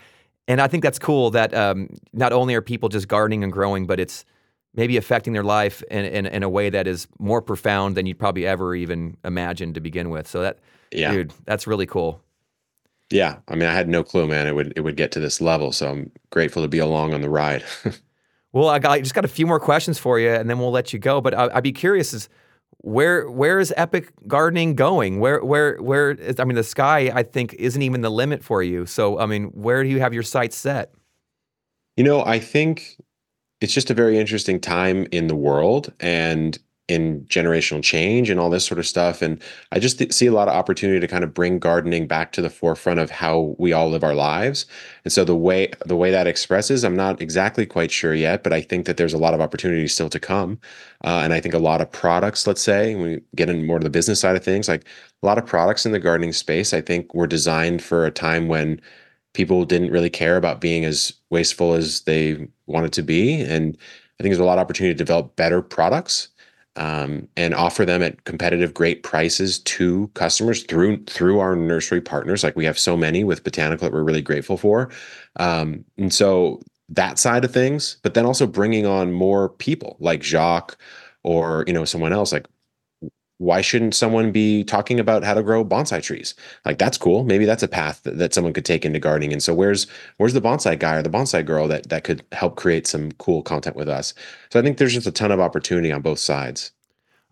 and 0.48 0.62
I 0.62 0.68
think 0.68 0.84
that's 0.84 1.00
cool 1.00 1.32
that 1.32 1.54
um, 1.54 1.90
not 2.14 2.34
only 2.34 2.56
are 2.56 2.62
people 2.62 2.90
just 2.90 3.08
gardening 3.08 3.44
and 3.44 3.52
growing, 3.52 3.86
but 3.86 4.00
it's 4.00 4.24
maybe 4.78 4.96
affecting 4.96 5.34
their 5.34 5.44
life 5.44 5.84
in, 5.90 6.06
in, 6.06 6.26
in, 6.28 6.44
a 6.44 6.50
way 6.50 6.70
that 6.70 6.88
is 6.88 7.08
more 7.18 7.42
profound 7.42 7.98
than 7.98 8.06
you'd 8.06 8.20
probably 8.20 8.46
ever 8.46 8.76
even 8.76 9.18
imagine 9.26 9.74
to 9.74 9.82
begin 9.82 10.12
with. 10.12 10.28
So 10.28 10.42
that, 10.42 10.60
yeah. 10.92 11.12
dude, 11.12 11.34
that's 11.46 11.68
really 11.68 11.88
cool. 11.88 12.22
Yeah, 13.10 13.38
I 13.48 13.56
mean, 13.56 13.68
I 13.68 13.74
had 13.74 13.90
no 13.90 14.04
clue, 14.04 14.28
man. 14.28 14.48
It 14.48 14.54
would 14.54 14.74
it 14.76 14.82
would 14.82 14.98
get 14.98 15.14
to 15.14 15.20
this 15.22 15.40
level, 15.40 15.72
so 15.72 15.90
I'm 15.90 16.12
grateful 16.30 16.62
to 16.62 16.68
be 16.68 16.80
along 16.80 17.14
on 17.14 17.22
the 17.22 17.30
ride. 17.30 17.64
well, 18.52 18.68
I, 18.68 18.80
got, 18.80 18.92
I 18.92 19.00
just 19.00 19.14
got 19.14 19.24
a 19.24 19.30
few 19.30 19.48
more 19.48 19.62
questions 19.62 19.98
for 19.98 20.20
you, 20.20 20.30
and 20.30 20.50
then 20.50 20.60
we'll 20.60 20.72
let 20.72 20.92
you 20.92 21.00
go. 21.00 21.22
But 21.22 21.34
I, 21.34 21.48
would 21.48 21.64
be 21.64 21.72
curious: 21.72 22.14
is 22.14 22.28
where 22.80 23.30
where 23.32 23.62
is 23.62 23.74
epic 23.78 24.12
gardening 24.28 24.76
going? 24.76 25.22
Where 25.22 25.42
where 25.42 25.78
where? 25.78 26.12
Is, 26.12 26.38
I 26.38 26.44
mean, 26.44 26.56
the 26.56 26.66
sky 26.66 27.10
I 27.16 27.24
think 27.24 27.54
isn't 27.54 27.82
even 27.82 28.02
the 28.02 28.10
limit 28.10 28.44
for 28.44 28.62
you. 28.62 28.86
So, 28.86 29.20
I 29.20 29.26
mean, 29.26 29.46
where 29.46 29.84
do 29.84 29.90
you 29.90 30.02
have 30.02 30.14
your 30.14 30.24
sights 30.24 30.58
set? 30.58 30.92
You 31.96 32.04
know, 32.04 32.26
I 32.26 32.40
think 32.40 32.98
it's 33.62 33.74
just 33.74 33.90
a 33.90 33.94
very 33.94 34.18
interesting 34.18 34.60
time 34.60 35.08
in 35.12 35.28
the 35.28 35.36
world, 35.36 35.92
and 36.00 36.58
in 36.88 37.26
generational 37.26 37.84
change 37.84 38.30
and 38.30 38.40
all 38.40 38.50
this 38.50 38.66
sort 38.66 38.80
of 38.80 38.88
stuff. 38.88 39.22
And 39.22 39.42
I 39.74 39.80
just 39.80 39.98
th- 39.98 40.14
see 40.14 40.26
a 40.26 40.32
lot 40.32 40.48
of 40.48 40.56
opportunity 40.56 41.02
to 41.02 41.08
kind 41.08 41.24
of 41.24 41.34
bring 41.34 41.60
gardening 41.60 42.08
back 42.08 42.32
to 42.32 42.42
the 42.42 42.50
forefront 42.50 43.00
of 43.00 43.12
how 43.12 43.56
we 43.60 43.74
all 43.74 43.90
live 43.90 44.06
our 44.06 44.16
lives. 44.16 44.66
And 45.04 45.12
so 45.12 45.26
the 45.26 45.36
way 45.36 45.70
the 45.86 45.98
way 45.98 46.12
that 46.12 46.28
expresses, 46.28 46.86
I'm 46.86 46.96
not 46.96 47.22
exactly 47.22 47.66
quite 47.66 47.92
sure 47.92 48.14
yet, 48.14 48.42
but 48.42 48.54
I 48.54 48.62
think 48.62 48.86
that 48.86 48.96
there's 48.96 49.14
a 49.14 49.18
lot 49.18 49.34
of 49.34 49.42
opportunity 49.42 49.88
still 49.88 50.10
to 50.10 50.20
come. 50.20 50.60
Uh, 51.04 51.22
and 51.24 51.34
I 51.34 51.42
think 51.42 51.54
a 51.54 51.60
lot 51.60 51.82
of 51.82 51.92
products, 51.92 52.48
let's 52.48 52.62
say, 52.62 52.96
we 52.96 53.22
get 53.36 53.50
into 53.50 53.66
more 53.66 53.80
to 53.80 53.84
the 53.84 53.90
business 53.90 54.22
side 54.22 54.38
of 54.38 54.44
things, 54.44 54.70
like 54.70 54.86
a 55.22 55.26
lot 55.26 55.38
of 55.38 55.46
products 55.46 55.86
in 55.86 55.92
the 55.92 56.00
gardening 56.00 56.34
space, 56.34 56.74
I 56.74 56.82
think 56.82 57.14
were 57.14 57.28
designed 57.28 57.84
for 57.84 58.06
a 58.06 58.12
time 58.12 58.48
when 58.48 58.80
people 59.34 59.66
didn't 59.66 59.92
really 59.92 60.10
care 60.10 60.38
about 60.38 60.62
being 60.62 60.86
as 60.86 61.14
wasteful 61.30 61.74
as 61.74 62.02
they 62.02 62.48
wanted 62.66 62.94
to 62.94 63.04
be. 63.04 63.42
And 63.42 63.78
I 64.20 64.24
think 64.24 64.34
there's 64.34 64.40
a 64.40 64.46
lot 64.46 64.58
of 64.58 64.62
opportunity 64.62 64.94
to 64.94 64.98
develop 64.98 65.36
better 65.36 65.62
products 65.62 66.30
um, 66.78 67.28
and 67.36 67.54
offer 67.54 67.86
them 67.86 68.04
at 68.04 68.24
competitive, 68.24 68.74
great 68.74 69.04
prices 69.04 69.60
to 69.60 70.10
customers 70.14 70.64
through 70.64 71.04
through 71.06 71.40
our 71.40 71.56
nursery 71.56 72.02
partners. 72.02 72.44
Like 72.44 72.56
we 72.56 72.66
have 72.66 72.78
so 72.78 72.96
many 72.96 73.24
with 73.24 73.44
Botanical 73.44 73.86
that 73.86 73.94
we're 73.94 74.04
really 74.04 74.22
grateful 74.22 74.58
for, 74.58 74.90
um, 75.38 75.84
and 75.98 76.14
so 76.14 76.62
that 76.90 77.18
side 77.20 77.44
of 77.44 77.52
things. 77.52 77.98
But 78.04 78.14
then 78.14 78.26
also 78.26 78.46
bringing 78.46 78.86
on 78.86 79.12
more 79.12 79.50
people 79.50 79.98
like 80.00 80.24
Jacques 80.24 80.78
or 81.24 81.64
you 81.68 81.74
know 81.74 81.84
someone 81.84 82.14
else. 82.14 82.32
Like 82.32 82.48
why 83.40 83.62
shouldn't 83.62 83.94
someone 83.94 84.32
be 84.32 84.64
talking 84.64 85.00
about 85.00 85.24
how 85.24 85.34
to 85.34 85.44
grow 85.44 85.64
bonsai 85.64 86.02
trees? 86.02 86.34
Like 86.66 86.80
that's 86.80 86.98
cool. 86.98 87.24
Maybe 87.24 87.46
that's 87.46 87.64
a 87.64 87.68
path 87.68 88.02
that, 88.04 88.18
that 88.18 88.34
someone 88.34 88.54
could 88.54 88.66
take 88.66 88.84
into 88.84 89.00
gardening. 89.00 89.32
And 89.32 89.44
so 89.44 89.54
where's 89.54 89.86
where's 90.18 90.34
the 90.34 90.42
bonsai 90.42 90.78
guy 90.80 90.96
or 90.96 91.04
the 91.04 91.10
bonsai 91.10 91.46
girl 91.46 91.68
that 91.68 91.90
that 91.90 92.04
could 92.04 92.24
help 92.32 92.56
create 92.56 92.88
some 92.88 93.12
cool 93.14 93.44
content 93.44 93.76
with 93.76 93.90
us? 93.90 94.14
So 94.50 94.60
I 94.60 94.64
think 94.64 94.78
there's 94.78 94.94
just 94.94 95.08
a 95.08 95.12
ton 95.12 95.32
of 95.32 95.40
opportunity 95.40 95.92
on 95.92 96.02
both 96.02 96.20
sides. 96.20 96.72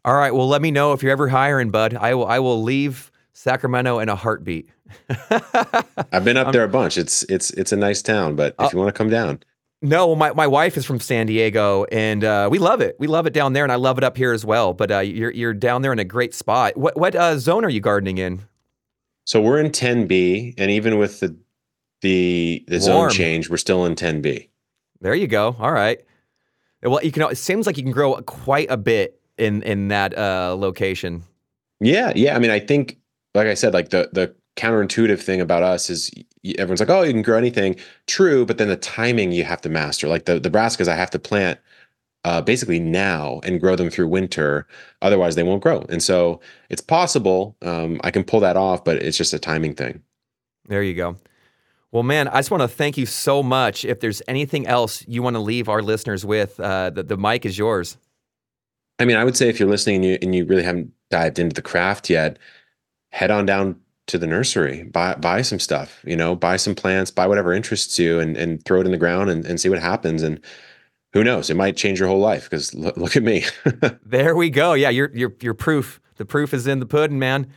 All 0.03 0.15
right. 0.15 0.33
Well, 0.33 0.47
let 0.47 0.61
me 0.61 0.69
know 0.69 0.93
if 0.93 1.01
you're 1.01 1.11
ever 1.11 1.29
hiring, 1.29 1.71
bud. 1.71 1.95
I 1.95 2.13
will 2.13 2.27
I 2.27 2.37
will 2.39 2.61
leave 2.61 3.11
Sacramento 3.33 3.99
in 3.99 4.09
a 4.09 4.15
heartbeat. 4.15 4.69
I've 6.11 6.23
been 6.23 6.37
up 6.37 6.53
there 6.53 6.63
a 6.63 6.69
bunch. 6.69 6.99
It's 6.99 7.23
it's 7.23 7.49
it's 7.51 7.71
a 7.71 7.75
nice 7.77 8.03
town, 8.03 8.35
but 8.35 8.53
if 8.59 8.65
uh, 8.65 8.69
you 8.71 8.77
want 8.77 8.89
to 8.89 8.97
come 8.97 9.09
down. 9.09 9.39
No, 9.85 10.15
my, 10.15 10.33
my 10.33 10.47
wife 10.47 10.77
is 10.77 10.85
from 10.85 10.99
San 10.99 11.27
Diego, 11.27 11.83
and 11.85 12.23
uh, 12.23 12.47
we 12.51 12.57
love 12.57 12.81
it. 12.81 12.95
We 12.97 13.05
love 13.05 13.27
it 13.27 13.33
down 13.33 13.53
there, 13.53 13.63
and 13.63 13.71
I 13.71 13.75
love 13.75 13.99
it 13.99 14.03
up 14.03 14.17
here 14.17 14.33
as 14.33 14.43
well. 14.43 14.73
But 14.73 14.91
uh, 14.91 14.99
you're 14.99 15.29
you're 15.29 15.53
down 15.53 15.83
there 15.83 15.93
in 15.93 15.99
a 15.99 16.03
great 16.03 16.33
spot. 16.33 16.75
What 16.75 16.97
what 16.97 17.15
uh, 17.15 17.37
zone 17.37 17.63
are 17.63 17.69
you 17.69 17.81
gardening 17.81 18.17
in? 18.17 18.41
So 19.25 19.39
we're 19.39 19.59
in 19.59 19.71
10B, 19.71 20.55
and 20.57 20.71
even 20.71 20.97
with 20.97 21.19
the 21.19 21.35
the 22.01 22.65
the 22.67 22.79
zone 22.79 23.11
change, 23.11 23.49
we're 23.49 23.57
still 23.57 23.85
in 23.85 23.95
10B. 23.95 24.49
There 25.01 25.13
you 25.13 25.27
go. 25.27 25.55
All 25.59 25.71
right. 25.71 25.99
Well, 26.81 27.03
you 27.03 27.11
can. 27.11 27.21
It 27.29 27.37
seems 27.37 27.67
like 27.67 27.77
you 27.77 27.83
can 27.83 27.91
grow 27.91 28.15
quite 28.23 28.71
a 28.71 28.77
bit 28.77 29.19
in 29.37 29.61
in 29.63 29.89
that 29.89 30.17
uh, 30.17 30.55
location. 30.57 31.23
Yeah, 31.79 32.11
yeah. 32.15 32.35
I 32.35 32.39
mean, 32.39 32.51
I 32.51 32.59
think, 32.59 32.97
like 33.35 33.47
I 33.47 33.53
said, 33.53 33.73
like 33.73 33.89
the 33.89 34.09
the 34.11 34.35
counterintuitive 34.55 35.21
thing 35.21 35.41
about 35.41 35.63
us 35.63 35.89
is 35.89 36.11
everyone's 36.57 36.79
like, 36.79 36.89
oh, 36.89 37.03
you 37.03 37.11
can 37.11 37.21
grow 37.21 37.37
anything. 37.37 37.75
True, 38.07 38.45
but 38.45 38.57
then 38.57 38.67
the 38.67 38.77
timing 38.77 39.31
you 39.31 39.43
have 39.43 39.61
to 39.61 39.69
master. 39.69 40.07
Like 40.07 40.25
the, 40.25 40.39
the 40.39 40.49
brassicas, 40.49 40.87
I 40.87 40.95
have 40.95 41.11
to 41.11 41.19
plant 41.19 41.59
uh, 42.23 42.41
basically 42.41 42.79
now 42.79 43.39
and 43.43 43.61
grow 43.61 43.75
them 43.75 43.89
through 43.89 44.07
winter. 44.07 44.67
Otherwise, 45.01 45.35
they 45.35 45.43
won't 45.43 45.61
grow. 45.61 45.85
And 45.89 46.01
so 46.01 46.39
it's 46.69 46.81
possible 46.81 47.55
um, 47.61 47.99
I 48.03 48.11
can 48.11 48.23
pull 48.23 48.39
that 48.39 48.57
off, 48.57 48.83
but 48.83 48.97
it's 48.97 49.17
just 49.17 49.33
a 49.33 49.39
timing 49.39 49.75
thing. 49.75 50.01
There 50.67 50.81
you 50.81 50.95
go. 50.95 51.17
Well, 51.91 52.03
man, 52.03 52.27
I 52.27 52.39
just 52.39 52.51
want 52.51 52.61
to 52.61 52.67
thank 52.67 52.97
you 52.97 53.05
so 53.05 53.43
much. 53.43 53.85
If 53.85 53.99
there's 53.99 54.21
anything 54.27 54.67
else 54.67 55.05
you 55.07 55.21
want 55.21 55.35
to 55.35 55.39
leave 55.39 55.69
our 55.69 55.81
listeners 55.81 56.25
with, 56.25 56.59
uh, 56.59 56.89
the, 56.89 57.03
the 57.03 57.17
mic 57.17 57.45
is 57.45 57.57
yours. 57.57 57.97
I 58.99 59.05
mean, 59.05 59.17
I 59.17 59.23
would 59.23 59.37
say 59.37 59.47
if 59.49 59.59
you're 59.59 59.69
listening 59.69 59.97
and 59.97 60.05
you, 60.05 60.17
and 60.21 60.35
you 60.35 60.45
really 60.45 60.63
haven't 60.63 60.91
dived 61.09 61.39
into 61.39 61.53
the 61.53 61.61
craft 61.61 62.09
yet, 62.09 62.39
head 63.11 63.31
on 63.31 63.45
down 63.45 63.79
to 64.07 64.17
the 64.17 64.27
nursery, 64.27 64.83
buy 64.83 65.15
buy 65.15 65.41
some 65.41 65.59
stuff, 65.59 66.01
you 66.05 66.15
know, 66.15 66.35
buy 66.35 66.57
some 66.57 66.75
plants, 66.75 67.11
buy 67.11 67.27
whatever 67.27 67.53
interests 67.53 67.97
you, 67.97 68.19
and 68.19 68.37
and 68.37 68.63
throw 68.65 68.81
it 68.81 68.85
in 68.85 68.91
the 68.91 68.97
ground 68.97 69.29
and, 69.29 69.45
and 69.45 69.59
see 69.59 69.69
what 69.69 69.79
happens. 69.79 70.21
And 70.21 70.39
who 71.13 71.23
knows, 71.23 71.49
it 71.49 71.55
might 71.55 71.77
change 71.77 71.99
your 71.99 72.07
whole 72.07 72.19
life. 72.19 72.43
Because 72.49 72.73
look, 72.73 72.97
look 72.97 73.15
at 73.15 73.23
me. 73.23 73.45
there 74.05 74.35
we 74.35 74.49
go. 74.49 74.73
Yeah, 74.73 74.89
you're 74.89 75.11
you're 75.13 75.33
you're 75.41 75.53
proof. 75.53 75.99
The 76.17 76.25
proof 76.25 76.53
is 76.53 76.67
in 76.67 76.79
the 76.79 76.85
pudding, 76.85 77.19
man. 77.19 77.47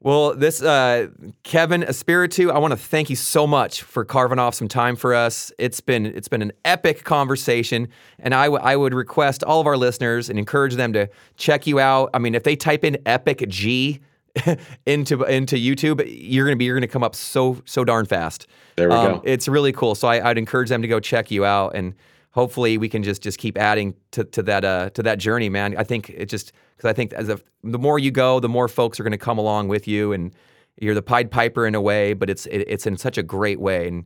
Well, 0.00 0.36
this 0.36 0.62
uh, 0.62 1.08
Kevin 1.42 1.82
Espiritu, 1.82 2.52
I 2.52 2.58
want 2.58 2.70
to 2.70 2.76
thank 2.76 3.10
you 3.10 3.16
so 3.16 3.48
much 3.48 3.82
for 3.82 4.04
carving 4.04 4.38
off 4.38 4.54
some 4.54 4.68
time 4.68 4.94
for 4.94 5.12
us. 5.12 5.50
It's 5.58 5.80
been 5.80 6.06
it's 6.06 6.28
been 6.28 6.42
an 6.42 6.52
epic 6.64 7.02
conversation, 7.02 7.88
and 8.20 8.32
I, 8.32 8.44
w- 8.44 8.62
I 8.62 8.76
would 8.76 8.94
request 8.94 9.42
all 9.42 9.60
of 9.60 9.66
our 9.66 9.76
listeners 9.76 10.30
and 10.30 10.38
encourage 10.38 10.74
them 10.76 10.92
to 10.92 11.08
check 11.36 11.66
you 11.66 11.80
out. 11.80 12.10
I 12.14 12.20
mean, 12.20 12.36
if 12.36 12.44
they 12.44 12.54
type 12.54 12.84
in 12.84 12.98
Epic 13.06 13.44
G 13.48 14.00
into 14.86 15.22
into 15.24 15.56
YouTube, 15.56 16.04
you're 16.06 16.46
gonna 16.46 16.56
be 16.56 16.64
you're 16.64 16.76
gonna 16.76 16.86
come 16.86 17.02
up 17.02 17.14
so 17.14 17.60
so 17.64 17.84
darn 17.84 18.06
fast. 18.06 18.46
There 18.76 18.88
we 18.88 18.94
um, 18.94 19.14
go. 19.14 19.22
It's 19.24 19.48
really 19.48 19.72
cool. 19.72 19.94
So 19.94 20.08
I, 20.08 20.26
would 20.26 20.38
encourage 20.38 20.68
them 20.68 20.82
to 20.82 20.88
go 20.88 21.00
check 21.00 21.30
you 21.30 21.44
out, 21.44 21.74
and 21.74 21.94
hopefully 22.30 22.78
we 22.78 22.88
can 22.88 23.02
just 23.02 23.22
just 23.22 23.38
keep 23.38 23.58
adding 23.58 23.94
to 24.12 24.24
to 24.24 24.42
that 24.44 24.64
uh, 24.64 24.90
to 24.90 25.02
that 25.02 25.18
journey, 25.18 25.48
man. 25.48 25.76
I 25.76 25.84
think 25.84 26.10
it 26.10 26.26
just 26.26 26.52
because 26.76 26.88
I 26.88 26.92
think 26.92 27.12
as 27.12 27.28
a, 27.28 27.40
the 27.64 27.78
more 27.78 27.98
you 27.98 28.10
go, 28.10 28.40
the 28.40 28.48
more 28.48 28.68
folks 28.68 29.00
are 29.00 29.02
going 29.02 29.12
to 29.12 29.18
come 29.18 29.38
along 29.38 29.68
with 29.68 29.88
you, 29.88 30.12
and 30.12 30.34
you're 30.80 30.94
the 30.94 31.02
Pied 31.02 31.30
Piper 31.30 31.66
in 31.66 31.74
a 31.74 31.80
way, 31.80 32.12
but 32.12 32.30
it's 32.30 32.46
it, 32.46 32.58
it's 32.68 32.86
in 32.86 32.96
such 32.96 33.18
a 33.18 33.22
great 33.22 33.60
way. 33.60 33.88
And 33.88 34.04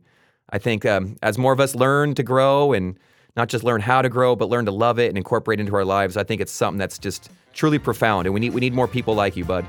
I 0.49 0.57
think 0.57 0.85
um, 0.85 1.17
as 1.21 1.37
more 1.37 1.53
of 1.53 1.59
us 1.59 1.75
learn 1.75 2.15
to 2.15 2.23
grow 2.23 2.73
and 2.73 2.97
not 3.35 3.49
just 3.49 3.63
learn 3.63 3.81
how 3.81 4.01
to 4.01 4.09
grow, 4.09 4.35
but 4.35 4.49
learn 4.49 4.65
to 4.65 4.71
love 4.71 4.99
it 4.99 5.07
and 5.07 5.17
incorporate 5.17 5.59
into 5.59 5.75
our 5.75 5.85
lives, 5.85 6.17
I 6.17 6.23
think 6.23 6.41
it's 6.41 6.51
something 6.51 6.77
that's 6.77 6.99
just 6.99 7.29
truly 7.53 7.79
profound. 7.79 8.27
And 8.27 8.33
we 8.33 8.39
need 8.39 8.53
we 8.53 8.61
need 8.61 8.73
more 8.73 8.87
people 8.87 9.15
like 9.15 9.35
you, 9.35 9.45
bud. 9.45 9.65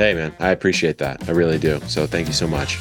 Hey, 0.00 0.14
man, 0.14 0.34
I 0.38 0.48
appreciate 0.48 0.96
that. 0.96 1.28
I 1.28 1.32
really 1.32 1.58
do. 1.58 1.78
So 1.86 2.06
thank 2.06 2.26
you 2.26 2.32
so 2.32 2.46
much. 2.48 2.78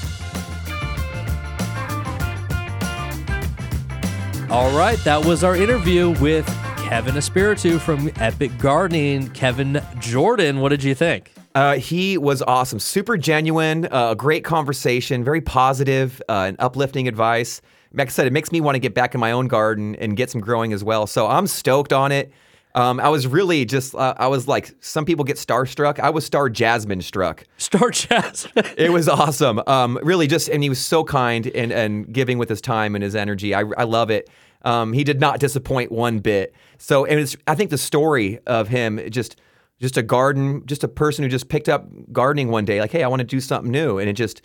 All 4.50 4.72
right, 4.72 4.98
that 5.04 5.26
was 5.26 5.44
our 5.44 5.54
interview 5.54 6.12
with 6.22 6.48
Kevin 6.78 7.18
Espiritu 7.18 7.78
from 7.78 8.10
Epic 8.22 8.58
Gardening. 8.58 9.32
Kevin 9.32 9.82
Jordan, 10.00 10.62
what 10.62 10.70
did 10.70 10.82
you 10.82 10.96
think? 10.96 11.34
Uh, 11.54 11.76
he 11.76 12.18
was 12.18 12.42
awesome, 12.44 12.80
super 12.80 13.18
genuine, 13.18 13.84
uh, 13.88 13.90
a 13.90 13.92
uh, 13.92 14.14
great 14.14 14.46
conversation, 14.46 15.22
very 15.22 15.42
positive, 15.42 16.22
uh, 16.30 16.46
and 16.48 16.56
uplifting 16.60 17.10
advice. 17.10 17.62
Like 17.92 18.08
I 18.08 18.12
said, 18.12 18.28
it 18.28 18.34
makes 18.34 18.54
me 18.54 18.62
want 18.62 18.76
to 18.76 18.80
get 18.80 18.94
back 18.94 19.14
in 19.14 19.20
my 19.20 19.34
own 19.34 19.50
garden 19.50 19.98
and 19.98 20.16
get 20.16 20.30
some 20.30 20.40
growing 20.40 20.72
as 20.72 20.86
well. 20.86 21.06
So 21.06 21.28
I'm 21.28 21.48
stoked 21.48 21.92
on 21.92 22.14
it. 22.14 22.32
Um, 22.76 23.00
I 23.00 23.10
was 23.10 23.26
really 23.26 23.66
just, 23.66 23.96
uh, 23.96 24.14
I 24.18 24.28
was 24.28 24.48
like, 24.48 24.76
some 24.80 25.04
people 25.04 25.26
get 25.26 25.38
starstruck. 25.38 26.00
I 26.00 26.12
was 26.12 26.26
star 26.26 26.50
Jasmine 26.50 27.02
struck. 27.02 27.44
Star 27.58 27.90
Jasmine. 27.90 28.66
it 28.78 28.92
was 28.92 29.10
awesome. 29.10 29.62
Um, 29.66 30.00
really 30.04 30.28
just, 30.28 30.50
and 30.50 30.62
he 30.62 30.70
was 30.70 30.80
so 30.80 31.04
kind 31.04 31.48
and, 31.48 31.72
and 31.72 32.12
giving 32.14 32.38
with 32.38 32.50
his 32.50 32.62
time 32.62 32.96
and 32.96 33.04
his 33.04 33.16
energy. 33.16 33.56
I, 33.56 33.62
I 33.78 33.84
love 33.84 34.12
it. 34.12 34.30
Um, 34.64 34.94
he 34.94 35.04
did 35.04 35.20
not 35.20 35.40
disappoint 35.40 35.92
one 35.92 36.20
bit. 36.20 36.54
So, 36.78 37.06
and 37.06 37.20
it's, 37.20 37.36
I 37.48 37.56
think 37.56 37.72
the 37.72 37.78
story 37.78 38.40
of 38.46 38.68
him 38.68 39.00
just, 39.10 39.38
just 39.80 39.98
a 39.98 40.04
garden, 40.04 40.64
just 40.66 40.84
a 40.84 40.88
person 40.88 41.24
who 41.24 41.30
just 41.30 41.50
picked 41.50 41.70
up 41.70 41.88
gardening 42.12 42.50
one 42.50 42.66
day, 42.66 42.82
like, 42.82 42.92
hey, 42.92 43.04
I 43.04 43.08
want 43.08 43.22
to 43.22 43.26
do 43.26 43.40
something 43.40 43.72
new. 43.72 43.98
And 43.98 44.10
it 44.10 44.14
just, 44.14 44.42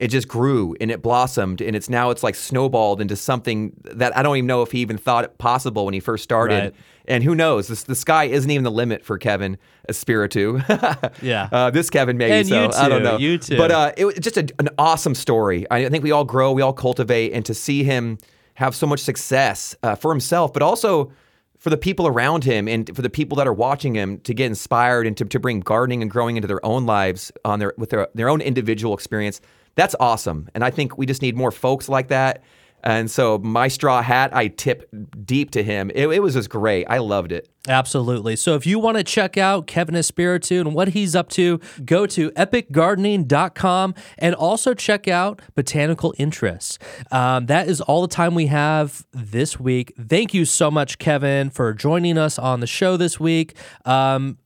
it 0.00 0.08
just 0.08 0.26
grew 0.26 0.74
and 0.80 0.90
it 0.90 1.02
blossomed 1.02 1.60
and 1.60 1.76
it's 1.76 1.90
now 1.90 2.08
it's 2.08 2.22
like 2.22 2.34
snowballed 2.34 3.02
into 3.02 3.14
something 3.14 3.72
that 3.84 4.16
I 4.16 4.22
don't 4.22 4.34
even 4.38 4.46
know 4.46 4.62
if 4.62 4.72
he 4.72 4.78
even 4.80 4.96
thought 4.96 5.24
it 5.24 5.36
possible 5.36 5.84
when 5.84 5.92
he 5.92 6.00
first 6.00 6.24
started. 6.24 6.54
Right. 6.54 6.74
And 7.06 7.22
who 7.22 7.34
knows? 7.34 7.68
This, 7.68 7.82
the 7.82 7.94
sky 7.94 8.24
isn't 8.24 8.50
even 8.50 8.64
the 8.64 8.70
limit 8.70 9.04
for 9.04 9.18
Kevin 9.18 9.58
Espiritu. 9.88 10.60
yeah. 11.22 11.50
Uh, 11.52 11.70
this 11.70 11.90
Kevin 11.90 12.16
maybe. 12.16 12.32
And 12.32 12.48
so 12.48 12.68
too, 12.68 12.76
I 12.76 12.88
don't 12.88 13.02
know. 13.02 13.18
You 13.18 13.36
too. 13.36 13.58
But 13.58 13.70
uh, 13.70 13.92
it 13.96 14.06
was 14.06 14.14
just 14.14 14.38
a, 14.38 14.48
an 14.58 14.70
awesome 14.78 15.14
story. 15.14 15.66
I 15.70 15.86
think 15.90 16.02
we 16.02 16.12
all 16.12 16.24
grow, 16.24 16.52
we 16.52 16.62
all 16.62 16.72
cultivate, 16.72 17.32
and 17.32 17.44
to 17.44 17.52
see 17.52 17.84
him 17.84 18.16
have 18.54 18.74
so 18.74 18.86
much 18.86 19.00
success 19.00 19.76
uh, 19.82 19.96
for 19.96 20.10
himself, 20.12 20.52
but 20.54 20.62
also 20.62 21.12
for 21.58 21.68
the 21.68 21.76
people 21.76 22.06
around 22.06 22.44
him 22.44 22.68
and 22.68 22.94
for 22.96 23.02
the 23.02 23.10
people 23.10 23.36
that 23.36 23.46
are 23.46 23.52
watching 23.52 23.94
him 23.94 24.18
to 24.20 24.32
get 24.32 24.46
inspired 24.46 25.06
and 25.06 25.14
to, 25.18 25.26
to 25.26 25.38
bring 25.38 25.60
gardening 25.60 26.00
and 26.00 26.10
growing 26.10 26.36
into 26.36 26.48
their 26.48 26.64
own 26.64 26.86
lives 26.86 27.30
on 27.44 27.58
their 27.58 27.74
with 27.76 27.90
their, 27.90 28.08
their 28.14 28.30
own 28.30 28.40
individual 28.40 28.94
experience 28.94 29.42
that's 29.74 29.94
awesome. 30.00 30.48
And 30.54 30.64
I 30.64 30.70
think 30.70 30.98
we 30.98 31.06
just 31.06 31.22
need 31.22 31.36
more 31.36 31.50
folks 31.50 31.88
like 31.88 32.08
that. 32.08 32.42
And 32.82 33.10
so 33.10 33.38
my 33.38 33.68
straw 33.68 34.02
hat, 34.02 34.34
I 34.34 34.48
tip 34.48 34.88
deep 35.24 35.50
to 35.52 35.62
him. 35.62 35.90
It, 35.94 36.08
it, 36.08 36.20
was 36.20 36.34
just 36.34 36.48
great. 36.48 36.86
I 36.88 36.98
loved 36.98 37.32
it. 37.32 37.48
Absolutely. 37.68 38.36
So 38.36 38.54
if 38.54 38.66
you 38.66 38.78
want 38.78 38.96
to 38.96 39.04
check 39.04 39.36
out 39.36 39.66
Kevin 39.66 39.94
Espiritu 39.94 40.60
and 40.60 40.74
what 40.74 40.88
he's 40.88 41.14
up 41.14 41.28
to, 41.30 41.60
go 41.84 42.06
to 42.06 42.30
epicgardening.com 42.30 43.94
and 44.18 44.34
also 44.34 44.72
check 44.72 45.08
out 45.08 45.42
Botanical 45.54 46.14
Interests. 46.16 46.78
Um, 47.10 47.46
that 47.46 47.68
is 47.68 47.80
all 47.82 48.00
the 48.02 48.08
time 48.08 48.34
we 48.34 48.46
have 48.46 49.04
this 49.12 49.60
week. 49.60 49.92
Thank 50.00 50.32
you 50.32 50.46
so 50.46 50.70
much, 50.70 50.98
Kevin, 50.98 51.50
for 51.50 51.74
joining 51.74 52.16
us 52.16 52.38
on 52.38 52.60
the 52.60 52.66
show 52.66 52.96
this 52.96 53.20
week. 53.20 53.54
Um, 53.84 54.38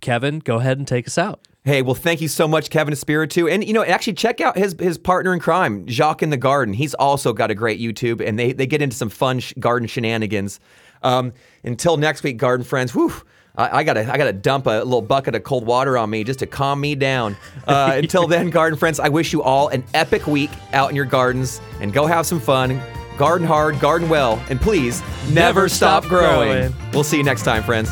Kevin, 0.00 0.40
go 0.40 0.56
ahead 0.56 0.78
and 0.78 0.86
take 0.86 1.06
us 1.06 1.16
out. 1.16 1.40
Hey, 1.68 1.82
well, 1.82 1.94
thank 1.94 2.22
you 2.22 2.28
so 2.28 2.48
much, 2.48 2.70
Kevin 2.70 2.94
Espiritu. 2.94 3.46
And, 3.46 3.62
you 3.62 3.74
know, 3.74 3.84
actually 3.84 4.14
check 4.14 4.40
out 4.40 4.56
his 4.56 4.74
his 4.78 4.96
partner 4.96 5.34
in 5.34 5.38
crime, 5.38 5.86
Jacques 5.86 6.22
in 6.22 6.30
the 6.30 6.38
Garden. 6.38 6.72
He's 6.72 6.94
also 6.94 7.34
got 7.34 7.50
a 7.50 7.54
great 7.54 7.78
YouTube, 7.78 8.26
and 8.26 8.38
they, 8.38 8.54
they 8.54 8.66
get 8.66 8.80
into 8.80 8.96
some 8.96 9.10
fun 9.10 9.40
sh- 9.40 9.52
garden 9.58 9.86
shenanigans. 9.86 10.60
Um, 11.02 11.34
until 11.64 11.98
next 11.98 12.22
week, 12.22 12.38
garden 12.38 12.64
friends, 12.64 12.94
whew, 12.94 13.12
I, 13.54 13.80
I, 13.80 13.84
gotta 13.84 14.10
I 14.10 14.16
gotta 14.16 14.32
dump 14.32 14.64
a 14.64 14.82
little 14.82 15.02
bucket 15.02 15.34
of 15.34 15.44
cold 15.44 15.66
water 15.66 15.98
on 15.98 16.08
me 16.08 16.24
just 16.24 16.38
to 16.38 16.46
calm 16.46 16.80
me 16.80 16.94
down. 16.94 17.36
Uh, 17.66 17.92
until 17.96 18.26
then, 18.26 18.48
garden 18.48 18.78
friends, 18.78 18.98
I 18.98 19.10
wish 19.10 19.34
you 19.34 19.42
all 19.42 19.68
an 19.68 19.84
epic 19.92 20.26
week 20.26 20.50
out 20.72 20.88
in 20.88 20.96
your 20.96 21.04
gardens, 21.04 21.60
and 21.82 21.92
go 21.92 22.06
have 22.06 22.24
some 22.24 22.40
fun. 22.40 22.80
Garden 23.18 23.46
hard, 23.46 23.78
garden 23.78 24.08
well, 24.08 24.42
and 24.48 24.58
please 24.58 25.02
never, 25.02 25.34
never 25.34 25.68
stop, 25.68 26.04
stop 26.04 26.08
growing. 26.08 26.70
growing. 26.70 26.92
We'll 26.94 27.04
see 27.04 27.18
you 27.18 27.24
next 27.24 27.42
time, 27.42 27.62
friends. 27.62 27.90